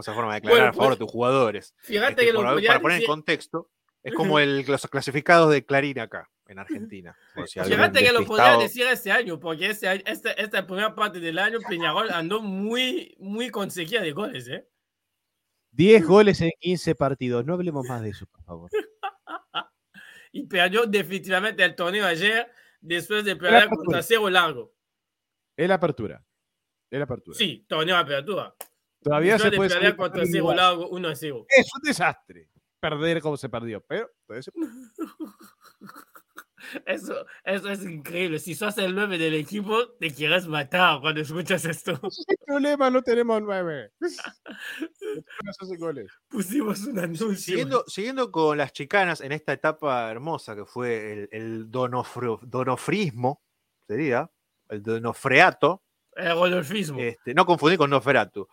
esa 0.00 0.14
forma 0.14 0.34
de 0.34 0.40
declarar 0.40 0.58
Bueno, 0.58 0.70
a 0.70 0.72
favor 0.72 0.88
pues, 0.88 0.98
de 0.98 1.04
tus 1.04 1.12
jugadores. 1.12 1.74
Fíjate 1.78 2.26
Este, 2.26 2.26
que 2.26 2.66
para 2.66 2.80
poner 2.80 3.00
en 3.00 3.06
contexto, 3.06 3.70
es 4.02 4.14
como 4.14 4.38
el, 4.38 4.64
los 4.66 4.86
clasificados 4.86 5.50
de 5.50 5.64
Clarín 5.64 5.98
acá, 5.98 6.30
en 6.46 6.58
Argentina. 6.58 7.16
si 7.46 7.60
Fíjate 7.60 8.04
que 8.04 8.12
lo 8.12 8.24
podía 8.24 8.56
decir 8.56 8.86
este 8.86 9.10
año, 9.10 9.38
porque 9.38 9.66
este, 9.70 9.88
año- 9.88 10.02
esta, 10.06 10.32
esta 10.32 10.66
primera 10.66 10.94
parte 10.94 11.20
del 11.20 11.38
año 11.38 11.58
Peñarol 11.68 12.10
andó 12.10 12.40
muy, 12.40 13.14
muy 13.18 13.50
con 13.50 13.70
sequía 13.70 14.00
de 14.00 14.12
goles, 14.12 14.48
¿eh? 14.48 14.68
10 15.72 16.06
goles 16.06 16.40
en 16.40 16.50
15 16.60 16.94
partidos. 16.94 17.44
No 17.44 17.54
hablemos 17.54 17.86
más 17.86 18.02
de 18.02 18.10
eso, 18.10 18.26
por 18.26 18.42
favor. 18.44 18.70
Y 20.30 20.46
perdió 20.46 20.84
definitivamente 20.86 21.64
el 21.64 21.74
torneo 21.74 22.04
ayer 22.04 22.52
después 22.80 23.24
de 23.24 23.34
perder 23.34 23.68
contra 23.70 24.02
Cero 24.02 24.28
Largo. 24.28 24.74
Es 25.56 25.66
la 25.66 25.76
apertura. 25.76 26.22
Es 26.90 26.98
la 26.98 27.04
apertura. 27.06 27.36
Sí, 27.36 27.64
torneo 27.66 27.96
de 27.96 28.02
apertura. 28.02 28.54
Todavía 29.02 29.32
Después 29.38 29.72
se 29.72 29.78
de 29.80 29.94
puede 29.94 30.10
perdiendo 30.10 30.26
Cero 30.26 30.38
igual. 30.38 30.56
Largo 30.56 30.88
1 30.88 31.08
a 31.08 31.14
0. 31.16 31.46
Es 31.48 31.66
un 31.74 31.82
desastre. 31.82 32.48
Perder 32.80 33.20
como 33.20 33.36
se 33.36 33.48
perdió. 33.48 33.80
Pero 33.86 34.08
todavía 34.26 34.42
se 34.42 34.52
puede. 34.52 34.70
Eso, 36.86 37.24
eso 37.44 37.70
es 37.70 37.84
increíble. 37.84 38.38
Si 38.40 38.54
sos 38.54 38.76
el 38.78 38.94
9 38.94 39.16
del 39.16 39.34
equipo, 39.34 39.90
te 40.00 40.10
quieres 40.12 40.48
matar 40.48 41.00
cuando 41.00 41.20
escuchas 41.20 41.64
esto. 41.64 41.94
Sin 42.10 42.36
problema, 42.44 42.90
no 42.90 43.00
tenemos 43.00 43.40
9. 43.40 43.92
No 44.00 44.08
se 44.08 44.20
hacen 45.64 45.78
goles. 45.78 46.10
Pusimos 46.28 46.80
un 46.84 46.98
anuncio. 46.98 47.34
Siguiendo, 47.36 47.84
siguiendo 47.86 48.30
con 48.32 48.58
las 48.58 48.72
chicanas 48.72 49.20
en 49.20 49.32
esta 49.32 49.52
etapa 49.52 50.10
hermosa 50.10 50.56
que 50.56 50.66
fue 50.66 51.12
el, 51.12 51.28
el 51.32 51.70
donofro- 51.70 52.40
donofrismo, 52.42 53.40
sería, 53.86 54.28
el 54.68 54.82
donofreato, 54.82 55.84
El 56.16 56.32
rodolfismo. 56.32 56.98
este, 57.00 57.34
no 57.34 57.46
confundir 57.46 57.78
con 57.78 57.88
Noferatu. 57.88 58.48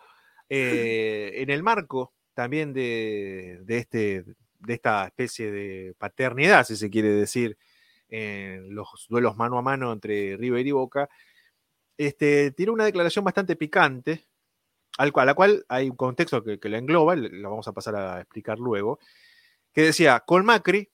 Eh, 0.49 1.31
en 1.35 1.49
el 1.49 1.63
marco 1.63 2.13
también 2.33 2.73
de, 2.73 3.59
de 3.63 3.77
este, 3.77 4.25
de 4.59 4.73
esta 4.73 5.05
especie 5.05 5.51
de 5.51 5.95
paternidad, 5.97 6.65
si 6.65 6.75
se 6.75 6.89
quiere 6.89 7.09
decir, 7.09 7.57
en 8.09 8.75
los 8.75 9.07
duelos 9.09 9.35
mano 9.35 9.57
a 9.57 9.61
mano 9.61 9.91
entre 9.91 10.37
River 10.37 10.67
y 10.67 10.71
Boca, 10.71 11.09
este, 11.97 12.51
tiró 12.51 12.73
una 12.73 12.85
declaración 12.85 13.25
bastante 13.25 13.55
picante, 13.55 14.25
al 14.97 15.11
cual, 15.11 15.23
a 15.23 15.31
la 15.31 15.33
cual 15.33 15.65
hay 15.69 15.89
un 15.89 15.95
contexto 15.95 16.43
que, 16.43 16.59
que 16.59 16.69
la 16.69 16.77
engloba, 16.77 17.15
lo 17.15 17.49
vamos 17.49 17.67
a 17.67 17.73
pasar 17.73 17.95
a 17.95 18.21
explicar 18.21 18.59
luego, 18.59 18.99
que 19.73 19.81
decía, 19.81 20.21
con 20.25 20.45
Macri, 20.45 20.89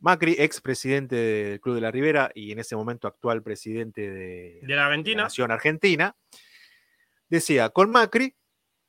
Macri, 0.00 0.34
ex 0.38 0.60
presidente 0.60 1.14
del 1.14 1.60
Club 1.60 1.76
de 1.76 1.80
la 1.80 1.90
Ribera 1.90 2.30
y 2.34 2.52
en 2.52 2.58
ese 2.58 2.76
momento 2.76 3.06
actual 3.06 3.42
presidente 3.42 4.10
de, 4.10 4.60
De 4.62 4.74
la 4.74 4.86
Argentina. 4.86 5.24
Nación 5.24 5.50
Argentina, 5.50 6.16
decía, 7.28 7.70
con 7.70 7.90
Macri 7.90 8.34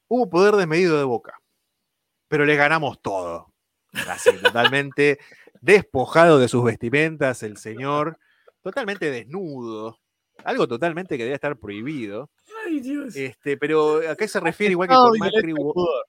hubo 0.07 0.29
poder 0.29 0.55
desmedido 0.55 0.97
de 0.97 1.03
Boca, 1.03 1.39
pero 2.27 2.45
le 2.45 2.55
ganamos 2.55 3.01
todo. 3.01 3.53
Así, 4.07 4.29
totalmente 4.43 5.19
despojado 5.61 6.39
de 6.39 6.47
sus 6.47 6.63
vestimentas, 6.63 7.43
el 7.43 7.57
señor, 7.57 8.17
totalmente 8.61 9.09
desnudo, 9.09 9.99
algo 10.43 10.67
totalmente 10.67 11.17
que 11.17 11.23
debe 11.23 11.35
estar 11.35 11.57
prohibido. 11.57 12.29
Ay, 12.65 12.79
Dios. 12.79 13.15
Este, 13.15 13.57
pero 13.57 14.09
¿a 14.09 14.15
qué 14.15 14.27
se 14.27 14.39
refiere 14.39 14.71
igual 14.71 14.89
que 14.89 14.95
con 14.95 15.17
Macri? 15.17 15.53
pudor. 15.53 16.07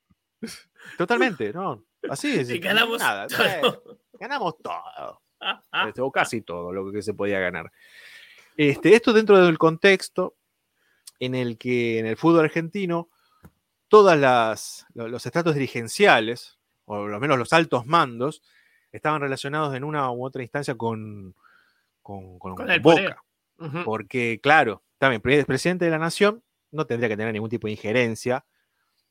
Totalmente, 0.98 1.52
¿no? 1.52 1.84
Así 2.08 2.38
es. 2.38 2.48
Ganamos 2.60 2.98
nada, 2.98 3.26
todo. 3.28 3.44
eh, 3.46 3.96
ganamos 4.18 4.58
todo. 4.58 5.20
Ah. 5.40 5.88
Este, 5.88 6.00
o 6.00 6.10
casi 6.10 6.40
todo 6.40 6.72
lo 6.72 6.90
que 6.90 7.02
se 7.02 7.14
podía 7.14 7.38
ganar. 7.38 7.70
Este, 8.56 8.94
esto 8.94 9.12
dentro 9.12 9.44
del 9.44 9.58
contexto 9.58 10.36
en 11.18 11.34
el 11.34 11.58
que 11.58 11.98
en 11.98 12.06
el 12.06 12.16
fútbol 12.16 12.44
argentino 12.44 13.08
todas 13.94 14.18
las 14.18 14.86
lo- 14.94 15.06
los 15.08 15.24
estratos 15.24 15.54
dirigenciales, 15.54 16.58
o 16.84 16.96
por 16.96 17.10
lo 17.10 17.20
menos 17.20 17.38
los 17.38 17.52
altos 17.52 17.86
mandos, 17.86 18.42
estaban 18.90 19.20
relacionados 19.20 19.72
en 19.74 19.84
una 19.84 20.10
u 20.10 20.24
otra 20.24 20.42
instancia 20.42 20.74
con, 20.74 21.34
con, 22.02 22.38
con- 22.40 22.70
el 22.70 22.80
Boca. 22.80 23.22
Porque, 23.84 24.40
claro, 24.42 24.82
también 24.98 25.20
pre- 25.22 25.44
presidente 25.44 25.84
de 25.84 25.92
la 25.92 25.98
nación 25.98 26.42
no 26.72 26.86
tendría 26.86 27.08
que 27.08 27.16
tener 27.16 27.32
ningún 27.32 27.48
tipo 27.50 27.68
de 27.68 27.72
injerencia. 27.72 28.44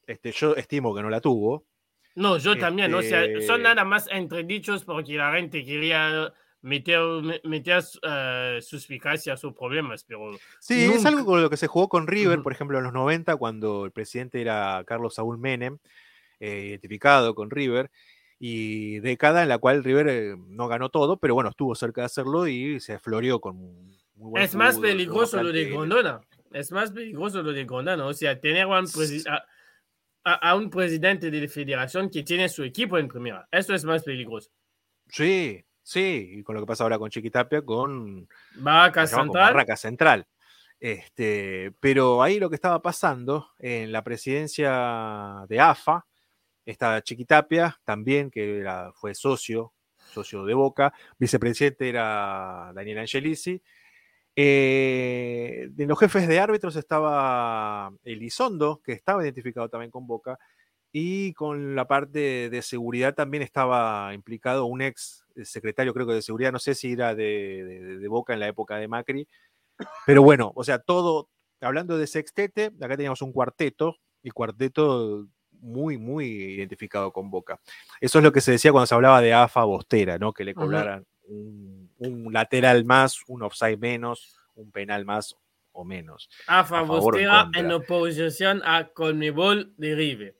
Este, 0.05 0.33
yo 0.33 0.53
estimo 0.57 0.93
que 0.93 1.01
no 1.01 1.09
la 1.09 1.21
tuvo. 1.21 1.63
No, 2.15 2.37
yo 2.37 2.57
también, 2.57 2.93
o 2.93 3.01
sea, 3.01 3.23
Este- 3.23 3.47
son 3.47 3.61
nada 3.63 3.85
más 3.85 4.07
entredichos 4.11 4.83
porque 4.83 5.13
la 5.15 5.31
gente 5.33 5.63
quería 5.63 6.33
meter, 6.63 6.99
me- 7.21 7.41
meter 7.43 7.83
eh, 8.01 8.59
suspicacias 8.61 9.43
o 9.43 9.53
problemas, 9.53 10.03
pero 10.03 10.31
Sí, 10.59 10.85
es 10.85 10.95
Nunca. 10.95 11.09
algo 11.09 11.25
con 11.25 11.41
lo 11.41 11.49
que 11.49 11.57
se 11.57 11.67
jugó 11.67 11.87
con 11.89 12.07
River, 12.07 12.41
por 12.41 12.51
ejemplo, 12.53 12.77
en 12.79 12.85
los 12.85 12.93
90, 12.93 13.35
cuando 13.35 13.85
el 13.85 13.91
presidente 13.91 14.41
era 14.41 14.83
Carlos 14.87 15.13
Saúl 15.15 15.37
Menem, 15.37 15.77
eh, 16.39 16.65
identificado 16.69 17.35
con 17.35 17.51
River, 17.51 17.91
y 18.39 18.99
década 18.99 19.43
en 19.43 19.49
la 19.49 19.57
cual 19.59 19.83
River 19.83 20.07
eh, 20.09 20.35
no 20.47 20.67
ganó 20.67 20.89
todo, 20.89 21.17
pero 21.17 21.33
bueno, 21.35 21.49
estuvo 21.51 21.75
cerca 21.75 22.01
de 22.01 22.05
hacerlo 22.07 22.47
y 22.47 22.79
se 22.79 22.97
floreó 22.99 23.39
con 23.39 23.55
muy 24.15 24.29
buen 24.31 24.43
es 24.43 24.53
más 24.55 24.79
peligroso 24.79 25.41
lo 25.41 25.51
de. 25.51 25.65
Grondona. 25.69 26.21
Es 26.51 26.71
más 26.71 26.91
peligroso 26.91 27.41
lo 27.41 27.51
de 27.53 27.63
Grondona, 27.65 28.05
o 28.05 28.13
sea, 28.13 28.39
tener 28.39 28.63
a 28.63 28.67
un, 28.67 28.85
a, 29.27 29.45
a- 30.25 30.49
a 30.51 30.55
un 30.55 30.69
presidente 30.69 31.29
de 31.31 31.41
la 31.41 31.47
federación 31.47 32.09
que 32.09 32.23
tiene 32.23 32.47
su 32.49 32.63
equipo 32.63 32.97
en 32.97 33.07
primera. 33.07 33.47
Eso 33.51 33.73
es 33.73 33.83
más 33.85 34.03
peligroso. 34.03 34.49
Sí, 35.09 35.63
sí, 35.83 36.29
y 36.39 36.43
con 36.43 36.55
lo 36.55 36.61
que 36.61 36.67
pasa 36.67 36.83
ahora 36.83 36.97
con 36.97 37.09
Chiquitapia, 37.11 37.61
con 37.61 38.27
Barraca 39.53 39.75
Central. 39.77 40.25
Este, 40.79 41.71
pero 41.79 42.21
ahí 42.23 42.39
lo 42.39 42.49
que 42.49 42.55
estaba 42.55 42.81
pasando 42.81 43.49
en 43.59 43.91
la 43.91 44.03
presidencia 44.03 45.45
de 45.47 45.59
AFA, 45.59 46.05
estaba 46.65 47.01
Chiquitapia 47.01 47.79
también, 47.85 48.31
que 48.31 48.59
era- 48.59 48.91
fue 48.93 49.13
socio, 49.13 49.73
socio 49.97 50.43
de 50.45 50.53
Boca, 50.53 50.93
vicepresidente 51.17 51.87
era 51.89 52.71
Daniel 52.73 52.99
Angelici. 52.99 53.61
Eh, 54.35 55.67
de 55.71 55.85
los 55.85 55.99
jefes 55.99 56.27
de 56.27 56.39
árbitros 56.39 56.75
estaba 56.75 57.91
Elizondo, 58.03 58.81
que 58.83 58.93
estaba 58.93 59.23
identificado 59.23 59.69
también 59.69 59.91
con 59.91 60.07
Boca, 60.07 60.39
y 60.93 61.33
con 61.33 61.75
la 61.75 61.87
parte 61.87 62.49
de 62.49 62.61
seguridad 62.61 63.13
también 63.15 63.43
estaba 63.43 64.13
implicado 64.13 64.65
un 64.65 64.81
ex 64.81 65.25
secretario, 65.43 65.93
creo 65.93 66.05
que 66.07 66.13
de 66.13 66.21
seguridad, 66.21 66.51
no 66.53 66.59
sé 66.59 66.75
si 66.75 66.93
era 66.93 67.15
de, 67.15 67.63
de- 67.65 67.97
de 67.97 68.07
Boca 68.07 68.33
en 68.33 68.39
la 68.39 68.47
época 68.47 68.77
de 68.77 68.87
Macri, 68.87 69.27
pero 70.05 70.21
bueno, 70.21 70.51
o 70.55 70.63
sea, 70.63 70.77
todo, 70.79 71.29
hablando 71.59 71.97
de 71.97 72.05
sextete, 72.07 72.71
acá 72.79 72.95
teníamos 72.95 73.21
un 73.23 73.31
cuarteto, 73.33 73.97
y 74.21 74.29
cuarteto 74.29 75.27
muy, 75.59 75.97
muy 75.97 76.27
identificado 76.27 77.11
con 77.11 77.29
Boca. 77.31 77.59
Eso 77.99 78.19
es 78.19 78.23
lo 78.23 78.31
que 78.31 78.39
se 78.41 78.51
decía 78.51 78.71
cuando 78.71 78.85
se 78.87 78.95
hablaba 78.95 79.19
de 79.21 79.33
AFA 79.33 79.63
Bostera, 79.63 80.17
¿no? 80.17 80.31
Que 80.31 80.43
le 80.45 80.53
cobraran 80.53 81.05
un, 81.27 81.89
un 81.97 82.31
lateral 82.31 82.85
más, 82.85 83.17
un 83.27 83.41
offside 83.43 83.77
menos, 83.77 84.37
un 84.55 84.71
penal 84.71 85.05
más 85.05 85.35
o 85.71 85.83
menos. 85.83 86.29
A 86.47 86.63
favor 86.63 87.15
o 87.15 87.17
en 87.19 87.25
Bostera 87.25 87.49
en 87.59 87.71
oposición 87.71 88.61
a 88.63 88.89
Conmebol 88.89 89.73
de 89.77 89.95
River. 89.95 90.35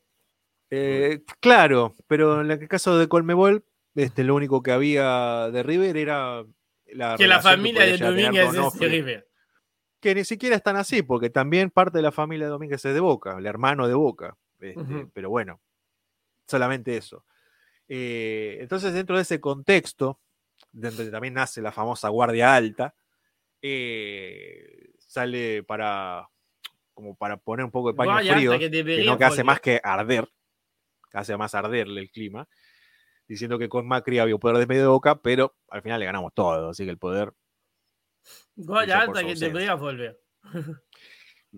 Eh, 0.76 1.24
claro, 1.40 1.94
pero 2.06 2.40
en 2.40 2.50
el 2.50 2.68
caso 2.68 2.98
de 2.98 3.08
Colmebol, 3.08 3.64
este, 3.94 4.24
lo 4.24 4.34
único 4.34 4.62
que 4.62 4.72
había 4.72 5.50
de 5.50 5.62
River 5.62 5.96
era 5.96 6.44
la 6.86 7.16
Que 7.16 7.28
la 7.28 7.40
familia 7.40 7.84
de 7.84 7.96
Domínguez 7.96 8.54
es 8.54 8.78
de 8.78 8.88
River. 8.88 9.28
que 10.00 10.14
ni 10.14 10.24
siquiera 10.24 10.56
están 10.56 10.76
así, 10.76 11.02
porque 11.02 11.30
también 11.30 11.70
parte 11.70 11.98
de 11.98 12.02
la 12.02 12.12
familia 12.12 12.46
de 12.46 12.52
Domínguez 12.52 12.84
es 12.84 12.94
de 12.94 13.00
Boca, 13.00 13.36
el 13.38 13.46
hermano 13.46 13.86
de 13.86 13.94
Boca. 13.94 14.36
este. 14.60 15.06
Pero 15.12 15.30
bueno, 15.30 15.60
solamente 16.46 16.96
eso. 16.96 17.24
Eh, 17.88 18.58
entonces, 18.60 18.92
dentro 18.94 19.16
de 19.16 19.22
ese 19.22 19.40
contexto, 19.40 20.18
donde 20.72 21.10
también 21.10 21.34
nace 21.34 21.62
la 21.62 21.72
famosa 21.72 22.08
Guardia 22.08 22.54
Alta, 22.54 22.94
eh, 23.62 24.90
sale 24.98 25.62
para 25.62 26.28
como 26.94 27.16
para 27.16 27.36
poner 27.36 27.64
un 27.64 27.70
poco 27.70 27.88
de 27.88 27.96
paño 27.96 28.12
Guardia 28.12 28.34
frío, 28.34 28.58
que 28.58 29.04
no 29.04 29.18
que 29.18 29.24
hace 29.24 29.44
más 29.44 29.60
que 29.60 29.80
arder, 29.82 30.28
hace 31.14 31.36
más 31.36 31.54
arderle 31.54 32.00
el 32.00 32.10
clima, 32.10 32.48
diciendo 33.26 33.58
que 33.58 33.68
con 33.68 33.86
Macri 33.86 34.18
había 34.18 34.36
poder 34.38 34.58
de 34.58 34.66
medio 34.66 34.82
de 34.82 34.88
boca, 34.88 35.20
pero 35.22 35.56
al 35.70 35.82
final 35.82 36.00
le 36.00 36.06
ganamos 36.06 36.32
todo, 36.34 36.68
así 36.70 36.84
que 36.84 36.90
el 36.90 36.98
poder 36.98 37.32
por 38.66 38.78
Alta 38.78 39.04
que 39.12 39.20
ausencia. 39.20 39.48
debería 39.48 39.74
volver. 39.74 40.20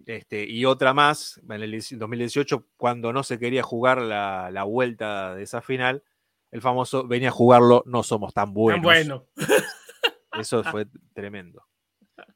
Este, 0.05 0.45
y 0.45 0.65
otra 0.67 0.93
más, 0.93 1.41
en 1.49 1.63
el 1.63 1.71
2018, 1.73 2.69
cuando 2.77 3.13
no 3.13 3.23
se 3.23 3.39
quería 3.39 3.63
jugar 3.63 4.03
la, 4.03 4.51
la 4.53 4.65
vuelta 4.65 5.35
de 5.35 5.43
esa 5.43 5.63
final, 5.63 6.03
el 6.51 6.61
famoso 6.61 7.07
venía 7.07 7.29
a 7.31 7.33
jugarlo, 7.33 7.83
no 7.87 8.03
somos 8.03 8.35
tan 8.35 8.53
buenos. 8.53 8.77
Tan 8.77 8.83
bueno. 8.83 9.27
Eso 10.39 10.63
fue 10.65 10.87
tremendo. 11.15 11.65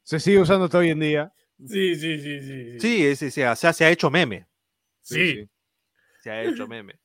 Se 0.03 0.19
sigue 0.19 0.39
usando 0.39 0.65
hasta 0.65 0.79
hoy 0.79 0.89
en 0.89 0.99
día. 0.99 1.33
Sí, 1.63 1.95
sí, 1.95 2.19
sí, 2.19 2.39
sí. 2.41 2.79
Sí, 2.79 3.05
es- 3.05 3.21
es- 3.21 3.37
o 3.37 3.55
sea, 3.55 3.73
se 3.73 3.85
ha 3.85 3.91
hecho 3.91 4.09
meme. 4.09 4.47
Sí. 5.01 5.47
Se 6.21 6.31
ha 6.31 6.41
hecho 6.43 6.67
meme. 6.67 6.99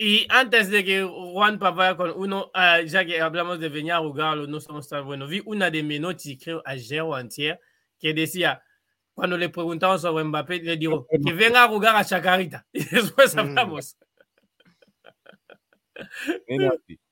Y 0.00 0.26
antes 0.28 0.70
de 0.70 0.84
que 0.84 1.02
Juan 1.02 1.58
vaya 1.58 1.96
con 1.96 2.12
uno, 2.16 2.50
ah, 2.54 2.80
ya 2.82 3.04
que 3.04 3.20
hablamos 3.20 3.58
de 3.58 3.68
venir 3.68 3.92
a 3.92 3.98
jugarlo, 3.98 4.46
no 4.46 4.60
somos 4.60 4.88
tan 4.88 5.04
buenos, 5.04 5.28
vi 5.28 5.42
una 5.44 5.70
de 5.70 5.82
mis 5.82 6.00
notas, 6.00 6.28
creo, 6.40 6.62
ayer 6.64 7.00
o 7.00 7.14
antier, 7.16 7.58
que 7.98 8.14
decía, 8.14 8.62
cuando 9.12 9.36
le 9.36 9.48
preguntamos 9.48 10.00
sobre 10.00 10.22
Mbappé, 10.22 10.62
le 10.62 10.76
digo, 10.76 11.04
que 11.24 11.32
venga 11.32 11.64
a 11.64 11.68
jugar 11.68 11.96
a 11.96 12.04
Chacarita. 12.04 12.64
Y 12.72 12.84
después 12.84 13.34
Mm. 13.34 13.38
hablamos. 13.40 13.96
Menotti. 16.48 16.98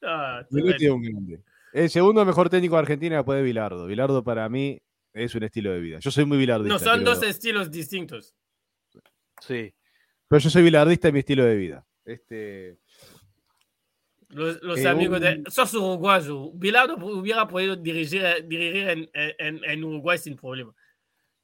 Ah, 0.00 0.46
Menotti 0.50 0.84
es 0.84 0.90
un 0.92 1.02
grande. 1.02 1.42
El 1.72 1.90
segundo 1.90 2.24
mejor 2.24 2.48
técnico 2.48 2.76
de 2.76 2.82
Argentina 2.82 3.16
después 3.16 3.36
de 3.36 3.42
Bilardo. 3.42 3.86
Bilardo 3.86 4.22
para 4.22 4.48
mí 4.48 4.80
es 5.12 5.34
un 5.34 5.42
estilo 5.42 5.72
de 5.72 5.80
vida. 5.80 5.98
Yo 5.98 6.12
soy 6.12 6.24
muy 6.24 6.38
bilardista. 6.38 6.74
no, 6.74 6.78
son 6.78 7.02
dos 7.02 7.20
estilos 7.24 7.68
distintos. 7.68 8.32
Sí. 9.40 9.74
Pero 10.28 10.38
yo 10.38 10.50
soy 10.50 10.62
bilardista 10.62 11.08
en 11.08 11.14
mi 11.14 11.20
estilo 11.20 11.44
de 11.44 11.56
vida. 11.56 11.84
Este, 12.08 12.78
Los, 14.30 14.62
los 14.62 14.78
Eh, 14.78 14.88
amigos 14.88 15.20
de... 15.20 15.44
Sos 15.48 15.74
uruguayo. 15.74 16.50
Bilardo 16.52 16.96
hubiera 16.96 17.46
podido 17.46 17.76
dirigir, 17.76 18.22
dirigir 18.46 18.88
en, 18.88 19.10
en, 19.12 19.62
en 19.62 19.84
Uruguay 19.84 20.16
sin 20.16 20.34
problema. 20.36 20.74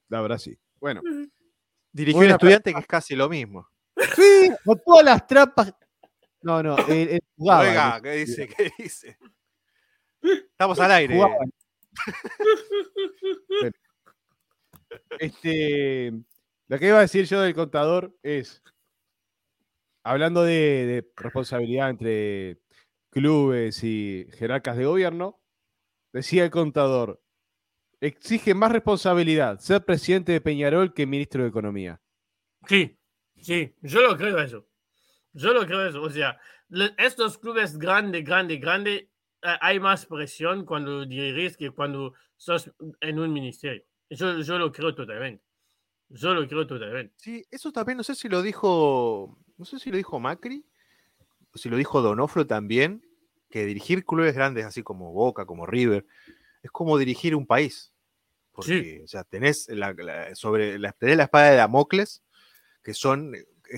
la 0.09 0.23
verdad 0.23 0.39
sí. 0.39 0.59
Bueno. 0.81 1.03
Dirigió 1.93 2.19
Buena 2.19 2.33
un 2.33 2.37
estudiante 2.37 2.73
que 2.73 2.81
es 2.81 2.87
casi 2.87 3.15
lo 3.15 3.29
mismo. 3.29 3.69
Sí, 4.17 4.51
con 4.65 4.81
todas 4.85 5.05
las 5.05 5.27
trampas. 5.27 5.73
No, 6.43 6.63
no, 6.63 6.77
él, 6.89 7.09
él 7.11 7.21
jugaba. 7.37 7.63
Oiga, 7.63 8.01
¿qué 8.03 8.13
dice? 8.13 8.49
¿Qué 8.49 8.71
dice? 8.79 9.19
Estamos 10.23 10.79
al 10.81 10.91
aire. 10.93 11.19
Este, 15.19 16.13
lo 16.69 16.79
que 16.79 16.87
iba 16.89 16.99
a 16.99 17.03
decir 17.03 17.25
yo 17.27 17.41
del 17.41 17.55
contador 17.55 18.15
es, 18.23 18.63
hablando 20.05 20.45
de, 20.45 21.11
responsabilidad 21.17 21.91
entre 21.91 22.61
clubes 23.11 23.83
y 23.83 24.27
jerarcas 24.35 24.77
de 24.77 24.85
gobierno, 24.85 25.41
decía 26.13 26.45
el 26.45 26.51
contador, 26.51 27.21
exige 28.01 28.55
más 28.55 28.71
responsabilidad 28.71 29.59
ser 29.59 29.85
presidente 29.85 30.33
de 30.33 30.41
Peñarol 30.41 30.93
que 30.93 31.07
ministro 31.07 31.43
de 31.43 31.49
Economía. 31.49 32.01
Sí, 32.67 32.97
sí, 33.37 33.75
yo 33.81 34.03
lo 34.03 34.17
creo 34.17 34.39
eso. 34.39 34.69
Yo 35.33 35.53
lo 35.53 35.67
creo 35.67 35.87
eso. 35.87 36.03
O 36.03 36.11
sea, 36.11 36.39
estos 36.99 37.39
clubes 37.39 37.79
grandes, 37.79 38.25
grandes, 38.25 38.61
grandes, 38.61 39.07
hay 39.43 39.81
más 39.81 40.07
presión 40.07 40.65
cuando 40.65 41.05
dirigís 41.05 41.57
que 41.57 41.71
cuando 41.71 42.15
sos 42.37 42.71
en 43.01 43.19
un 43.19 43.33
ministerio. 43.33 43.85
Yo, 44.11 44.41
yo 44.41 44.59
lo 44.59 44.71
creo 44.71 44.95
totalmente. 44.95 45.44
Yo 46.15 46.33
lo 46.33 46.47
creo 46.47 46.67
totalmente. 46.67 47.13
Sí, 47.17 47.45
eso 47.51 47.73
también, 47.73 47.99
no 47.99 48.05
sé 48.05 48.15
si 48.15 48.29
lo 48.29 48.41
dijo, 48.41 49.37
no 49.59 49.65
sé 49.65 49.79
si 49.81 49.91
lo 49.91 49.97
dijo 49.97 50.21
Macri, 50.21 50.65
o 51.53 51.59
si 51.59 51.69
lo 51.69 51.77
dijo 51.77 52.03
Donofrio 52.03 52.47
también, 52.47 53.05
que 53.51 53.65
dirigir 53.67 54.05
clubes 54.05 54.35
grandes 54.35 54.65
así 54.65 54.83
como 54.83 55.13
Boca, 55.13 55.45
como 55.45 55.67
River, 55.67 56.07
es 56.63 56.71
como 56.71 56.99
dirigir 56.99 57.35
un 57.35 57.47
país. 57.47 57.93
Porque, 58.53 59.03
o 59.03 59.09
sea, 59.09 59.25
tenés 59.25 59.69
la, 59.69 59.93
sobre 60.37 60.79
la, 60.79 60.93
tenés 60.93 61.17
la 61.17 61.25
espada 61.25 61.51
de 61.51 61.57
Damocles, 61.57 62.23
que 62.85 62.95
son 62.95 63.33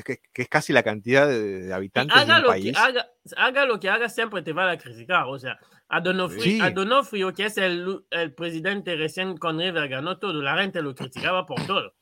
que, 0.05 0.21
es 0.35 0.49
casi 0.49 0.75
la 0.75 0.83
cantidad 0.83 1.27
de, 1.27 1.73
habitantes 1.73 2.27
de 2.27 2.35
un 2.35 2.43
país. 2.45 2.77
haga, 2.77 3.11
haga, 3.39 3.65
lo 3.65 3.81
que 3.81 3.89
haga, 3.89 4.11
siempre 4.11 4.43
te 4.43 4.53
van 4.53 4.69
a 4.69 4.77
criticar. 4.77 5.25
O 5.29 5.39
sea, 5.39 5.59
a 5.89 6.01
Donofrio, 6.03 7.33
que 7.33 7.47
es 7.47 7.57
el, 7.57 8.05
el, 8.11 8.35
presidente 8.35 8.95
recién 8.97 9.39
con 9.39 9.59
River, 9.59 9.89
ganó 9.89 10.19
todo. 10.19 10.43
La 10.43 10.61
gente 10.61 10.83
lo 10.83 10.95
criticaba 10.95 11.47
por 11.47 11.65
todo. 11.67 11.95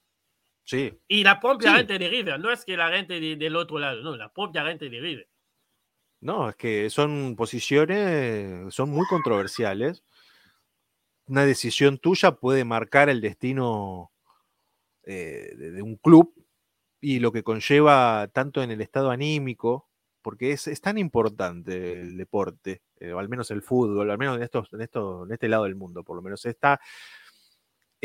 Sí. 0.65 0.99
Y 1.09 1.23
la 1.23 1.41
propia 1.41 1.77
gente 1.77 1.99
de 1.99 2.09
River, 2.09 2.41
no 2.41 2.51
es 2.51 2.65
que 2.65 2.77
la 2.77 2.91
gente 2.91 3.21
del 3.21 3.57
otro 3.57 3.79
lado, 3.79 4.03
no, 4.03 4.17
la 4.17 4.33
propia 4.33 4.65
gente 4.65 4.89
de 4.89 5.01
River. 5.01 5.29
No, 6.21 6.49
es 6.49 6.57
que 6.57 6.89
son 6.89 7.37
posiciones, 7.37 8.75
son 8.75 8.91
muy 8.91 9.07
controversiales. 9.07 10.03
Una 11.27 11.45
decisión 11.45 11.99
tuya 11.99 12.33
puede 12.33 12.65
marcar 12.65 13.11
el 13.11 13.21
destino 13.21 14.11
eh, 15.05 15.53
de, 15.55 15.83
un 15.83 15.97
club 15.97 16.35
y 16.99 17.19
lo 17.19 17.31
que 17.31 17.43
conlleva 17.43 18.29
tanto 18.33 18.63
en 18.63 18.71
el 18.71 18.81
estado 18.81 19.11
anímico, 19.11 19.91
porque 20.23 20.53
es, 20.53 20.81
tan 20.81 20.97
importante 20.97 22.01
el 22.01 22.17
deporte, 22.17 22.81
eh, 22.99 23.13
o 23.13 23.19
al 23.19 23.29
menos 23.29 23.51
el 23.51 23.61
fútbol, 23.61 24.11
al 24.11 24.17
menos 24.17 24.39
en, 24.39 24.45
estos, 24.45 24.73
en, 24.73 24.81
esto, 24.81 25.25
en 25.27 25.33
este 25.33 25.49
lado 25.49 25.65
del 25.65 25.75
mundo, 25.75 26.05
por 26.05 26.17
lo 26.17 26.23
menos 26.23 26.47
está, 26.47 26.81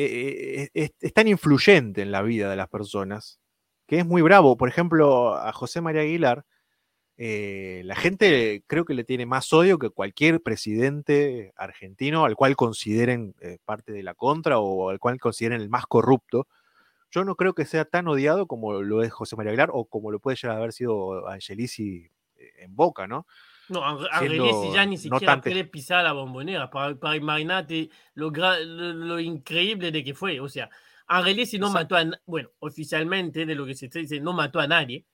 eh, 0.05 0.91
es, 1.01 1.13
tan 1.13 1.27
influyente 1.27 2.01
en 2.01 2.11
la 2.11 2.21
vida 2.21 2.49
de 2.49 2.55
las 2.55 2.69
personas, 2.69 3.39
que 3.87 3.99
es 3.99 4.05
muy 4.05 4.21
bravo. 4.21 4.57
Por 4.57 4.69
ejemplo, 4.69 5.35
a 5.35 5.51
José 5.53 5.81
María 5.81 6.01
Aguilar, 6.01 6.45
eh, 7.17 7.81
la 7.83 7.95
gente 7.95 8.63
creo 8.65 8.85
que 8.85 8.93
le 8.93 9.03
tiene 9.03 9.25
más 9.25 9.51
odio 9.51 9.77
que 9.77 9.89
cualquier 9.89 10.41
presidente 10.41 11.51
argentino 11.57 12.23
al 12.23 12.37
cual 12.37 12.55
consideren 12.55 13.35
eh, 13.41 13.57
parte 13.65 13.91
de 13.91 14.03
la 14.03 14.13
contra 14.13 14.59
o 14.59 14.89
al 14.89 14.99
cual 14.99 15.19
consideren 15.19 15.59
el 15.59 15.69
más 15.69 15.85
corrupto. 15.85 16.47
Yo 17.11 17.25
no 17.25 17.35
creo 17.35 17.53
que 17.53 17.65
sea 17.65 17.83
tan 17.83 18.07
odiado 18.07 18.47
como 18.47 18.81
lo 18.81 19.03
es 19.03 19.11
José 19.11 19.35
María 19.35 19.51
Aguilar 19.51 19.71
o 19.73 19.83
como 19.83 20.11
lo 20.11 20.19
puede 20.19 20.37
llegar 20.37 20.55
a 20.55 20.59
haber 20.59 20.71
sido 20.71 21.27
Angelici 21.27 22.09
eh, 22.37 22.51
en 22.59 22.73
Boca, 22.75 23.05
¿no? 23.05 23.27
No, 23.69 23.83
Angelici 23.85 24.73
ya 24.73 24.85
ni 24.85 24.97
siquiera 24.97 25.39
quiere 25.41 25.63
pisar 25.65 26.03
la 26.03 26.13
bombonera 26.13 26.69
para, 26.69 26.95
para 26.95 27.15
imaginarte 27.15 27.89
lo, 28.15 28.31
lo, 28.31 29.19
increíble 29.19 29.91
de 29.91 30.03
que 30.03 30.13
fue. 30.13 30.39
O 30.39 30.49
sea, 30.49 30.69
Angelici 31.07 31.59
no 31.59 31.69
mató 31.69 31.95
a, 31.95 32.03
bueno, 32.25 32.49
oficialmente 32.59 33.45
de 33.45 33.55
lo 33.55 33.65
que 33.65 33.75
se 33.75 33.87
dice, 33.87 34.19
no 34.19 34.33
mató 34.33 34.59
a 34.59 34.67
nadie, 34.67 35.05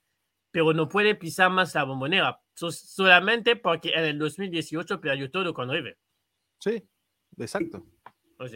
pero 0.51 0.74
no 0.74 0.88
puede 0.88 1.16
pisar 1.16 1.51
más 1.51 1.76
la 1.76 1.84
bombonera, 1.84 2.41
solamente 2.53 3.58
porque 3.58 3.89
en 3.89 4.06
el 4.06 4.20
2018 4.20 5.01
perdió 5.01 5.30
todo 5.30 5.53
con 5.53 5.70
River. 5.70 5.97
Sí, 6.60 6.82
exacto. 7.38 7.86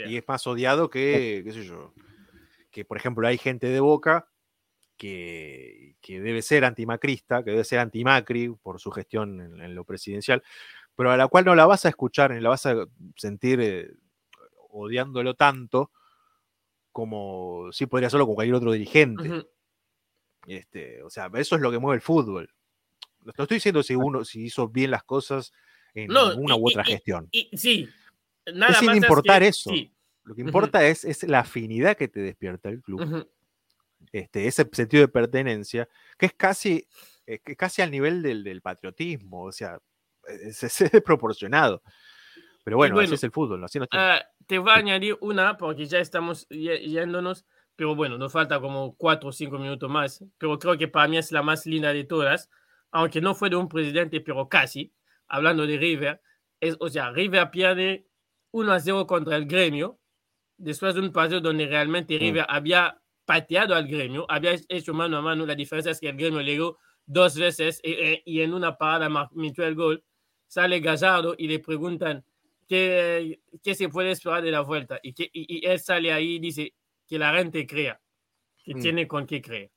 y 0.08 0.16
es 0.16 0.24
más 0.26 0.48
odiado 0.48 0.90
que, 0.90 1.42
qué 1.44 1.52
sé 1.52 1.66
yo, 1.66 1.94
que 2.72 2.86
por 2.86 2.96
ejemplo 2.96 3.28
hay 3.28 3.38
gente 3.38 3.68
de 3.68 3.82
Boca 3.82 4.29
que, 5.00 5.96
que 6.02 6.20
debe 6.20 6.42
ser 6.42 6.66
antimacrista, 6.66 7.42
que 7.42 7.52
debe 7.52 7.64
ser 7.64 7.80
antimacri 7.80 8.50
por 8.50 8.82
su 8.82 8.92
gestión 8.92 9.40
en, 9.62 9.74
lo 9.74 9.86
presidencial, 9.86 10.44
pero 10.94 11.10
a 11.10 11.18
la 11.18 11.30
cual 11.30 11.46
no 11.46 11.56
la 11.56 11.66
vas 11.66 11.86
a 11.86 11.90
escuchar 11.90 12.32
ni 12.32 12.42
la 12.42 12.50
vas 12.50 12.66
a 12.66 12.76
sentir 13.16 13.62
eh, 13.62 13.92
odiándolo 14.70 15.36
tanto 15.36 15.90
como 16.92 17.70
sí 17.72 17.86
podría 17.86 18.08
hacerlo 18.08 18.26
con 18.26 18.36
cualquier 18.36 18.56
otro 18.56 18.74
dirigente. 18.74 19.46
Este, 20.46 21.02
o 21.02 21.10
sea, 21.10 21.32
eso 21.36 21.56
es 21.56 21.62
lo 21.62 21.72
que 21.72 21.80
mueve 21.80 21.96
el 21.96 22.02
fútbol. 22.02 22.54
No 23.22 23.32
estoy 23.38 23.56
diciendo 23.56 23.82
si 23.84 23.96
uno 23.96 24.26
si 24.26 24.44
hizo 24.44 24.68
bien 24.68 24.92
las 24.92 25.04
cosas 25.04 25.54
en 25.94 26.12
una 26.12 26.58
u 26.58 26.68
otra 26.68 26.84
gestión. 26.84 27.30
sí, 27.54 27.88
nada 28.54 28.74
sin 28.74 28.96
importar 28.96 29.44
eso. 29.44 29.72
Lo 30.24 30.36
que 30.36 30.42
importa 30.42 30.86
es, 30.86 31.06
es, 31.06 31.24
la 31.24 31.40
afinidad 31.40 31.96
que 31.96 32.10
te 32.10 32.20
despierta 32.20 32.68
el 32.68 32.82
club. 32.82 33.26
Este, 34.12 34.48
ese 34.48 34.68
sentido 34.72 35.02
de 35.02 35.08
pertenencia, 35.08 35.88
que 36.18 36.28
es 36.28 36.34
casi, 36.34 36.88
eh, 37.26 37.40
casi 37.58 37.82
al 37.82 37.92
nivel 37.92 38.22
del, 38.22 38.44
del, 38.44 38.62
patriotismo. 38.62 39.44
O 39.44 39.52
sea, 39.52 39.80
es, 40.28 40.64
es 40.64 40.80
desproporcionado. 40.92 41.82
Pero 42.64 42.78
bueno, 42.78 43.00
ese 43.02 43.16
es 43.16 43.24
el 43.24 43.32
fútbol. 43.32 43.64
Así 43.64 43.80
ah, 43.92 44.22
te 44.46 44.60
voy 44.60 44.72
a 44.72 44.76
añadir 44.76 45.18
una, 45.22 45.58
porque 45.58 45.86
ya 45.86 46.00
estamos 46.00 46.48
yéndonos 46.50 47.46
pero 47.80 47.96
bueno, 47.96 48.18
nos 48.18 48.34
falta 48.34 48.60
como 48.60 48.94
cuatro 48.98 49.30
o 49.30 49.32
cinco 49.32 49.58
minutos 49.58 49.90
más, 49.90 50.22
pero 50.38 50.60
creo 50.60 50.78
que 50.78 50.90
para 50.90 51.08
mí 51.08 51.18
es 51.18 51.32
la 51.32 51.42
más 51.42 51.66
linda 51.66 51.94
de 51.94 52.04
todas, 52.04 52.50
aunque 52.92 53.22
no 53.22 53.34
fue 53.34 53.50
de 53.50 53.56
un 53.56 53.70
presidente, 53.70 54.20
pero 54.20 54.50
casi, 54.50 54.94
hablando 55.30 55.66
de 55.66 55.78
River, 55.78 56.22
es, 56.60 56.76
o 56.82 56.90
sea, 56.90 57.10
River 57.12 57.50
pierde 57.52 58.06
1 58.52 58.70
a 58.74 58.82
0 58.82 59.08
contra 59.08 59.38
el 59.38 59.46
gremio, 59.46 59.98
después 60.58 60.94
de 60.94 61.00
un 61.00 61.14
partido 61.14 61.40
donde 61.40 61.68
realmente 61.68 62.18
mm. 62.18 62.20
River 62.20 62.46
había 62.50 63.02
pateado 63.30 63.76
al 63.76 63.88
gremio, 63.88 64.26
había 64.28 64.56
hecho 64.70 64.92
mano 64.92 65.18
a 65.18 65.22
mano, 65.22 65.46
la 65.46 65.54
diferencia 65.54 65.92
es 65.92 66.00
que 66.00 66.10
el 66.10 66.18
gremio 66.18 66.42
llegó 66.42 66.80
dos 67.06 67.38
veces 67.38 67.80
y, 67.84 68.24
y 68.26 68.42
en 68.42 68.56
una 68.56 68.76
parada 68.76 69.08
metió 69.34 69.68
el 69.68 69.76
gol, 69.76 70.04
sale 70.48 70.80
Gallardo 70.80 71.36
y 71.38 71.48
le 71.48 71.60
preguntan 71.60 72.26
qué, 72.68 73.40
qué 73.62 73.76
se 73.76 73.88
puede 73.88 74.10
esperar 74.10 74.42
de 74.42 74.50
la 74.50 74.62
vuelta, 74.62 75.00
y, 75.04 75.14
que, 75.14 75.30
y 75.32 75.64
él 75.64 75.80
sale 75.80 76.12
ahí 76.12 76.38
y 76.38 76.40
dice, 76.40 76.74
que 77.08 77.20
la 77.20 77.32
gente 77.36 77.68
crea, 77.68 78.02
que 78.66 78.74
mm. 78.74 78.80
tiene 78.80 79.08
con 79.08 79.28
qué 79.28 79.44
creer. 79.44 79.70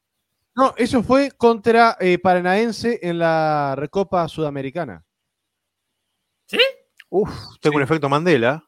No, 0.56 0.72
eso 0.78 1.02
fue 1.02 1.30
contra 1.32 1.98
eh, 2.00 2.16
Paranaense 2.16 3.00
en 3.02 3.18
la 3.18 3.74
Recopa 3.76 4.26
Sudamericana. 4.28 5.04
¿Sí? 6.46 6.58
Uf, 7.10 7.30
tengo 7.60 7.76
un 7.76 7.82
efecto 7.82 8.08
Mandela. 8.08 8.64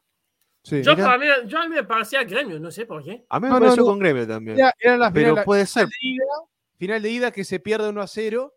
Sí, 0.65 0.81
yo, 0.81 0.95
para 0.97 1.19
mí, 1.19 1.27
yo, 1.45 1.59
a 1.59 1.67
mí 1.67 1.75
me 1.75 1.83
parecía 1.83 2.23
gremio, 2.23 2.59
no 2.59 2.71
sé 2.71 2.87
por 2.87 3.03
qué. 3.03 3.23
A 3.29 3.39
mí 3.39 3.47
me 3.47 3.59
pareció 3.59 3.85
con 3.85 3.99
gremio 3.99 4.27
también. 4.27 4.57
Era, 4.79 4.97
la 4.97 5.13
pero 5.13 5.35
puede 5.43 5.67
ser. 5.67 5.87
final 6.77 7.01
de 7.03 7.09
ida 7.11 7.31
que 7.31 7.43
se 7.43 7.59
pierde 7.59 7.87
1 7.87 8.01
a 8.01 8.07
0 8.07 8.51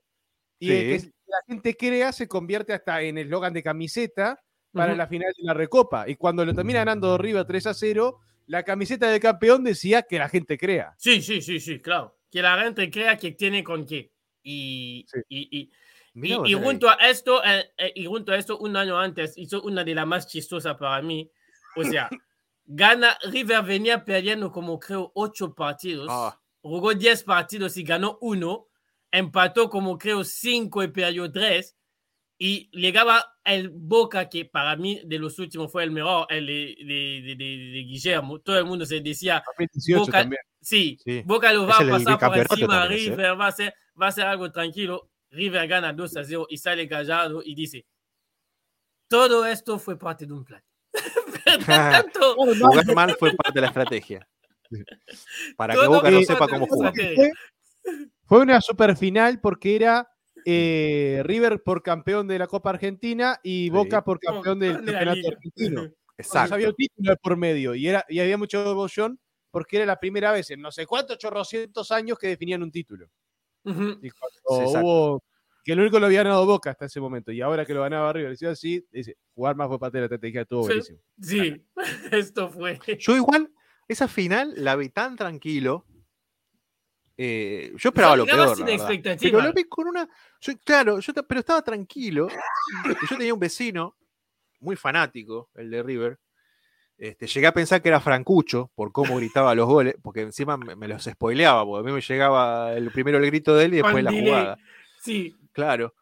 y 0.58 0.68
que 0.68 1.12
la 1.26 1.36
gente 1.46 1.76
crea 1.76 2.10
se 2.12 2.26
convierte 2.26 2.72
hasta 2.72 3.02
en 3.02 3.18
eslogan 3.18 3.52
de 3.52 3.62
camiseta 3.62 4.42
para 4.72 4.96
la 4.96 5.06
final 5.06 5.30
de 5.36 5.44
la 5.44 5.52
Recopa. 5.52 6.08
Y 6.08 6.16
cuando 6.16 6.46
lo 6.46 6.54
termina 6.54 6.78
ganando 6.78 7.12
arriba 7.12 7.46
3 7.46 7.66
a 7.66 7.74
0, 7.74 8.20
la 8.46 8.62
camiseta 8.62 9.10
de 9.10 9.20
campeón 9.20 9.62
decía 9.62 10.00
que 10.00 10.18
la 10.18 10.30
gente 10.30 10.56
crea. 10.56 10.94
Sí, 10.96 11.20
sí, 11.20 11.42
sí, 11.42 11.60
sí, 11.60 11.78
claro. 11.78 12.16
Que 12.30 12.40
la 12.40 12.58
gente 12.62 12.90
crea 12.90 13.18
que 13.18 13.32
tiene 13.32 13.62
con 13.62 13.84
qué. 13.84 14.12
Y, 14.42 15.04
y, 15.28 15.70
y, 16.14 16.54
junto 16.54 16.88
a 16.88 16.94
esto, 16.94 17.44
eh, 17.44 17.70
eh, 17.76 17.92
y 17.94 18.06
junto 18.06 18.32
a 18.32 18.38
esto, 18.38 18.56
un 18.56 18.78
año 18.78 18.98
antes, 18.98 19.36
hizo 19.36 19.60
una 19.60 19.84
de 19.84 19.94
las 19.94 20.06
más 20.06 20.26
chistosas 20.26 20.74
para 20.78 21.02
mí. 21.02 21.30
O 21.78 21.84
sea, 21.84 22.10
gana, 22.64 23.18
River 23.30 23.62
venía 23.62 24.04
perdiendo 24.04 24.50
como 24.50 24.78
creo 24.78 25.12
ocho 25.14 25.54
partidos. 25.54 26.08
Ah. 26.10 26.40
Jugó 26.60 26.94
diez 26.94 27.22
partidos 27.22 27.76
y 27.76 27.82
ganó 27.82 28.18
uno. 28.20 28.66
Empató 29.10 29.70
como 29.70 29.96
creo 29.96 30.22
cinco 30.24 30.82
y 30.82 30.88
perdió 30.88 31.30
tres 31.30 31.78
y 32.38 32.70
llegaba 32.70 33.24
el 33.44 33.68
Boca, 33.68 34.28
que 34.28 34.44
para 34.44 34.76
mí 34.76 35.02
de 35.04 35.18
los 35.18 35.38
últimos 35.40 35.72
fue 35.72 35.82
el 35.82 35.90
mejor, 35.90 36.26
el 36.30 36.46
de, 36.46 36.76
de, 36.86 37.34
de, 37.34 37.82
Guillermo. 37.82 38.38
Todo 38.38 38.58
el 38.58 38.64
mundo 38.64 38.86
se 38.86 39.00
decía. 39.00 39.42
Boca, 39.96 40.28
sí, 40.60 40.96
Boca 41.24 41.52
lo 41.52 41.66
va 41.66 41.76
a 41.78 41.78
pasar 41.78 42.18
por 42.18 42.38
encima 42.38 42.84
¿eh? 42.84 42.88
River, 42.88 43.40
va, 43.40 43.48
a 43.48 43.52
ser, 43.52 43.74
va 44.00 44.06
a 44.06 44.12
ser 44.12 44.26
algo 44.26 44.52
tranquilo. 44.52 45.10
River 45.30 45.66
gana 45.66 45.92
2 45.92 46.16
a 46.16 46.24
0 46.24 46.46
y 46.48 46.58
sale 46.58 46.88
callado 46.88 47.42
y 47.44 47.56
dice: 47.56 47.86
Todo 49.08 49.44
esto 49.44 49.78
fue 49.80 49.98
parte 49.98 50.24
de 50.24 50.32
un 50.32 50.44
plan. 50.44 50.62
jugar 52.36 52.94
mal 52.94 53.16
fue 53.18 53.32
parte 53.32 53.54
de 53.54 53.60
la 53.60 53.66
estrategia. 53.68 54.28
Para 55.56 55.74
que 55.74 55.86
Boca 55.86 56.10
no 56.10 56.22
sepa 56.22 56.48
cómo 56.48 56.66
jugar. 56.66 56.92
Fue 58.24 58.40
una 58.40 58.60
super 58.60 58.96
final 58.96 59.40
porque 59.40 59.76
era 59.76 60.08
eh, 60.44 61.22
River 61.24 61.62
por 61.62 61.82
campeón 61.82 62.28
de 62.28 62.38
la 62.38 62.46
Copa 62.46 62.70
Argentina 62.70 63.38
y 63.42 63.70
Boca 63.70 64.04
por 64.04 64.20
campeón 64.20 64.58
del 64.58 64.76
campeonato 64.76 65.28
argentino. 65.28 65.88
Exacto. 66.18 66.54
había 66.54 66.68
un 66.70 66.74
título 66.74 67.16
por 67.22 67.36
medio 67.36 67.76
y, 67.76 67.86
era, 67.86 68.04
y 68.08 68.18
había 68.18 68.36
mucho 68.36 68.64
devoción 68.64 69.20
porque 69.52 69.76
era 69.76 69.86
la 69.86 70.00
primera 70.00 70.32
vez 70.32 70.50
en 70.50 70.60
no 70.60 70.72
sé 70.72 70.84
cuántos 70.84 71.16
chorrocientos 71.16 71.92
años 71.92 72.18
que 72.18 72.26
definían 72.26 72.62
un 72.62 72.72
título. 72.72 73.08
Y 73.64 74.10
hubo 74.44 75.22
que 75.68 75.72
el 75.74 75.80
único 75.80 75.96
que 75.96 76.00
lo 76.00 76.06
había 76.06 76.22
ganado 76.22 76.46
Boca 76.46 76.70
hasta 76.70 76.86
ese 76.86 76.98
momento 76.98 77.30
y 77.30 77.42
ahora 77.42 77.66
que 77.66 77.74
lo 77.74 77.82
ganaba 77.82 78.10
River, 78.10 78.30
decía 78.30 78.48
así, 78.48 78.82
dice, 78.90 79.18
jugar 79.34 79.54
más 79.54 79.68
fue 79.68 79.78
parte 79.78 79.98
de 79.98 80.00
la 80.00 80.06
estrategia, 80.06 80.46
todo 80.46 80.60
buenísimo. 80.60 80.98
Sí, 81.20 81.62
esto 82.10 82.48
fue. 82.48 82.80
Yo 82.98 83.14
igual, 83.14 83.52
esa 83.86 84.08
final 84.08 84.54
la 84.56 84.76
vi 84.76 84.88
tan 84.88 85.14
tranquilo 85.14 85.84
eh, 87.18 87.72
yo 87.76 87.88
esperaba 87.90 88.16
lo 88.16 88.24
peor. 88.24 88.56
pero 89.20 89.42
lo 89.42 89.52
vi 89.52 89.64
con 89.64 89.88
una. 89.88 90.08
claro, 90.64 91.00
yo, 91.00 91.12
pero 91.12 91.40
estaba 91.40 91.60
tranquilo. 91.60 92.28
Yo 93.10 93.18
tenía 93.18 93.34
un 93.34 93.40
vecino 93.40 93.94
muy 94.60 94.74
fanático, 94.76 95.50
el 95.54 95.68
de 95.68 95.82
River, 95.82 96.18
Este, 96.96 97.26
llegué 97.26 97.46
a 97.46 97.52
pensar 97.52 97.82
que 97.82 97.88
era 97.88 98.00
Francucho 98.00 98.70
por 98.74 98.90
cómo 98.92 99.16
gritaba 99.16 99.54
los 99.54 99.66
goles, 99.66 99.96
porque 100.00 100.22
encima 100.22 100.56
me, 100.56 100.76
me 100.76 100.88
los 100.88 101.04
spoileaba, 101.04 101.66
porque 101.66 101.80
a 101.80 101.90
mí 101.90 101.94
me 101.94 102.00
llegaba 102.00 102.72
el 102.72 102.90
primero 102.90 103.18
el 103.18 103.26
grito 103.26 103.54
de 103.54 103.64
él 103.66 103.74
y 103.74 103.76
después 103.82 104.02
la 104.02 104.12
jugada. 104.12 104.58
Sí, 105.00 105.34
Claro. 105.58 105.94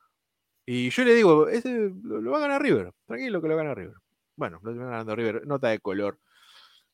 Y 0.66 0.90
yo 0.90 1.04
le 1.04 1.14
digo, 1.14 1.48
ese 1.48 1.90
lo, 2.02 2.20
lo 2.20 2.30
va 2.32 2.38
a 2.38 2.40
ganar 2.40 2.62
River. 2.62 2.92
Tranquilo 3.06 3.40
que 3.40 3.48
lo 3.48 3.56
gana 3.56 3.74
River. 3.74 3.94
Bueno, 4.36 4.58
lo 4.62 4.70
termina 4.70 4.90
ganando 4.90 5.14
River. 5.16 5.46
Nota 5.46 5.68
de 5.68 5.78
color. 5.80 6.18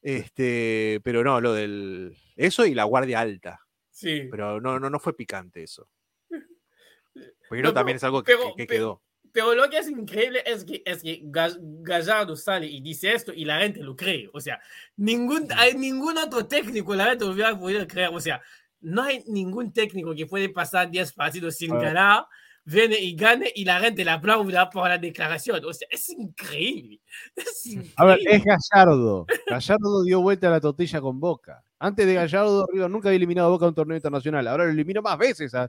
Este, 0.01 1.01
pero 1.05 1.23
no, 1.25 1.41
lo 1.41 1.53
del. 1.55 2.17
Eso 2.37 2.67
y 2.67 2.75
la 2.75 2.85
guardia 2.85 3.21
alta. 3.21 3.61
sí. 3.91 4.29
Pero 4.31 4.61
no, 4.61 4.79
no, 4.81 4.91
no 4.91 4.99
fue 4.99 5.15
picante 5.17 5.63
eso. 5.63 5.89
Porque 7.49 7.63
No, 7.63 7.73
también 7.73 7.95
pero- 7.95 7.97
es 7.97 8.05
algo 8.05 8.23
que, 8.23 8.33
pero- 8.37 8.55
que 8.57 8.67
pero- 8.67 8.79
quedó. 8.79 9.03
Pero 9.35 9.55
lo 9.55 9.71
que 9.71 9.79
es 9.79 9.89
increíble 9.89 10.43
es 10.45 10.63
que, 10.63 10.83
es 10.85 11.03
que 11.03 11.23
Ga- 11.23 11.57
Gallardo 11.59 12.37
sale 12.37 12.67
y 12.67 12.83
dice 12.83 13.15
esto 13.15 13.33
y 13.33 13.47
la 13.47 13.61
gente 13.61 13.81
lo 13.83 13.97
cree. 13.97 14.29
O 14.35 14.41
sea, 14.41 14.61
ningún, 14.97 15.49
hay 15.57 15.73
ningún 15.75 16.19
otro 16.19 16.47
técnico 16.47 16.95
la 16.95 17.07
gente 17.07 17.25
lo 17.25 17.31
hubiera 17.33 17.59
podido 17.59 17.87
creer. 17.87 18.11
O 18.13 18.21
sea, 18.21 18.43
no 18.81 19.03
hay 19.03 19.25
ningún 19.29 19.73
técnico 19.73 20.15
que 20.15 20.27
puede 20.27 20.51
pasar 20.51 20.91
10 20.91 21.15
partidos 21.15 21.57
sin 21.57 21.71
ganar, 21.79 22.27
viene 22.65 22.97
y 23.01 23.15
gane 23.17 23.51
y 23.55 23.65
la 23.65 23.81
gente 23.81 24.05
le 24.05 24.11
aplauda 24.13 24.71
por 24.71 24.89
la 24.89 24.99
declaración. 24.99 25.65
O 25.65 25.73
sea, 25.73 25.89
es 25.91 26.09
increíble. 26.11 27.01
Es 27.37 27.67
increíble. 27.67 27.95
A 27.97 28.05
ver, 28.05 28.19
es 28.27 28.43
Gallardo. 28.45 29.27
Gallardo 29.47 30.03
dio 30.05 30.21
vuelta 30.21 30.49
a 30.49 30.51
la 30.53 30.61
tortilla 30.61 31.01
con 31.01 31.19
Boca. 31.21 31.63
Antes 31.79 32.07
de 32.07 32.15
Gallardo, 32.15 32.67
River 32.73 32.91
nunca 32.91 33.09
había 33.09 33.17
eliminado 33.17 33.49
a 33.49 33.51
Boca 33.51 33.65
de 33.65 33.71
un 33.71 33.75
torneo 33.75 33.97
internacional. 33.97 34.47
Ahora 34.47 34.65
lo 34.67 34.71
eliminó 34.71 35.03
más 35.03 35.19
veces 35.19 35.53
a 35.55 35.69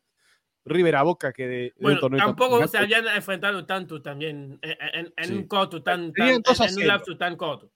River 0.66 0.96
a 0.96 1.04
Boca 1.04 1.34
que 1.34 1.44
de, 1.48 1.56
de 1.58 1.74
un 1.78 1.82
Bueno, 1.84 2.00
torneo 2.00 2.20
tampoco 2.26 2.68
se 2.68 2.78
habían 2.78 3.08
enfrentado 3.08 3.66
tanto 3.66 4.02
también 4.02 4.60
en, 4.62 4.78
en- 4.94 5.14
en 5.18 5.26
Sí. 5.26 5.34
un 5.34 5.48
corto 5.48 5.82
tan, 5.84 6.14
tan 6.14 6.30
en 6.30 6.36
un 6.78 6.88
lapso 6.88 7.18
tan 7.18 7.36
corto. 7.36 7.72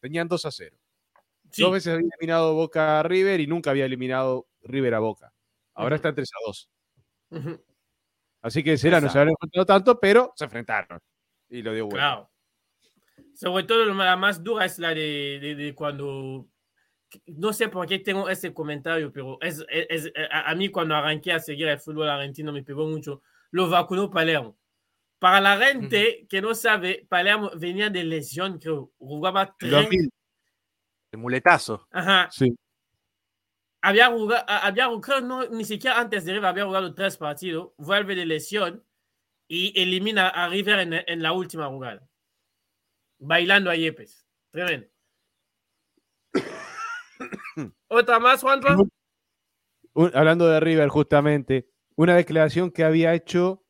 Tenían 0.00 0.28
2 0.28 0.46
a 0.46 0.50
0. 0.50 0.76
Sí, 1.50 1.60
Dos 1.62 1.72
veces 1.72 1.92
había 1.94 2.06
eliminado 2.08 2.54
Boca 2.54 3.00
a 3.00 3.02
River 3.02 3.40
y 3.40 3.46
nunca 3.46 3.70
había 3.70 3.84
eliminado 3.84 4.46
River 4.62 4.94
a 4.94 5.00
Boca. 5.00 5.32
Ahora 5.74 5.96
está 5.96 6.14
3 6.14 6.30
a 6.32 6.46
2. 6.46 6.70
ujú, 7.30 7.60
Así 8.42 8.62
que 8.62 8.76
será, 8.76 9.00
no 9.00 9.08
se 9.08 9.18
habían 9.18 9.30
enfrentado 9.34 9.64
tanto, 9.66 10.00
pero 10.00 10.32
se 10.36 10.44
enfrentaron. 10.44 10.98
Y 11.48 11.62
lo 11.62 11.72
dio 11.72 11.86
vuelta. 11.86 11.98
claro. 11.98 12.30
Sobre 13.34 13.64
todo 13.64 13.84
la 13.86 14.16
más 14.16 14.42
dura 14.42 14.64
es 14.64 14.78
la 14.78 14.90
de, 14.94 15.38
de- 15.40 15.54
de 15.54 15.74
cuando 15.74 16.46
no 17.26 17.52
sé 17.52 17.68
por 17.68 17.86
qué 17.86 17.98
tengo 17.98 18.28
ese 18.28 18.52
comentario, 18.54 19.12
pero 19.12 19.38
es, 19.40 19.64
es- 19.68 20.06
es- 20.06 20.12
a, 20.30 20.54
mí 20.54 20.68
cuando 20.70 20.94
arranqué 20.94 21.32
a 21.32 21.38
seguir 21.40 21.68
el 21.68 21.78
fútbol 21.80 22.08
argentino 22.08 22.52
me 22.52 22.62
pegó 22.62 22.86
mucho. 22.86 23.22
Lo 23.50 23.68
vacunó 23.68 24.10
Palermo. 24.10 24.58
Para 25.18 25.40
la 25.40 25.56
gente 25.58 26.26
que 26.28 26.40
no 26.42 26.54
sabe, 26.54 27.06
Palermo 27.08 27.50
venía 27.56 27.90
de 27.90 28.02
lesión, 28.04 28.58
creo. 28.58 28.92
Jugaba 28.98 29.42
En 29.42 29.50
tres. 29.58 29.70
2000, 29.72 30.10
El 31.12 31.18
muletazo. 31.20 31.86
Ajá. 31.92 32.28
sí. 32.32 32.54
Había 33.82 34.06
jugado, 34.10 34.44
había, 34.48 34.88
creo, 35.00 35.20
no, 35.20 35.44
ni 35.48 35.64
siquiera 35.64 35.98
antes 35.98 36.24
de 36.24 36.32
River 36.34 36.46
había 36.46 36.64
jugado 36.64 36.94
tres 36.94 37.16
partidos. 37.16 37.72
Vuelve 37.76 38.14
de 38.14 38.26
lesión 38.26 38.84
y 39.48 39.72
elimina 39.80 40.28
a 40.28 40.48
River 40.48 40.78
en, 40.78 40.92
en 41.06 41.22
la 41.22 41.32
última 41.32 41.66
jugada. 41.66 42.08
Bailando 43.18 43.70
a 43.70 43.76
Yepes. 43.76 44.26
Tremendo. 44.52 44.86
¿Otra 47.88 48.18
más, 48.18 48.40
Juanpa? 48.40 48.76
Un- 49.94 50.10
hablando 50.14 50.46
de 50.48 50.60
River, 50.60 50.88
justamente, 50.88 51.68
una 51.96 52.16
declaración 52.16 52.70
que 52.70 52.84
había 52.84 53.14
hecho, 53.14 53.64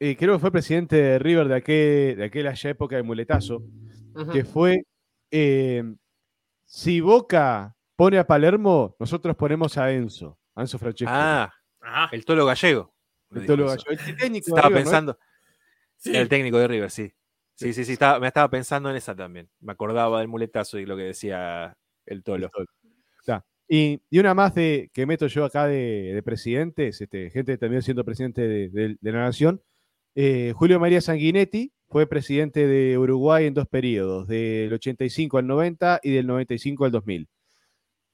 eh, 0.00 0.16
creo 0.16 0.34
que 0.34 0.40
fue 0.40 0.52
presidente 0.52 0.96
de 0.96 1.18
River 1.18 1.48
de, 1.48 1.54
aquel, 1.56 2.16
de 2.16 2.24
aquella 2.24 2.54
época 2.70 2.96
de 2.96 3.02
muletazo, 3.02 3.62
que 4.32 4.44
fue, 4.44 4.84
eh, 5.30 5.82
si 6.64 7.00
Boca 7.00 7.76
pone 8.00 8.16
a 8.18 8.26
Palermo, 8.26 8.96
nosotros 8.98 9.36
ponemos 9.36 9.76
a 9.76 9.92
Enzo, 9.92 10.38
a 10.54 10.62
Enzo 10.62 10.78
Francesco. 10.78 11.12
Ah, 11.14 11.52
Ajá. 11.82 12.08
el 12.12 12.24
Tolo 12.24 12.46
Gallego. 12.46 12.94
El 13.34 13.44
Tolo. 13.44 13.66
Gallo. 13.66 13.82
El 13.90 14.16
técnico 14.16 14.54
de 14.54 14.56
Estaba 14.58 14.74
pensando. 14.74 15.18
Sí. 15.98 16.16
El 16.16 16.28
técnico 16.30 16.58
de 16.58 16.66
River, 16.66 16.90
sí. 16.90 17.12
Sí, 17.54 17.74
sí, 17.74 17.84
sí, 17.84 17.92
estaba- 17.92 18.18
me 18.18 18.26
estaba 18.28 18.48
pensando 18.48 18.88
en 18.88 18.96
esa 18.96 19.14
también. 19.14 19.50
Me 19.60 19.72
acordaba 19.72 20.18
del 20.20 20.28
muletazo 20.28 20.78
y 20.78 20.86
lo 20.86 20.96
que 20.96 21.02
decía 21.02 21.76
el 22.06 22.22
Tolo. 22.22 22.50
Está. 23.20 23.44
Y, 23.68 24.00
y 24.08 24.18
una 24.18 24.32
más 24.32 24.54
de, 24.54 24.90
que 24.94 25.04
meto 25.04 25.26
yo 25.26 25.44
acá 25.44 25.66
de, 25.66 26.12
de 26.14 26.22
presidentes, 26.22 27.02
este, 27.02 27.28
gente 27.30 27.52
que 27.52 27.58
terminó 27.58 27.82
siendo 27.82 28.02
presidente 28.04 28.48
de, 28.48 28.68
de- 28.70 28.96
de 28.98 29.12
la 29.12 29.20
nación. 29.20 29.60
Eh, 30.14 30.54
Julio 30.56 30.80
María 30.80 31.02
Sanguinetti 31.02 31.70
fue 31.90 32.06
presidente 32.06 32.66
de 32.66 32.96
Uruguay 32.96 33.44
en 33.44 33.52
dos 33.52 33.68
periodos, 33.68 34.26
del 34.26 34.72
85 34.72 35.36
al 35.36 35.46
90 35.46 36.00
y 36.02 36.12
del 36.12 36.26
95 36.26 36.86
al 36.86 36.92
2000. 36.92 37.28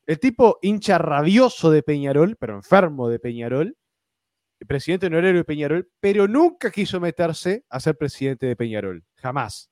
El 0.06 0.20
tipo 0.20 0.58
hincha 0.62 0.98
rabioso 0.98 1.70
de 1.70 1.82
Peñarol, 1.82 2.36
pero 2.36 2.54
enfermo 2.54 3.08
de 3.08 3.18
Peñarol, 3.18 3.76
presidente 4.66 5.06
honorario 5.06 5.38
de 5.38 5.44
Peñarol, 5.44 5.90
pero 6.00 6.28
nunca 6.28 6.70
quiso 6.70 7.00
meterse 7.00 7.64
a 7.68 7.80
ser 7.80 7.96
presidente 7.96 8.46
de 8.46 8.56
Peñarol, 8.56 9.04
jamás. 9.16 9.70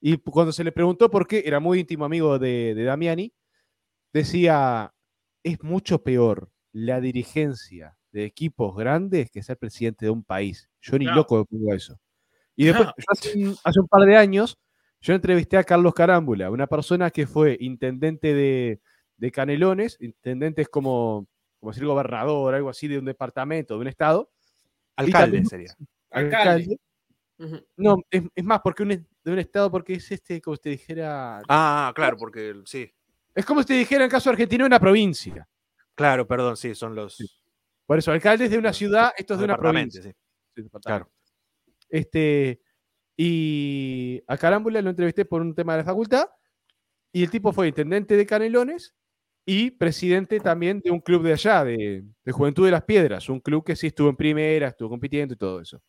Y 0.00 0.16
cuando 0.18 0.52
se 0.52 0.64
le 0.64 0.72
preguntó 0.72 1.10
por 1.10 1.26
qué, 1.26 1.42
era 1.46 1.60
muy 1.60 1.80
íntimo 1.80 2.04
amigo 2.04 2.38
de, 2.38 2.74
de 2.74 2.84
Damiani, 2.84 3.32
decía, 4.12 4.92
es 5.42 5.62
mucho 5.62 6.02
peor 6.02 6.50
la 6.72 7.00
dirigencia 7.00 7.96
de 8.12 8.24
equipos 8.24 8.76
grandes 8.76 9.30
que 9.30 9.42
ser 9.42 9.56
presidente 9.56 10.06
de 10.06 10.10
un 10.10 10.24
país. 10.24 10.68
Yo 10.80 10.98
ni 10.98 11.04
loco 11.04 11.38
me 11.38 11.44
pongo 11.44 11.74
eso. 11.74 12.00
Y 12.56 12.66
después, 12.66 12.88
hace, 13.06 13.44
un, 13.44 13.56
hace 13.62 13.80
un 13.80 13.88
par 13.88 14.04
de 14.04 14.16
años, 14.16 14.58
yo 15.00 15.14
entrevisté 15.14 15.56
a 15.56 15.64
Carlos 15.64 15.94
Carámbula, 15.94 16.50
una 16.50 16.66
persona 16.66 17.10
que 17.10 17.26
fue 17.26 17.56
intendente 17.60 18.34
de, 18.34 18.80
de 19.20 19.30
Canelones, 19.30 19.98
intendente 20.00 20.62
es 20.62 20.68
como, 20.68 21.28
como 21.58 21.72
decir 21.72 21.86
gobernador, 21.86 22.54
algo 22.54 22.70
así 22.70 22.88
de 22.88 22.98
un 22.98 23.04
departamento, 23.04 23.74
de 23.74 23.80
un 23.80 23.86
estado. 23.86 24.30
Alcalde 24.96 25.38
también- 25.38 25.46
sería. 25.46 25.76
Alcalde. 26.10 26.78
No, 27.76 27.96
es, 28.10 28.22
es 28.34 28.44
más, 28.44 28.60
porque 28.62 28.82
un, 28.82 28.88
de 28.88 29.32
un 29.32 29.38
estado, 29.38 29.70
porque 29.70 29.94
es 29.94 30.10
este, 30.10 30.40
como 30.40 30.56
si 30.56 30.62
te 30.62 30.70
dijera. 30.70 31.42
Ah, 31.48 31.92
claro, 31.94 32.16
porque 32.16 32.54
sí. 32.64 32.90
Es 33.34 33.44
como 33.44 33.60
si 33.60 33.68
te 33.68 33.74
dijera 33.74 34.04
en 34.04 34.10
caso 34.10 34.30
argentino 34.30 34.66
una 34.66 34.80
provincia. 34.80 35.46
Claro, 35.94 36.26
perdón, 36.26 36.56
sí, 36.56 36.74
son 36.74 36.94
los. 36.94 37.42
Por 37.86 37.98
eso, 37.98 38.12
alcalde 38.12 38.46
es 38.46 38.50
de 38.50 38.58
una 38.58 38.72
ciudad, 38.72 39.12
esto 39.16 39.34
es 39.34 39.40
los 39.40 39.46
de 39.48 39.52
una 39.52 39.56
provincia. 39.58 40.02
sí. 40.02 40.10
Sí, 40.54 40.62
departamento. 40.62 41.10
Este, 41.88 42.60
y 43.16 44.22
a 44.26 44.36
Carámbula 44.38 44.80
lo 44.80 44.90
entrevisté 44.90 45.24
por 45.24 45.42
un 45.42 45.54
tema 45.54 45.74
de 45.74 45.78
la 45.78 45.84
facultad. 45.84 46.26
Y 47.12 47.22
el 47.24 47.30
tipo 47.30 47.52
fue 47.52 47.68
intendente 47.68 48.16
de 48.16 48.24
Canelones 48.24 48.94
y 49.46 49.70
presidente 49.72 50.40
también 50.40 50.80
de 50.84 50.90
un 50.90 51.00
club 51.00 51.22
de 51.24 51.32
allá, 51.32 51.64
de, 51.64 52.04
de 52.24 52.32
Juventud 52.32 52.64
de 52.64 52.70
las 52.72 52.84
Piedras, 52.84 53.28
un 53.28 53.40
club 53.40 53.64
que 53.64 53.76
sí 53.76 53.88
estuvo 53.88 54.08
en 54.10 54.16
primera, 54.16 54.68
estuvo 54.68 54.88
compitiendo 54.90 55.34
y 55.34 55.36
todo 55.36 55.60
eso. 55.60 55.80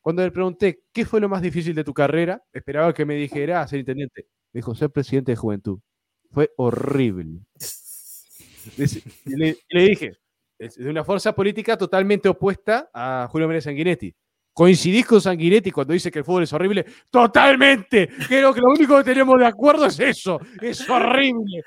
Cuando 0.00 0.22
le 0.22 0.30
pregunté 0.30 0.82
qué 0.92 1.04
fue 1.06 1.20
lo 1.20 1.28
más 1.28 1.42
difícil 1.42 1.74
de 1.74 1.84
tu 1.84 1.94
carrera, 1.94 2.42
esperaba 2.52 2.94
que 2.94 3.06
me 3.06 3.14
dijera 3.16 3.62
"Ah, 3.62 3.68
ser 3.68 3.80
intendente. 3.80 4.26
Me 4.52 4.58
dijo 4.58 4.74
ser 4.74 4.90
presidente 4.90 5.32
de 5.32 5.36
Juventud. 5.36 5.80
Fue 6.30 6.50
horrible. 6.56 7.40
Le, 9.26 9.56
le 9.68 9.82
dije, 9.82 10.12
de 10.58 10.90
una 10.90 11.04
fuerza 11.04 11.34
política 11.34 11.76
totalmente 11.76 12.28
opuesta 12.28 12.90
a 12.94 13.28
Julio 13.30 13.46
María 13.46 13.60
Sanguinetti. 13.60 14.14
¿Coincidís 14.52 15.04
con 15.06 15.20
Sanguinetti 15.20 15.70
cuando 15.72 15.92
dice 15.92 16.10
que 16.10 16.20
el 16.20 16.24
fútbol 16.24 16.44
es 16.44 16.52
horrible? 16.52 16.84
¡Totalmente! 17.10 18.08
Creo 18.28 18.54
que 18.54 18.60
lo 18.60 18.68
único 18.70 18.96
que 18.98 19.04
tenemos 19.04 19.38
de 19.38 19.46
acuerdo 19.46 19.86
es 19.86 19.98
eso. 19.98 20.38
¡Es 20.62 20.88
horrible! 20.88 21.62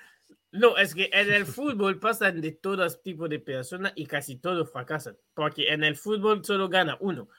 No, 0.57 0.75
es 0.77 0.95
que 0.95 1.09
en 1.13 1.31
el 1.31 1.45
fútbol 1.45 1.99
pasan 1.99 2.41
de 2.41 2.51
todos 2.51 3.01
tipos 3.03 3.29
de 3.29 3.39
personas 3.39 3.93
y 3.95 4.05
casi 4.05 4.37
todos 4.37 4.71
fracasan. 4.71 5.17
Porque 5.33 5.71
en 5.71 5.83
el 5.83 5.95
fútbol 5.95 6.43
solo 6.43 6.67
gana 6.67 6.97
uno. 6.99 7.29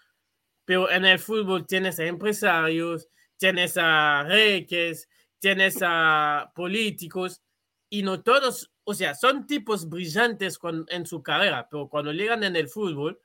Pero 0.64 0.90
en 0.90 1.04
el 1.04 1.18
fútbol 1.18 1.66
tienes 1.66 1.98
a 1.98 2.04
empresarios, 2.04 3.08
tienes 3.36 3.76
a 3.76 4.22
reyes, 4.22 5.08
tienes 5.38 5.78
a 5.82 6.52
políticos 6.54 7.42
y 7.90 8.02
no 8.02 8.22
todos, 8.22 8.70
o 8.84 8.94
sea, 8.94 9.14
son 9.14 9.46
tipos 9.46 9.88
brillantes 9.88 10.58
en 10.88 11.06
su 11.06 11.22
carrera, 11.22 11.66
pero 11.70 11.88
cuando 11.88 12.12
llegan 12.12 12.44
en 12.44 12.54
el 12.54 12.68
fútbol, 12.68 13.20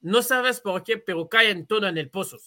no 0.00 0.22
sabes 0.22 0.60
por 0.60 0.84
qué, 0.84 0.98
pero 0.98 1.28
caen 1.28 1.66
todos 1.66 1.90
en 1.90 1.98
el 1.98 2.10
pozo. 2.10 2.38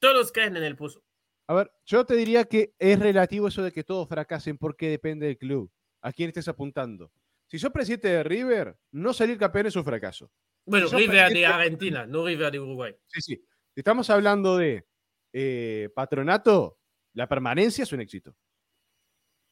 Todos 0.00 0.32
caen 0.32 0.56
en 0.56 0.64
el 0.64 0.76
pozo. 0.76 1.02
A 1.46 1.54
ver, 1.54 1.70
yo 1.84 2.04
te 2.04 2.16
diría 2.16 2.44
que 2.44 2.74
es 2.78 2.98
relativo 2.98 3.48
eso 3.48 3.62
de 3.62 3.72
que 3.72 3.84
todos 3.84 4.08
fracasen 4.08 4.58
porque 4.58 4.90
depende 4.90 5.26
del 5.26 5.38
club. 5.38 5.70
¿A 6.02 6.12
quién 6.12 6.28
estés 6.28 6.48
apuntando? 6.48 7.10
Si 7.48 7.58
sos 7.58 7.70
presidente 7.72 8.08
de 8.08 8.22
River, 8.22 8.76
no 8.92 9.12
salir 9.12 9.38
campeón 9.38 9.66
es 9.66 9.76
un 9.76 9.84
fracaso. 9.84 10.30
Bueno, 10.64 10.88
River 10.88 11.32
de 11.32 11.46
Argentina, 11.46 12.06
no 12.06 12.26
River 12.26 12.50
de 12.52 12.60
Uruguay. 12.60 12.94
Sí, 13.06 13.20
sí. 13.20 13.36
Si 13.36 13.80
estamos 13.80 14.08
hablando 14.10 14.56
de 14.56 14.86
eh, 15.32 15.90
patronato, 15.94 16.78
la 17.14 17.28
permanencia 17.28 17.82
es 17.84 17.92
un 17.92 18.00
éxito. 18.00 18.34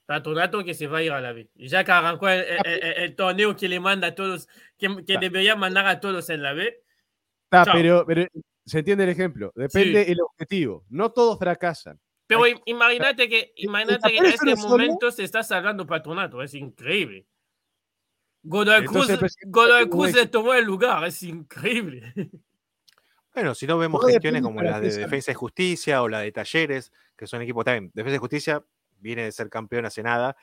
Patronato 0.07 0.62
que 0.64 0.74
se 0.74 0.86
va 0.86 0.99
a 0.99 1.03
ir 1.03 1.12
a 1.12 1.20
la 1.20 1.32
B. 1.32 1.49
Y 1.55 1.68
ya 1.68 1.82
que 1.84 1.92
arrancó 1.92 2.28
el, 2.28 2.40
el- 2.40 2.66
el- 2.82 2.92
el 3.05 3.16
torneo 3.16 3.57
que 3.57 3.68
le 3.68 3.80
manda 3.80 4.09
a 4.09 4.14
todos, 4.14 4.49
que, 4.76 5.05
que 5.07 5.18
debería 5.18 5.57
mandar 5.57 5.86
a 5.86 5.99
todos 6.01 6.28
en 6.30 6.42
la 6.42 6.53
B. 6.53 6.82
Está, 7.51 7.72
pero 7.72 8.26
se 8.66 8.78
entiende 8.80 9.05
el 9.05 9.11
ejemplo. 9.11 9.53
Depende 9.55 10.03
el 10.12 10.20
objetivo. 10.20 10.84
No 10.88 11.11
todos 11.12 11.38
fracasan. 11.38 11.99
Pero 12.26 12.46
im- 12.46 12.62
imagínate 12.64 13.28
que, 13.28 13.52
imagínate 13.56 14.10
que 14.10 14.18
en 14.18 14.26
este 14.26 14.54
momento 14.56 15.10
se 15.10 15.24
está 15.24 15.42
salvando 15.42 15.86
patronato, 15.86 16.42
es 16.42 16.54
increíble. 16.54 17.26
Godoy 18.42 18.84
Cruz, 18.84 19.06
presidente, 19.18 19.50
Godoy 19.50 19.88
Cruz 19.88 20.12
le 20.14 20.26
tomó 20.26 20.54
el 20.54 20.64
lugar, 20.64 21.04
es 21.04 21.22
increíble. 21.22 22.12
Bueno, 23.34 23.54
si 23.54 23.66
no 23.66 23.78
vemos 23.78 24.04
gestiones 24.06 24.42
como 24.42 24.62
la 24.62 24.80
de. 24.80 24.90
Defensa 24.98 25.32
y 25.32 25.34
Justicia 25.34 26.02
o 26.02 26.08
la 26.08 26.20
de 26.20 26.30
Talleres, 26.30 26.92
que 27.16 27.26
son 27.26 27.42
equipos 27.42 27.64
también. 27.64 27.90
Defensa 27.94 28.16
y 28.16 28.18
Justicia 28.18 28.64
viene 29.00 29.24
de 29.24 29.32
ser 29.32 29.50
campeón 29.50 29.86
hace 29.86 30.02
nada, 30.02 30.36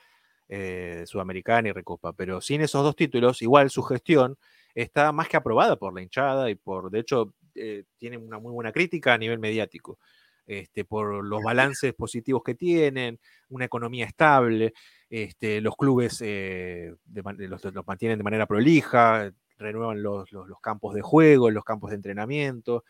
eh, 0.48 1.04
Sudamericana 1.06 1.68
y 1.68 1.72
Recopa, 1.72 2.12
pero 2.12 2.40
sin 2.40 2.60
esos 2.60 2.82
dos 2.84 2.94
títulos, 2.94 3.40
igual 3.40 3.70
su 3.70 3.82
gestión 3.82 4.36
está 4.74 5.10
más 5.12 5.28
que 5.28 5.36
aprobada 5.36 5.76
por 5.76 5.94
la 5.94 6.02
hinchada 6.02 6.50
y 6.50 6.54
por, 6.54 6.90
de 6.90 7.00
hecho, 7.00 7.34
eh, 7.54 7.84
tiene 7.96 8.18
una 8.18 8.38
muy 8.38 8.52
buena 8.52 8.72
crítica 8.72 9.14
a 9.14 9.18
nivel 9.18 9.38
mediático. 9.38 9.98
Este, 10.46 10.84
por 10.84 11.24
los 11.24 11.40
balances 11.42 11.94
positivos 11.94 12.42
que 12.44 12.54
tienen, 12.54 13.20
una 13.48 13.64
economía 13.66 14.06
estable, 14.06 14.72
este, 15.08 15.60
los 15.60 15.76
clubes 15.76 16.20
eh, 16.20 16.94
de 17.04 17.48
los, 17.48 17.64
los 17.64 17.86
mantienen 17.86 18.18
de 18.18 18.24
manera 18.24 18.46
prolija, 18.46 19.30
renuevan 19.56 20.02
los, 20.02 20.32
los- 20.32 20.48
los 20.48 20.60
campos 20.60 20.94
de 20.94 21.02
juego, 21.02 21.50
los 21.50 21.64
campos 21.64 21.90
de 21.90 21.96
entrenamiento. 21.96 22.84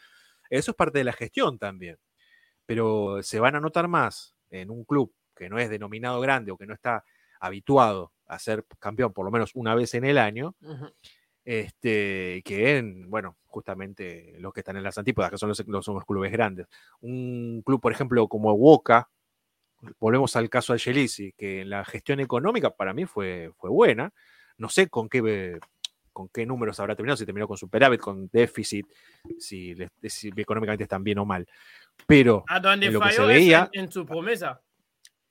Eso 0.49 0.71
es 0.71 0.77
parte 0.77 0.99
de 0.99 1.05
la 1.05 1.13
gestión 1.13 1.59
también. 1.59 1.99
Pero 2.67 3.23
se 3.23 3.41
van 3.41 3.57
a 3.57 3.61
notar 3.61 3.89
más 3.89 4.35
en 4.51 4.71
un 4.71 4.85
club 4.85 5.13
que 5.35 5.49
no 5.49 5.59
es 5.59 5.69
denominado 5.69 6.21
grande 6.21 6.53
o 6.53 6.57
que 6.57 6.67
no 6.67 6.75
está 6.75 7.05
habituado 7.41 8.13
a 8.27 8.39
ser 8.39 8.65
campeón 8.79 9.13
por 9.13 9.25
lo 9.25 9.31
menos 9.31 9.51
una 9.55 9.75
vez 9.75 9.95
en 9.95 10.05
el 10.05 10.17
año. 10.19 10.55
Este, 11.45 12.43
que 12.45 12.77
en, 12.79 13.11
bueno, 13.11 13.37
justamente 13.47 14.37
los 14.39 14.53
que 14.53 14.61
están 14.61 14.77
en 14.77 14.83
las 14.85 14.97
antípodas, 14.99 15.31
que 15.31 15.39
son 15.39 15.49
los, 15.49 15.67
los- 15.67 15.85
son 15.85 15.95
los 15.97 16.05
clubes 16.05 16.31
grandes. 16.33 16.67
Un 17.01 17.63
club, 17.65 17.81
por 17.81 17.93
ejemplo, 17.93 18.27
como 18.29 18.57
Boca, 18.57 19.09
volvemos 19.99 20.37
al 20.37 20.49
caso 20.49 20.73
de 20.73 20.79
Chelsea, 20.79 21.31
que 21.37 21.65
la 21.65 21.85
gestión 21.85 22.21
económica 22.21 22.71
para 22.71 22.95
mí 22.95 23.05
fue, 23.07 23.51
fue 23.59 23.71
buena. 23.71 24.13
No 24.59 24.69
sé 24.69 24.89
con 24.89 25.09
qué, 25.09 25.23
eh, 25.27 25.59
con 26.13 26.29
qué 26.29 26.47
números 26.47 26.79
habrá 26.79 26.95
terminado, 26.95 27.17
si 27.17 27.25
terminó 27.27 27.49
con 27.49 27.57
superávit, 27.57 28.01
con 28.01 28.29
déficit, 28.33 28.87
si, 29.39 29.75
si 30.05 30.31
económicamente 30.37 30.85
están 30.85 31.03
bien 31.03 31.19
o 31.19 31.25
mal. 31.25 31.47
Pero 32.07 32.45
A 32.49 32.61
donde 32.61 32.87
en 32.87 32.93
lo 32.93 33.01
que 33.01 33.09
se 33.11 33.17
falló 33.17 33.31
es 33.31 33.37
veía- 33.39 33.71
en, 33.73 33.85
en 33.85 33.91
su 33.93 34.07
promesa. 34.07 34.61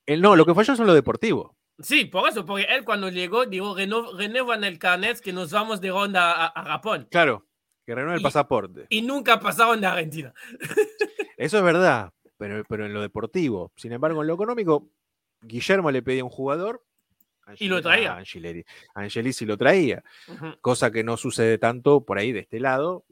el, 0.05 0.21
no, 0.21 0.35
lo 0.35 0.45
que 0.45 0.53
falló 0.55 0.75
son 0.75 0.87
lo 0.87 0.93
deportivo. 0.93 1.55
Sí, 1.83 2.05
por 2.05 2.27
eso, 2.29 2.45
porque 2.45 2.65
él 2.69 2.83
cuando 2.83 3.09
llegó 3.09 3.45
dijo, 3.45 3.75
"Reno- 3.75 4.11
renuevan 4.17 4.63
el 4.63 4.77
carnet 4.79 5.19
que 5.19 5.33
nos 5.33 5.51
vamos 5.51 5.81
de 5.81 5.89
ronda 5.91 6.31
a, 6.31 6.47
a 6.47 6.63
Japón. 6.65 7.07
Claro, 7.11 7.45
que 7.85 7.95
renueve 7.95 8.17
el 8.17 8.23
pasaporte. 8.23 8.85
Y 8.89 9.01
nunca 9.01 9.39
pasaron 9.39 9.81
de 9.81 9.87
Argentina. 9.87 10.33
Eso 11.37 11.57
es 11.57 11.63
verdad, 11.63 12.13
pero, 12.37 12.63
pero 12.67 12.85
en 12.85 12.93
lo 12.93 13.01
deportivo. 13.01 13.71
Sin 13.75 13.91
embargo, 13.91 14.21
en 14.21 14.27
lo 14.27 14.33
económico, 14.35 14.89
Guillermo 15.41 15.89
le 15.91 16.01
pedía 16.01 16.23
un 16.23 16.29
jugador. 16.29 16.83
Y 17.57 17.67
lo 17.67 17.77
Angel- 17.77 17.83
traía. 17.83 18.13
a 18.13 18.19
Angeleri- 18.21 18.65
a 18.93 19.01
Angelici 19.01 19.45
lo 19.45 19.57
traía, 19.57 20.03
Ujú. 20.27 20.55
cosa 20.61 20.91
que 20.91 21.03
no 21.03 21.17
sucede 21.17 21.57
tanto 21.57 22.05
por 22.05 22.17
ahí 22.17 22.31
de 22.31 22.39
este 22.41 22.59
lado, 22.59 23.03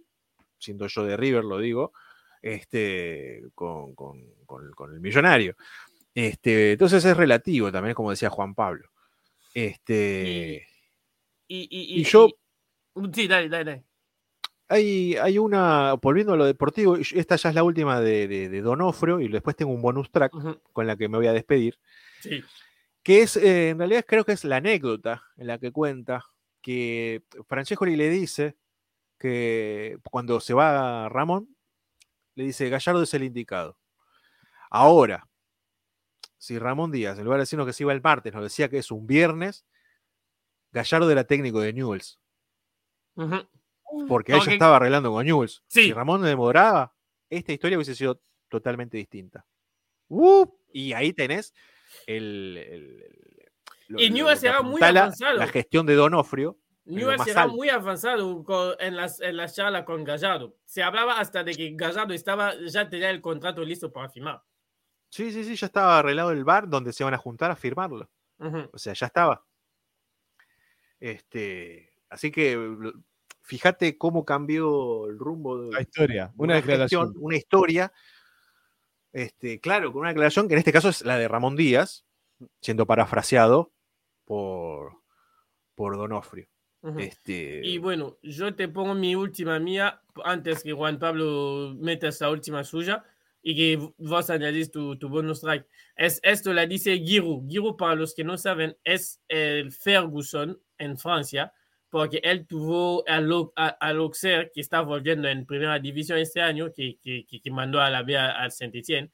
siendo 0.59 0.87
yo 0.87 1.03
de 1.03 1.17
River, 1.17 1.43
lo 1.43 1.57
digo, 1.57 1.91
este, 2.41 3.43
con, 3.55 3.95
con- 3.95 4.23
con- 4.45 4.71
con 4.71 4.93
el 4.93 4.99
millonario. 5.01 5.55
Este, 6.15 6.73
entonces 6.73 7.03
es 7.05 7.15
relativo 7.15 7.71
también, 7.71 7.95
como 7.95 8.09
decía 8.11 8.29
Juan 8.29 8.55
Pablo. 8.55 8.89
Este, 9.53 10.67
Y, 11.47 11.61
y, 11.69 12.01
Y 12.01 12.03
yo- 12.03 12.29
Sí, 13.13 13.27
dale, 13.27 13.47
dale, 13.49 13.63
dale. 13.71 13.83
hay, 14.67 15.15
hay 15.15 15.37
una, 15.37 15.93
volviendo 15.93 16.33
a 16.33 16.37
lo 16.37 16.45
deportivo, 16.45 16.97
esta 16.97 17.35
ya 17.37 17.49
es 17.49 17.55
la 17.55 17.63
última 17.63 18.01
de, 18.01 18.27
de, 18.27 18.49
de 18.49 18.61
Donofrio, 18.61 19.19
y 19.21 19.27
después 19.29 19.55
tengo 19.55 19.71
un 19.71 19.81
bonus 19.81 20.11
track 20.11 20.33
con 20.73 20.85
la 20.87 20.95
que 20.97 21.07
me 21.07 21.17
voy 21.17 21.27
a 21.27 21.33
despedir. 21.33 21.79
Sí. 22.21 22.43
que 23.01 23.21
es, 23.21 23.37
eh, 23.37 23.69
en 23.69 23.77
realidad 23.79 24.03
creo 24.07 24.25
que 24.25 24.33
es 24.33 24.43
la 24.43 24.57
anécdota 24.57 25.23
en 25.37 25.47
la 25.47 25.57
que 25.57 25.71
cuenta 25.71 26.25
que 26.61 27.23
Francescoli 27.47 27.95
le 27.95 28.09
dice 28.09 28.57
que 29.17 29.97
cuando 30.11 30.39
se 30.41 30.53
va 30.53 31.07
Ramón, 31.09 31.55
le 32.35 32.43
dice, 32.45 32.69
Gallardo 32.69 33.03
es 33.03 33.13
el 33.13 33.23
indicado. 33.23 33.77
Ahora, 34.69 35.25
si 36.39 36.57
Ramón 36.57 36.91
Díaz, 36.91 37.19
en 37.19 37.25
lugar 37.25 37.37
de 37.37 37.43
decirnos 37.43 37.67
que 37.67 37.73
se 37.73 37.83
iba 37.83 37.93
el 37.93 38.01
martes, 38.01 38.33
nos 38.33 38.41
decía 38.41 38.67
que 38.69 38.79
es 38.79 38.89
un 38.89 39.05
viernes, 39.05 39.65
Gallardo 40.71 41.11
era 41.11 41.23
técnico 41.25 41.59
de 41.59 41.73
Newells, 41.73 42.19
porque 44.07 44.31
ya 44.33 44.51
estaba 44.53 44.77
arreglando 44.77 45.11
con 45.11 45.25
Newells. 45.25 45.63
Sí. 45.67 45.83
Si 45.83 45.93
Ramón 45.93 46.21
demoraba, 46.23 46.95
esta 47.29 47.51
historia 47.53 47.77
hubiese 47.77 47.95
sido 47.95 48.21
totalmente 48.47 48.97
distinta. 48.97 49.45
Uh, 50.07 50.45
Y 50.71 50.93
ahí 50.93 51.13
tenés 51.13 51.53
el. 52.07 52.57
el- 52.57 53.01
el- 53.03 53.51
lo- 53.87 53.99
Y 53.99 54.09
Newell's 54.11 54.43
muy 54.63 54.81
avanzado. 54.81 55.37
La 55.37 55.47
gestión 55.47 55.85
de 55.85 55.95
Donofrio. 55.95 56.57
más 56.85 57.27
era 57.27 57.43
alto. 57.43 57.55
muy 57.55 57.69
avanzado 57.69 58.43
con- 58.43 58.75
en, 58.79 58.95
las, 58.95 59.19
en 59.21 59.35
las 59.37 59.55
charlas 59.55 59.83
con 59.83 60.03
Gallardo. 60.03 60.55
Se 60.65 60.81
hablaba 60.83 61.19
hasta 61.19 61.43
de 61.43 61.53
que 61.55 61.71
Gallardo 61.75 62.13
estaba, 62.13 62.53
ya 62.67 62.87
tenía 62.89 63.09
el 63.09 63.21
contrato 63.21 63.63
listo 63.63 63.91
para 63.91 64.09
firmar. 64.09 64.41
Sí, 65.09 65.31
sí, 65.31 65.43
sí, 65.43 65.55
ya 65.55 65.67
estaba 65.67 65.99
arreglado 65.99 66.31
el 66.31 66.43
bar 66.43 66.69
donde 66.69 66.93
se 66.93 67.03
van 67.03 67.13
a 67.13 67.17
juntar 67.17 67.51
a 67.51 67.55
firmarlo. 67.55 68.09
O 68.71 68.77
sea, 68.77 68.93
ya 68.93 69.07
estaba. 69.07 69.45
Este, 70.99 71.93
así 72.09 72.31
que 72.31 72.57
fíjate 73.41 73.97
cómo 73.97 74.25
cambió 74.25 75.07
el 75.07 75.17
rumbo 75.17 75.61
de 75.63 75.71
la 75.73 75.81
historia, 75.81 76.27
de 76.27 76.33
una 76.37 76.55
declaración. 76.55 77.07
gestión, 77.07 77.23
una 77.23 77.37
historia. 77.37 77.93
Este, 79.11 79.59
claro, 79.59 79.91
con 79.91 80.01
una 80.01 80.09
declaración 80.09 80.47
que 80.47 80.53
en 80.53 80.59
este 80.59 80.71
caso 80.71 80.89
es 80.89 81.03
la 81.03 81.17
de 81.17 81.27
Ramón 81.27 81.55
Díaz, 81.55 82.05
siendo 82.61 82.85
parafraseado 82.85 83.71
por, 84.23 84.93
por 85.75 85.97
Donofrio. 85.97 86.47
Ujú. 86.81 86.99
Este, 86.99 87.61
Y 87.65 87.77
bueno, 87.77 88.17
yo 88.21 88.55
te 88.55 88.69
pongo 88.69 88.93
mi 88.93 89.15
última 89.15 89.59
mía 89.59 90.01
antes 90.23 90.63
que 90.63 90.71
Juan 90.73 90.99
Pablo 90.99 91.75
meta 91.77 92.07
esa 92.07 92.29
última 92.29 92.63
suya 92.63 93.03
y 93.41 93.55
que 93.55 93.91
vos 93.97 94.29
añadís 94.29 94.71
tu, 94.71 94.97
tu 94.97 95.09
bonus 95.09 95.41
track. 95.41 95.65
Es, 95.95 96.19
esto 96.23 96.53
la 96.53 96.65
dice 96.65 96.97
Giroud? 96.97 97.47
Giroud, 97.49 97.75
para 97.77 97.95
los 97.95 98.13
que 98.13 98.23
no 98.23 98.37
saben, 98.37 98.77
es 98.83 99.21
el 99.27 99.71
Ferguson 99.71 100.59
en 100.77 100.97
Francia, 100.97 101.53
porque 101.89 102.21
él 102.23 102.45
tuvo 102.47 103.03
al, 103.07 103.31
Auxerre, 103.97 104.51
que 104.53 104.61
está 104.61 104.81
volviendo 104.81 105.27
en 105.27 105.45
primera 105.45 105.79
división 105.79 106.19
este 106.19 106.41
año, 106.41 106.73
que, 106.73 106.97
que, 107.01 107.25
que- 107.25 107.51
mandó 107.51 107.81
a 107.81 107.89
la 107.89 108.03
B 108.03 108.17
al 108.17 108.51
Saint-Etienne, 108.51 109.11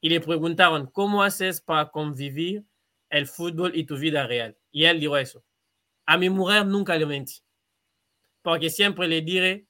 y 0.00 0.08
le 0.10 0.20
preguntaron, 0.20 0.86
¿cómo 0.90 1.22
haces 1.22 1.60
para 1.60 1.90
convivir 1.90 2.64
el 3.10 3.26
fútbol 3.26 3.72
y 3.74 3.84
tu 3.84 3.96
vida 3.96 4.26
real? 4.26 4.56
Y 4.70 4.84
él 4.84 5.00
dijo 5.00 5.16
eso. 5.16 5.44
A 6.06 6.18
mi 6.18 6.30
mujer 6.30 6.66
nunca 6.66 6.96
le 6.96 7.06
mentí 7.06 7.40
porque 8.42 8.70
siempre 8.70 9.08
le 9.08 9.22
diré 9.22 9.66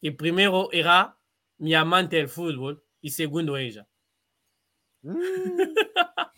que 0.00 0.12
primero 0.12 0.70
era 0.72 1.18
mi 1.58 1.74
amante 1.74 2.16
del 2.16 2.28
fútbol 2.28 2.83
y 3.04 3.10
segundo 3.10 3.58
ella. 3.58 3.86
Mm, 5.02 5.12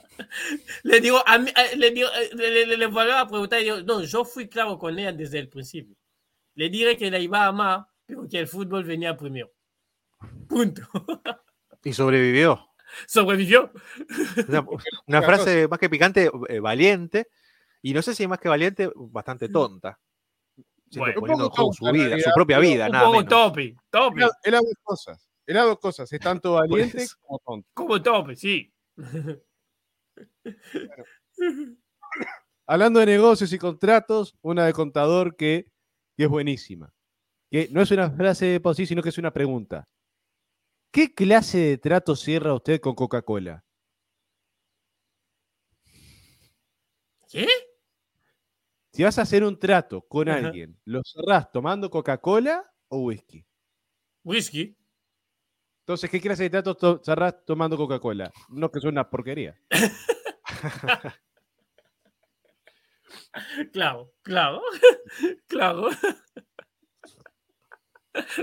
Le 0.82 1.00
digo, 1.00 1.22
a 1.24 1.38
mí- 1.38 1.50
eh, 1.54 1.76
le, 1.76 1.90
digo, 1.92 2.08
eh, 2.08 2.30
le, 2.34 2.66
le, 2.66 2.76
le 2.76 2.86
volví 2.86 3.12
a 3.12 3.26
preguntar 3.26 3.60
digo, 3.60 3.80
no, 3.82 4.02
yo 4.02 4.24
fui 4.24 4.48
claro 4.48 4.76
con 4.78 4.98
ella 4.98 5.12
desde 5.12 5.38
el 5.38 5.48
principio. 5.48 5.94
Le 6.56 6.68
diré 6.68 6.96
que 6.96 7.10
la 7.10 7.18
iba 7.20 7.44
a 7.44 7.48
amar, 7.48 7.86
pero 8.04 8.26
que 8.28 8.40
el 8.40 8.48
fútbol 8.48 8.82
venía 8.82 9.16
primero. 9.16 9.52
Punto. 10.48 10.82
y 11.84 11.92
sobrevivió. 11.92 12.68
Sobrevivió. 13.06 13.70
Una, 15.06 15.22
frase 15.22 15.68
más 15.68 15.78
que 15.78 15.88
picante, 15.90 16.30
eh, 16.48 16.58
valiente. 16.60 17.28
Y 17.82 17.92
no 17.94 18.02
sé 18.02 18.14
si 18.14 18.26
más 18.26 18.40
que 18.40 18.48
valiente, 18.48 18.90
bastante 18.96 19.48
tonta. 19.48 20.00
Bueno. 20.96 21.20
poniendo 21.20 21.44
en 21.44 21.50
Un 21.50 21.50
poco 21.50 21.72
juego 21.72 21.72
su 21.74 21.92
vida, 21.92 22.18
su 22.18 22.30
propia 22.34 22.58
vida, 22.58 22.86
Un 22.86 22.92
nada 22.92 23.04
poco 23.06 23.16
menos. 23.18 23.28
tope, 23.30 23.76
tope, 23.90 24.20
Era, 24.20 24.30
era 24.42 24.58
dos 24.58 24.74
cosas. 24.82 25.25
Era 25.47 25.62
dos 25.62 25.78
cosas. 25.78 26.12
Es 26.12 26.20
tanto 26.20 26.53
valiente 26.55 27.07
como 27.20 27.38
tonto. 27.38 27.68
como 27.74 28.03
tope, 28.03 28.36
sí. 28.36 28.72
Hablando 32.66 33.01
de 33.01 33.07
negocios 33.07 33.53
y 33.53 33.59
contratos, 33.59 34.34
una 34.42 34.66
de 34.66 34.72
contador 34.72 35.36
que, 35.36 35.70
que 36.16 36.24
es 36.24 36.28
buenísima. 36.28 36.92
Que 37.51 37.68
no 37.70 37.80
es 37.80 37.90
una 37.92 38.11
frase 38.11 38.47
de 38.47 38.74
sí, 38.74 38.86
sino 38.86 39.03
que 39.03 39.11
es 39.11 39.18
una 39.18 39.32
pregunta. 39.32 39.88
¿Qué 40.90 41.14
clase 41.14 41.59
de 41.59 41.78
trato 41.78 42.16
cierra 42.16 42.55
usted 42.55 42.80
con 42.80 42.94
Coca-Cola? 42.94 43.62
¿Qué? 47.30 47.47
Si 48.92 49.03
vas 49.03 49.18
a 49.18 49.22
hacer 49.22 49.44
un 49.44 49.59
trato 49.59 50.01
con 50.03 50.28
Ajá. 50.28 50.49
alguien, 50.49 50.80
¿lo 50.86 51.03
cerrás 51.05 51.53
tomando 51.53 51.90
Coca-Cola 51.90 52.64
o 52.88 53.01
whisky? 53.01 53.44
Whisky. 54.24 54.74
Entonces, 55.87 56.11
¿qué 56.11 56.20
clase 56.20 56.43
de 56.43 56.51
trato 56.51 56.74
to- 56.74 57.01
cerrás 57.05 57.45
tomando 57.45 57.76
Coca-Cola? 57.76 58.32
No, 58.49 58.72
que 58.72 58.80
es 58.80 58.84
una 58.84 59.09
porquería. 59.09 59.55
Claro, 63.72 64.12
claro, 64.22 64.62
claro. 65.47 65.89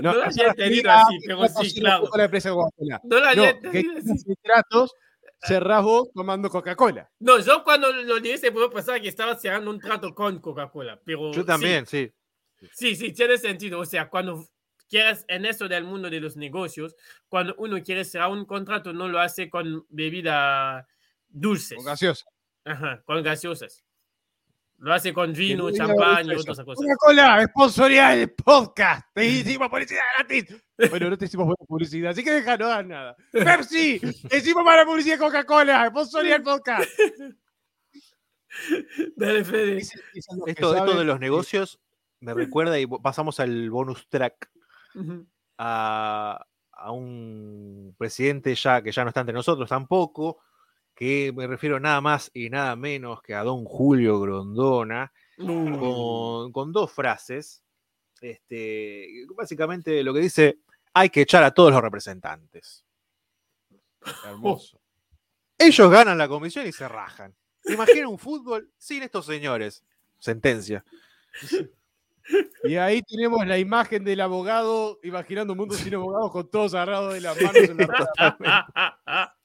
No 0.02 0.14
lo 0.14 0.24
había 0.24 0.46
entendido 0.48 0.90
Ah, 0.90 1.02
así, 1.02 1.18
¿qué 1.18 1.26
pero 1.26 1.48
sí, 1.48 1.80
claro. 1.80 2.08
con 2.08 2.16
la 2.18 2.24
empresa 2.24 2.50
Coca-Cola? 2.50 3.00
No 3.04 3.18
la 3.18 3.34
No, 3.34 3.42
había 3.42 3.60
¿qué 3.60 3.66
entendido 3.80 4.14
así. 4.14 4.34
cerrás 5.42 5.84
vos 5.84 6.08
tomando 6.14 6.48
Coca-Cola. 6.48 7.10
No, 7.18 7.38
yo 7.40 7.62
cuando 7.62 7.92
lo 7.92 8.20
dije 8.20 8.52
puedo 8.52 8.70
pensar 8.70 9.02
que 9.02 9.08
estaba 9.08 9.36
cerrando 9.38 9.70
un 9.70 9.80
trato 9.80 10.14
con 10.14 10.38
Coca-Cola, 10.40 10.98
pero 11.04 11.30
Yo 11.32 11.44
también, 11.44 11.84
sí. 11.86 12.10
Sí, 12.58 12.70
sí, 12.72 12.96
sí, 12.96 13.12
tiene 13.12 13.36
sentido. 13.36 13.80
O 13.80 13.84
sea, 13.84 14.08
cuando 14.08 14.46
quieres 14.94 15.24
en 15.26 15.44
eso 15.44 15.66
del 15.66 15.82
mundo 15.82 16.08
de 16.08 16.20
los 16.20 16.36
negocios, 16.36 16.94
cuando 17.28 17.56
uno 17.58 17.82
quiere 17.82 18.04
cerrar 18.04 18.30
un 18.30 18.44
contrato, 18.44 18.92
no 18.92 19.08
lo 19.08 19.18
hace 19.18 19.50
con 19.50 19.84
bebida 19.88 20.86
dulces. 21.28 21.76
Con 21.76 21.86
gaseosa. 21.86 22.26
Ajá, 22.64 23.02
con 23.04 23.20
gaseosas. 23.24 23.82
Lo 24.78 24.92
hace 24.92 25.12
con 25.12 25.32
vino, 25.32 25.68
champán 25.72 26.26
y 26.26 26.36
otras 26.36 26.60
cosas. 26.60 26.76
Coca-Cola, 26.76 27.44
sponsoría 27.48 28.14
el 28.14 28.30
podcast. 28.30 29.08
Te 29.12 29.26
hicimos 29.26 29.68
publicidad 29.68 30.00
gratis. 30.16 30.62
Bueno, 30.90 31.10
no 31.10 31.18
te 31.18 31.24
hicimos 31.24 31.46
buena 31.46 31.64
publicidad, 31.66 32.10
así 32.10 32.24
que 32.24 32.32
deja, 32.32 32.56
no 32.56 32.66
hagas 32.66 32.86
nada. 32.86 33.16
Pepsi, 33.32 34.00
te 34.28 34.38
hicimos 34.38 34.64
para 34.64 34.84
publicidad 34.84 35.14
de 35.14 35.20
Coca-Cola, 35.20 35.88
sponsoría 35.88 36.36
el 36.36 36.42
podcast. 36.42 36.88
Dale, 39.16 39.44
Fede. 39.44 39.74
Los 39.74 39.90
que 40.44 40.50
Esto, 40.50 40.76
esto 40.76 40.98
de 40.98 41.04
los 41.04 41.18
negocios 41.18 41.80
me 42.20 42.34
recuerda 42.34 42.78
y 42.78 42.86
pasamos 42.86 43.38
al 43.38 43.70
bonus 43.70 44.08
track 44.08 44.50
A, 45.58 46.46
a 46.72 46.90
un 46.90 47.94
presidente 47.98 48.54
ya 48.54 48.82
que 48.82 48.92
ya 48.92 49.04
no 49.04 49.08
está 49.08 49.20
entre 49.20 49.34
nosotros 49.34 49.68
tampoco, 49.68 50.40
que 50.94 51.32
me 51.34 51.46
refiero 51.46 51.78
nada 51.80 52.00
más 52.00 52.30
y 52.34 52.50
nada 52.50 52.76
menos 52.76 53.22
que 53.22 53.34
a 53.34 53.42
don 53.42 53.64
Julio 53.64 54.20
Grondona, 54.20 55.12
Uh, 55.36 55.78
con, 55.78 56.52
con 56.52 56.72
dos 56.72 56.92
frases. 56.92 57.64
Este, 58.20 59.26
básicamente 59.36 60.02
lo 60.02 60.14
que 60.14 60.20
dice, 60.20 60.60
hay 60.92 61.10
que 61.10 61.22
echar 61.22 61.42
a 61.42 61.52
todos 61.52 61.72
los 61.72 61.82
representantes. 61.82 62.84
Hermoso. 64.24 64.80
Ellos 65.58 65.90
ganan 65.90 66.18
la 66.18 66.28
comisión 66.28 66.66
y 66.66 66.72
se 66.72 66.86
rajan. 66.88 67.34
Imagina 67.64 68.08
un 68.08 68.18
fútbol 68.18 68.70
sin 68.78 69.02
estos 69.02 69.26
señores. 69.26 69.82
Sentencia. 70.18 70.84
Y 72.64 72.76
ahí 72.76 73.02
tenemos 73.02 73.46
la 73.46 73.58
imagen 73.58 74.04
del 74.04 74.20
abogado, 74.20 74.98
imaginando 75.02 75.52
un 75.52 75.58
mundo 75.58 75.74
sin 75.74 75.94
abogados 75.94 76.32
con 76.32 76.50
todos 76.50 76.74
agarrados 76.74 77.14
de 77.14 77.20
las 77.20 77.40
manos 77.40 77.56
en 77.56 77.76
la 77.76 79.36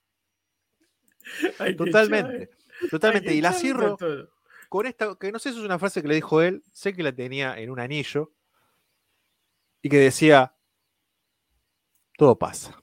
que 1.67 1.73
Totalmente. 1.73 2.49
Totalmente. 2.89 3.33
Y 3.33 3.41
la 3.41 3.51
cierro 3.51 3.97
todo. 3.97 4.29
con 4.69 4.85
esta, 4.85 5.15
que 5.15 5.31
no 5.31 5.39
sé 5.39 5.51
si 5.51 5.59
es 5.59 5.65
una 5.65 5.77
frase 5.77 6.01
que 6.01 6.07
le 6.07 6.15
dijo 6.15 6.41
él, 6.41 6.63
sé 6.71 6.93
que 6.93 7.03
la 7.03 7.11
tenía 7.11 7.59
en 7.59 7.69
un 7.69 7.79
anillo, 7.79 8.31
y 9.81 9.89
que 9.89 9.97
decía, 9.97 10.53
todo 12.17 12.37
pasa. 12.37 12.81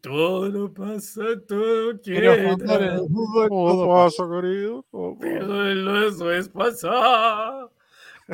Todo 0.00 0.72
pasa, 0.72 1.22
todo 1.48 1.92
fútbol, 1.94 2.14
en 2.14 2.82
el 2.82 2.98
fútbol, 3.08 3.48
todo 3.48 3.88
pasa. 3.88 4.24
querido. 4.30 4.86
Pero 5.20 6.06
eso 6.06 6.30
es 6.30 6.48
pasar. 6.48 7.70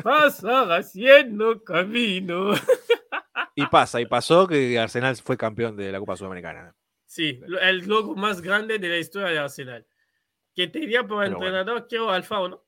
Pasar 0.01 0.71
haciendo 0.71 1.63
camino. 1.63 2.51
Y 3.55 3.67
pasa, 3.67 4.01
y 4.01 4.07
pasó 4.07 4.47
que 4.47 4.79
Arsenal 4.79 5.15
fue 5.17 5.37
campeón 5.37 5.75
de 5.75 5.91
la 5.91 5.99
Copa 5.99 6.17
Sudamericana. 6.17 6.75
Sí, 7.05 7.39
el 7.61 7.85
logo 7.85 8.15
más 8.15 8.41
grande 8.41 8.79
de 8.79 8.89
la 8.89 8.97
historia 8.97 9.27
de 9.27 9.37
Arsenal. 9.37 9.85
Que 10.55 10.67
tenía 10.67 11.01
por 11.01 11.23
Pero 11.23 11.37
bueno. 11.37 11.55
entrenador, 11.57 11.87
creo, 11.87 12.09
Alfao, 12.09 12.49
¿no? 12.49 12.65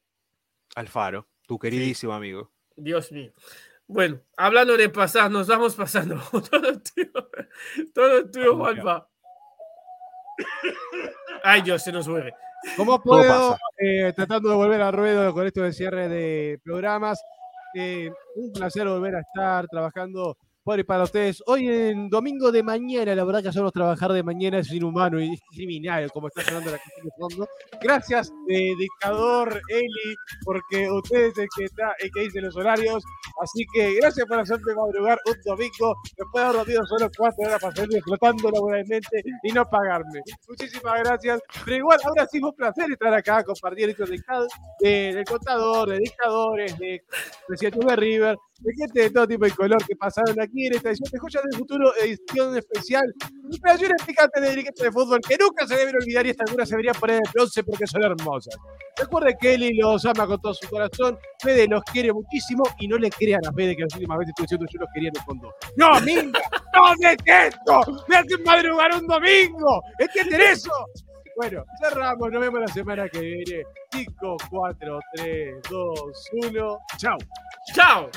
Alfaro, 0.76 1.28
tu 1.47 1.57
queridísimo 1.57 2.13
amigo. 2.13 2.51
Dios 2.76 3.11
mío. 3.11 3.34
Bueno, 3.88 4.21
hablando 4.38 4.78
de 4.78 4.89
pasar, 4.89 5.32
nos 5.32 5.47
vamos 5.47 5.73
pasando. 5.76 6.21
todo 6.51 6.80
tuyo, 6.80 7.32
todo 7.91 8.30
tuyo. 8.30 8.55
Juanpa. 8.55 9.09
Ay, 11.43 11.63
Dios, 11.63 11.84
se 11.84 11.91
nos 11.91 12.07
vuelve. 12.07 12.32
¿Cómo 12.78 13.01
Todo 13.01 13.03
puedo, 13.03 13.57
eh, 13.78 14.13
tratando 14.16 14.49
de 14.49 14.55
volver 14.55 14.82
al 14.82 14.93
ruedo 14.93 15.34
con 15.34 15.45
esto 15.45 15.61
de 15.61 15.74
cierre 15.74 16.09
de 16.09 16.59
programas, 16.63 17.22
eh, 17.76 18.09
un 18.36 18.51
placer 18.51 18.88
volver 18.88 19.16
a 19.16 19.22
estar 19.22 19.68
trabajando 19.68 20.38
por 20.66 20.80
y 20.80 20.84
para 20.84 21.03
ustedes. 21.03 21.43
Hoy 21.45 21.70
en 21.70 22.09
domingo 22.09 22.51
de 22.51 22.63
mañana, 22.63 23.13
la 23.13 23.24
verdad 23.24 23.43
que 23.43 23.49
hacernos 23.49 23.72
trabajar 23.72 24.11
de 24.11 24.24
mañana 24.24 24.57
es 24.57 24.72
inhumano 24.72 25.22
y 25.22 25.38
criminal, 25.55 26.11
como 26.11 26.28
está 26.28 26.41
sonando 26.41 26.72
la 26.72 26.80
canción 26.80 27.05
de 27.05 27.11
fondo. 27.20 27.47
Gracias, 27.80 28.34
eh, 28.49 28.74
dictador 28.76 29.61
Eli, 29.70 30.16
porque 30.43 30.89
usted 30.89 31.26
es 31.28 31.38
el 31.38 31.47
que, 31.55 31.66
está, 31.66 31.93
el 31.99 32.09
que 32.11 32.22
dice 32.22 32.41
los 32.41 32.55
horarios. 32.55 33.03
Así 33.43 33.63
que 33.76 33.93
gracias 34.01 34.26
por 34.28 34.39
hacerme 34.39 34.74
madrugar 34.74 35.20
un 35.28 35.36
domingo 35.45 35.95
después 36.18 36.34
de 36.34 36.41
haber 36.41 36.55
dormido 36.57 36.86
solo 36.88 37.11
cuatro 37.16 37.45
horas 37.45 37.61
para 37.61 37.76
salir 37.76 37.97
explotando 37.97 38.49
laboralmente 38.49 39.24
y 39.43 39.51
no 39.51 39.70
pagarme. 39.70 40.22
Muchísimas 40.49 40.99
gracias. 41.03 41.41
Pero 41.63 41.78
igual, 41.78 41.99
ahora 42.03 42.26
sí 42.26 42.39
fue 42.39 42.49
un 42.49 42.55
placer 42.55 42.91
estar 42.91 43.13
acá, 43.13 43.43
compartir 43.43 43.91
estos 43.91 44.09
dictados 44.09 44.51
de- 44.80 45.13
del 45.13 45.26
contador, 45.26 45.89
de 45.89 45.99
dictadores, 45.99 46.76
de 46.80 47.03
presidente 47.47 47.86
de 47.86 47.95
River, 47.95 48.38
de 48.60 48.74
gente 48.74 49.01
de 49.01 49.10
todo 49.10 49.28
tipo 49.28 49.45
y 49.45 49.51
color 49.51 49.86
que 49.86 49.95
pasaron 49.95 50.39
aquí 50.39 50.68
en 50.68 50.76
esta 50.76 50.89
edición 50.89 51.10
de 51.12 51.20
Joyas 51.20 51.43
del 51.43 51.60
Futuro, 51.60 51.93
edición 52.01 52.58
especial. 52.58 53.14
Operaciones 53.53 54.01
picantes 54.06 54.41
de 54.41 54.49
dirigentes 54.49 54.84
de 54.84 54.91
fútbol 54.91 55.20
que 55.28 55.38
nunca 55.38 55.68
se 55.68 55.76
deben 55.76 55.95
olvidar 55.95 56.26
y 56.26 56.30
estas 56.30 56.47
algunas 56.47 56.70
se 56.70 56.76
deberían 56.76 56.95
poner 56.95 57.18
en 57.18 57.32
bronce 57.34 57.64
porque 57.64 57.86
son 57.88 58.03
hermosas. 58.03 58.56
Recuerden 58.97 59.36
que 59.39 59.53
Eli 59.56 59.74
los 59.76 60.06
ama 60.06 60.26
con 60.26 60.39
todo 60.39 60.53
su 60.53 60.68
corazón, 60.70 61.18
Fede 61.41 61.68
los 61.68 61.84
quiere 61.84 62.14
muchísimo 62.14 62.64
y 62.80 62.88
no 62.88 62.97
le 62.97 63.10
crean 63.10 63.45
a 63.45 63.51
Fede 63.51 63.76
que 63.76 63.84
las 63.84 63.93
últimas 63.93 64.20
veces 64.20 64.30
estuve 64.30 64.45
diciendo 64.45 64.66
yo 64.72 64.80
los 64.80 64.89
quería 64.93 65.10
en 65.10 65.18
el 65.18 65.24
fondo. 65.24 65.53
¡No, 65.76 66.01
minga! 66.01 66.41
¡No 66.74 66.93
detesto! 66.99 68.03
¡Me 68.08 68.18
hacen 68.18 68.43
madrugar 68.43 68.93
un 68.95 69.08
domingo! 69.08 69.82
¿Entienden 69.99 70.41
eso? 70.41 70.72
Bueno, 71.36 71.66
cerramos, 71.82 72.32
nos 72.32 72.41
vemos 72.41 72.62
la 72.62 72.68
semana 72.70 73.10
que 73.10 73.20
viene. 73.20 73.64
5, 73.91 74.38
4, 74.49 74.99
3, 75.16 75.56
2, 75.70 76.30
1. 76.49 76.78
¡Chao! 76.97 77.18
¡Chao! 77.74 78.10